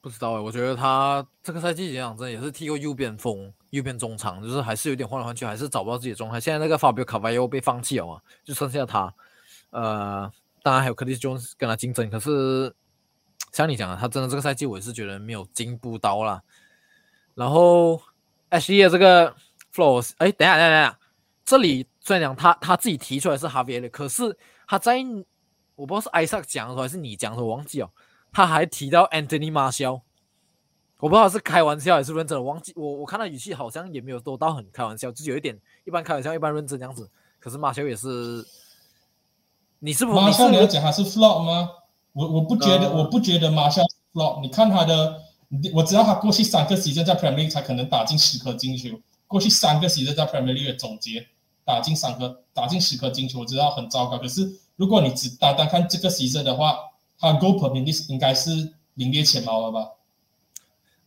[0.00, 6.38] 不知道哎，我觉得他这个赛季讲真也是踢过右边锋、右边中场，就是还是有点换来换去，还是找不到自己的状态。
[6.38, 9.12] 现在那个法比奥卡瓦又被放弃了嘛，就剩下他。
[9.70, 10.30] 呃，
[10.62, 11.20] 当然还有克里斯·
[11.56, 12.74] 跟他竞争，可是
[13.52, 16.42] 像你讲的，他真的这个赛季我也是觉得没有进步到啦。
[17.34, 18.00] 然后
[18.50, 19.34] H E 的这个
[19.74, 20.98] Flows，哎，等下等下等下，
[21.44, 21.86] 这里。
[22.02, 24.36] 虽然讲他他自己提出来是哈维的，可是
[24.66, 24.96] 他在
[25.76, 27.90] 我不知道是艾萨讲的还是你讲的，我忘记了。
[28.32, 30.00] 他还提到 Anthony Marshall，
[31.00, 37.08] 我不知道是开玩笑还是认真的，忘记我我看他语气好像也没有多到很开玩笑，就有一点一般开玩笑一般认真这样子。
[37.38, 38.46] 可是马修也是，
[39.78, 41.70] 你是不马修你要讲他是 flop 吗？
[42.12, 43.80] 我我不觉得我不觉得马修
[44.12, 44.42] flop。
[44.42, 45.22] 你看他的，
[45.72, 51.26] 我知道他过去三个赛季在 Premier League 才可能打进十颗进球，过去三个赛季在 Premier League 的总结。
[51.62, 54.18] 打进三颗，打进十颗进球，我知道很糟糕。
[54.18, 56.76] 可是如果你只单单看这个席阵的话，
[57.16, 59.88] 他 goal per minute 应该是名列前茅了吧？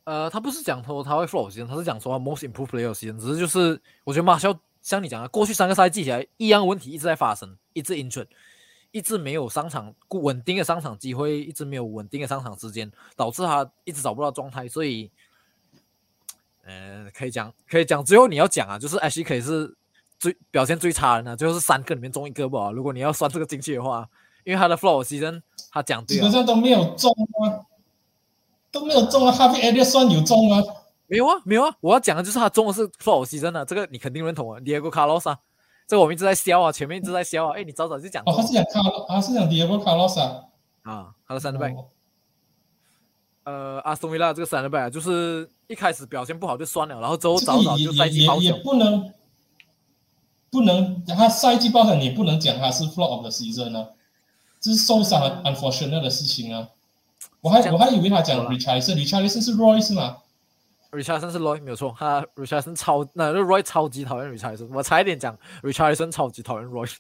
[0.03, 3.19] 呃，他不是讲说他会阵，他是讲说 most improved player 席阵。
[3.19, 8.27] 只是就是我觉得马肖像你讲的，过去三个赛季起来一样问题一直在发生，一直 injured，
[8.91, 14.67] 一直没有上场稳定的上场机会，一直没有稳定的上场时间，导致他一直找不到状态。
[14.67, 15.09] 所以，
[16.63, 19.75] 呃，可以讲可以讲，最后你要讲啊，就是 H 可以是。
[20.19, 22.71] 最表现最差的呢，最后是三个里面中一个吧？
[22.71, 24.07] 如果你要算这个进去的话，
[24.45, 27.59] 因为他的 flow season 他讲基本上都没有中啊，
[28.73, 29.31] 都没有中啊。
[29.31, 30.61] Happy Area 算有中吗？
[31.07, 31.73] 没有啊，没有啊。
[31.79, 34.59] 我要讲的就是他中的是 flow season 啊，这个你肯定认同啊。
[34.59, 35.39] Diego Carlos 啊，
[35.87, 37.53] 这我们一直在笑啊，前面一直在笑啊。
[37.55, 40.43] 哎，你早早就讲哦，他是讲卡，他是讲 Diego Carlos 啊。
[40.81, 41.67] 啊，他的三倍。
[41.67, 41.85] 哦
[43.45, 48.57] 呃，阿斯顿维拉这个三倍啊，就是一开始表现不好就算了，然后之后早早就赛也也也季报销。
[48.63, 49.11] 不能
[50.49, 53.89] 不能，他赛季报销你也不能讲他是 flow of the season 啊，
[54.61, 56.69] 这是受伤很 unfortunate 的事情啊。
[57.43, 60.17] 我还我还以为他讲 Richardson，Richardson 是 Roy 是吗
[60.91, 66.89] ？Richardson 是 Roy 没有错，他 Richardson 超那那 Roy 超级讨厌 Richardson，我差一点讲 Richardson 超级讨厌 Roy。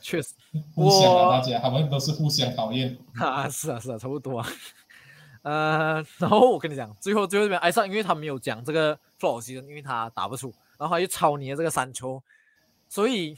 [0.00, 0.34] 确实
[0.74, 2.96] 互相我啊，大家他们都是互相讨厌。
[3.18, 4.48] 啊，是啊是啊，差不多啊。
[5.42, 12.22] 呃，然后我跟你讲，最后最后这边埃萨，因为他没有讲这个 flow season，因为他打不出，然后他又抄你的这个三球，
[12.88, 13.36] 所以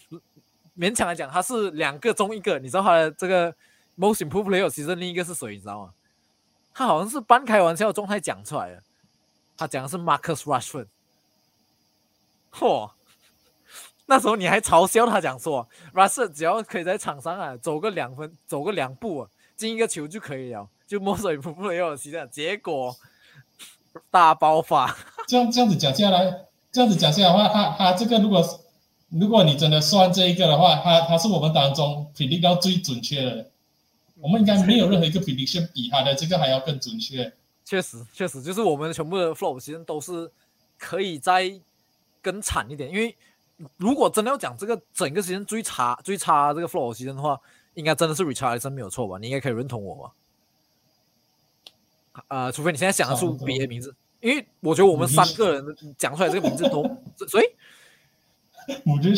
[0.77, 2.59] 勉强来讲，他是两个中一个。
[2.59, 3.55] 你知道他的这个
[3.97, 5.53] most improved player season 另一个是谁？
[5.53, 5.93] 你知道吗？
[6.73, 8.83] 他好像是半开玩笑的状态讲出来的，
[9.57, 10.87] 他讲的是 Marcus Rashford。
[12.53, 12.91] 嚯！
[14.07, 22.27] 那时候你还嘲笑他讲说，Rashford 只要可以在场上啊走个两分，走个两步啊，进一个球就可以了，就摸水不不有期待。
[22.27, 22.95] 结果
[24.11, 24.95] 大爆发，
[25.29, 28.45] 这样这样子讲下来，这样子讲下来的话，他他这个如果
[29.09, 33.51] 如果你真的算这一个的话，他他是我们当中 predict 到最准确的。
[34.21, 37.33] 我们应该没有任何一个 prediction 比他的这个还要更准确。
[37.65, 40.31] 确实确实就是我们全部的 flow 其实都是
[40.79, 41.61] 可以再
[42.21, 43.17] 更惨一点，因为
[43.77, 47.41] 如果真的要讲这个整个时间最差最差这个 flow 时间的话，
[47.75, 49.19] 应该真的是 Richardson 没有错吧？
[49.19, 50.13] 你应该可以认同我吧？
[52.29, 56.83] 呃，除非你现在想得出别的名字，因为我觉得我们三个人讲出来这个名字都，
[57.27, 57.47] 所以
[58.87, 59.17] 我觉得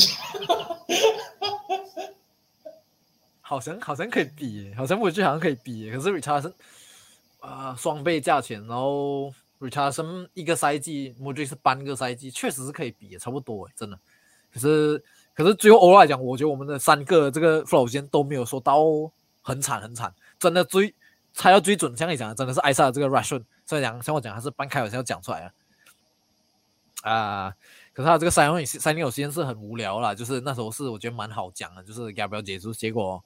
[3.49, 6.53] 好像好像可以比，好像我觉得好像可以比，可是 Richardson
[7.39, 13.97] 啊、双倍价钱，然后 Richardson 一个赛季 m o d r i 是半个赛季，确实是可以比，差不多，真的。
[14.53, 15.01] 可是
[15.33, 18.83] 可是最后偶尔来讲，我觉得我们的三个这个 flow 间都没有说到
[19.43, 20.93] 很惨很惨，真的最
[21.33, 25.43] 猜到最准，像你讲的，真的是艾萨的这个 Russian，所以讲像我讲还是半开玩笑讲出来
[27.03, 27.55] 啊啊。
[27.93, 33.25] 可是他这个三零三零有时间是很无聊啦，就是那时候是我觉得蛮好讲的，就是 Gabriel 结束，结果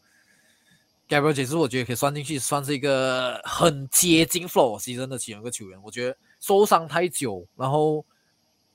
[1.10, 5.82] Gabriel 结束，我觉得可以算进去，算是一个很接近 flow 牺牲的其中一个球员。
[5.82, 8.04] 我觉得受伤太久，然后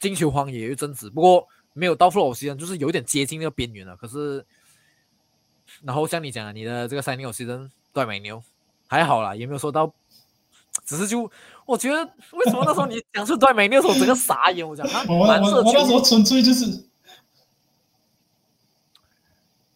[0.01, 3.95] 进球荒也有一阵子，不过没有到 flow 牺牲，就是有点接近那个边缘了。
[3.95, 4.45] 可是，
[5.81, 8.43] 然后像你讲的，你的这个三零有牺牲对美牛
[8.87, 9.93] 还好啦，也没有说到，
[10.83, 11.31] 只是就
[11.65, 12.03] 我觉得
[12.33, 16.83] 为什么那时候你讲出对美牛的时候，整个傻眼，我讲蓝色那时候纯粹就是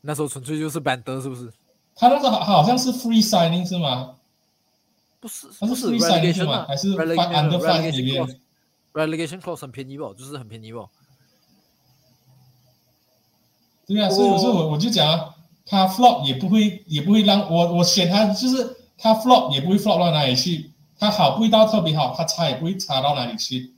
[0.02, 1.49] 那时候纯粹就是 Bander 是不是？
[1.99, 4.15] 他那个好好像是 free signing 是吗？
[5.19, 6.59] 不是他是 free signing 是吗？
[6.59, 8.39] 啊还是 relegation five under five relegation 里面
[8.93, 10.13] relegation clause 很便宜不？
[10.13, 10.88] 就是很便宜不？
[13.85, 15.35] 对啊，所以我所以我我就讲啊，
[15.65, 23.73] 他 flop 也不会也不会让我我选他，就是他 flop 也不会 flop 到哪里去，他好不会到特别好，他差也不会差到哪里去。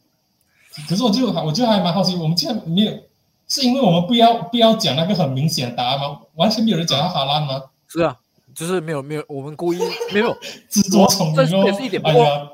[0.87, 2.99] 可是我就我就还蛮好奇，我们竟然没有，
[3.47, 6.19] 是因为我们不要不要讲那个很明显的答案吗？
[6.35, 7.63] 完全没有人讲他哈兰吗？
[7.91, 8.17] 是啊，
[8.55, 9.79] 就是没有没有，我们故意
[10.13, 10.33] 没有
[10.69, 12.49] 自作聪这也是一点，哎呀，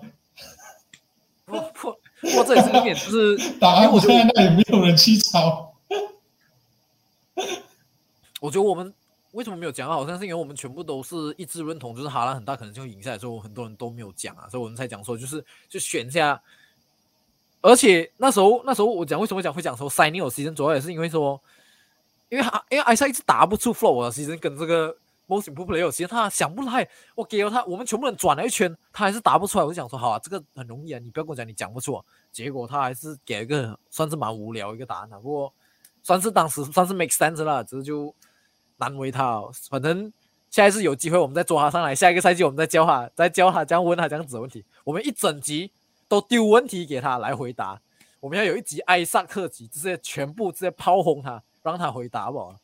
[1.46, 5.76] 不不，不过这也是一点，就是 答案因为我觉得放在那里，没有人去吵。
[8.40, 8.92] 我觉得我们
[9.34, 16.42] 为什么没有讲，好像是因为我们全部都是一致认同，就是哈兰很大可能就会赢下来，所以很多人都没有讲啊，所以我们才讲说就是就选一下。
[17.62, 21.40] 而且那时候那时候我讲为什么讲会讲说塞尼有 season，主要也是因为说，
[22.30, 24.96] 因为他因为埃塞一直打不出 flow 啊，season 跟这个
[25.28, 29.64] most improved player 其实他想不来，我给了他，我们全部人转了一圈，他还是答不出来。
[29.64, 32.02] 我就想说，好啊，这个很容易啊，你不要跟我讲你讲不出、
[32.32, 35.54] 结果他还是给了一个算是蛮无聊一个答案啊，不过
[36.02, 38.14] 算是当时 算是 make sense 啦，只是就
[38.78, 39.52] 难为他、哦。
[39.70, 40.12] 反正
[40.49, 44.64] 下一次有机会我们再抓他上来，下一个赛季我们再教他，再教他这样问他这样子的问题。
[44.84, 45.72] 我们一整集
[46.08, 47.82] 都丢问题给他来回答，
[48.22, 52.56] 我们要有一集艾萨克集，直接全部直接炮轰他，让他回答吧不好？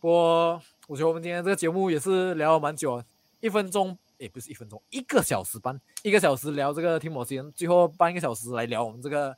[0.00, 3.04] 不过我觉得我们今天这个节目也是聊了蛮久啊，
[3.40, 9.36] 一分钟也不是一分钟，一个小时半，一个小时聊这个 Team of Season，最后半个小时来聊我们这个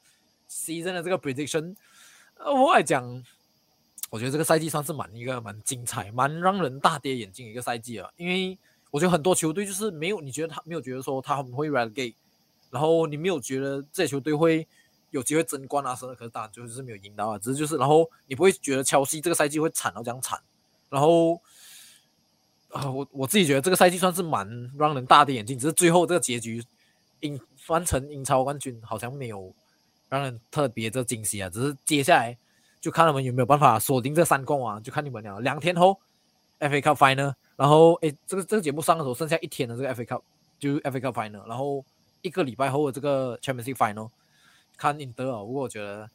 [0.51, 1.77] Season 的这个 prediction。
[2.35, 3.23] 呃，我来讲，
[4.11, 8.13] 我觉得这个赛季算是蛮一个蛮精彩、蛮让人大跌眼镜的一个赛季了。
[8.17, 8.59] 因为
[8.91, 12.15] 我觉得很多球队就是没有，你觉得他没有觉得说他们会 relegate，
[12.71, 14.67] 然后你没有觉得这些球队会
[15.11, 17.39] 有机会争冠啊什么的，可是当然就是没有赢到啊。
[17.39, 20.39] 只是就是，然后你不会觉得乔西这个赛季会惨到这样惨，
[20.89, 21.41] 然后。
[22.73, 24.47] 啊，我我自己觉得这个赛季算是蛮
[24.77, 26.63] 让人大跌眼镜，只是最后这个结局，
[27.21, 29.55] 英翻成英超冠军好像没有
[30.11, 31.49] 让人特别的惊喜啊。
[31.49, 32.37] 只是接下来
[32.79, 35.41] 就看他们有没有办法锁定这三冠王，就看你们了。
[35.41, 35.99] 两天后
[36.59, 40.23] ，FA Cup Final，然后诶，这个这个节目上的时候剩下一天的这个 FA Cup，
[40.59, 41.83] 就 FA Cup Final，然后
[42.21, 44.11] 一个礼拜后的这个 Champions League Final，
[44.77, 45.39] 看赢得啊。
[45.39, 46.11] 不过我觉得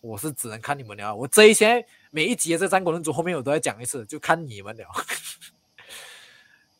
[0.00, 1.14] 我是只能看你们聊。
[1.14, 4.88] 我这一些每一集的这战国论组后面我都在讲一次，就看你们聊。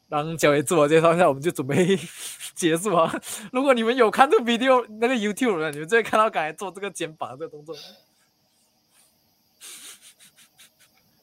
[0.09, 1.99] 让九爷自我介绍一下，我们就准备
[2.55, 3.13] 结束啊。
[3.53, 7.77] 如果你们有看这 video 那个 YouTube 的，你们就会看到刚才做这个肩膀这个动作。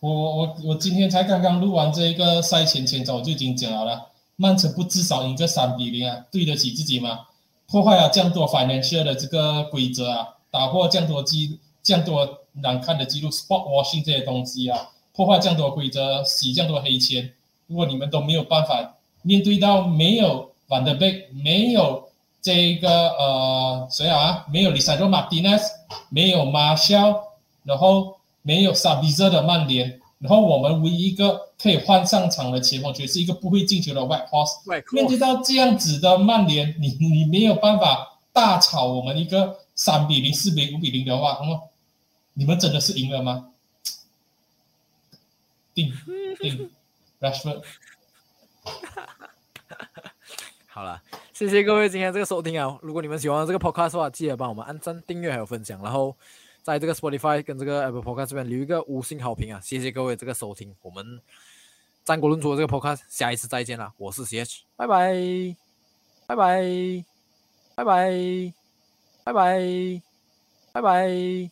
[0.01, 7.27] 我我我今天才刚刚录完这一个赛前前奏，我就已经讲好了，曼城不至少赢个三比零啊，对得起自己吗？
[7.67, 17.32] 破坏了这样多 financial 的这个规则啊，打破这样多记这样多难看的记录，sport washing 这些东西啊，破坏这样多规则，洗这样多黑钱。
[17.68, 22.10] 如果你们都没有办法面对到没有 Van der Beek，没有
[22.41, 25.62] 这个呃谁啊，没有 Lisandro Martinez，
[26.10, 27.20] 没有 Marshall，
[27.64, 34.84] 然后没有 Sabitzer 的曼联，然后我们唯一一个可以换上场的前锋，却是一个不会进球的 White Horse。
[34.91, 41.60] 面对到这样子的曼联，你你没有办法大炒我们一个三比零、四比零、五比零的话，那么
[42.36, 43.52] 你们真的是赢了吗？
[45.74, 45.91] 定
[46.40, 46.70] 定。
[47.20, 47.64] Rashford，
[50.68, 51.02] 好了，
[51.34, 52.78] 谢谢各位今天这个收听啊！
[52.82, 56.16] 如果你们喜欢这个 podcast 的话，记得帮我们按赞、订阅还有分享，然后
[56.62, 59.60] 在这个 Spotify 跟这个 Apple Podcast 这边留一个五星好评啊！
[59.64, 61.22] 谢谢各位这个收听，我们
[62.03, 65.56] 战国论足这个 podcast 下一次再见了，我是 CH，拜拜，
[66.28, 67.06] 拜拜，
[67.76, 68.53] 拜拜，
[69.24, 70.02] 拜拜，
[70.74, 71.52] 拜拜，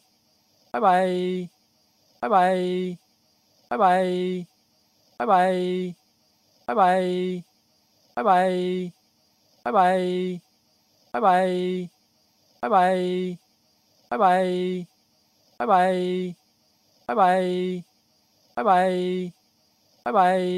[0.71, 1.49] 拜拜，
[2.19, 2.97] 拜拜，
[3.67, 4.45] 拜拜，
[5.17, 5.95] 拜拜，
[6.67, 7.43] 拜拜，
[8.13, 8.91] 拜拜，
[9.63, 10.41] 拜拜，
[11.11, 11.89] 拜拜，
[12.59, 13.37] 拜拜，
[14.09, 14.87] 拜拜。
[15.57, 16.35] 拜拜，
[17.05, 17.83] 拜拜，
[18.55, 19.33] 拜拜，
[20.03, 20.51] 拜拜。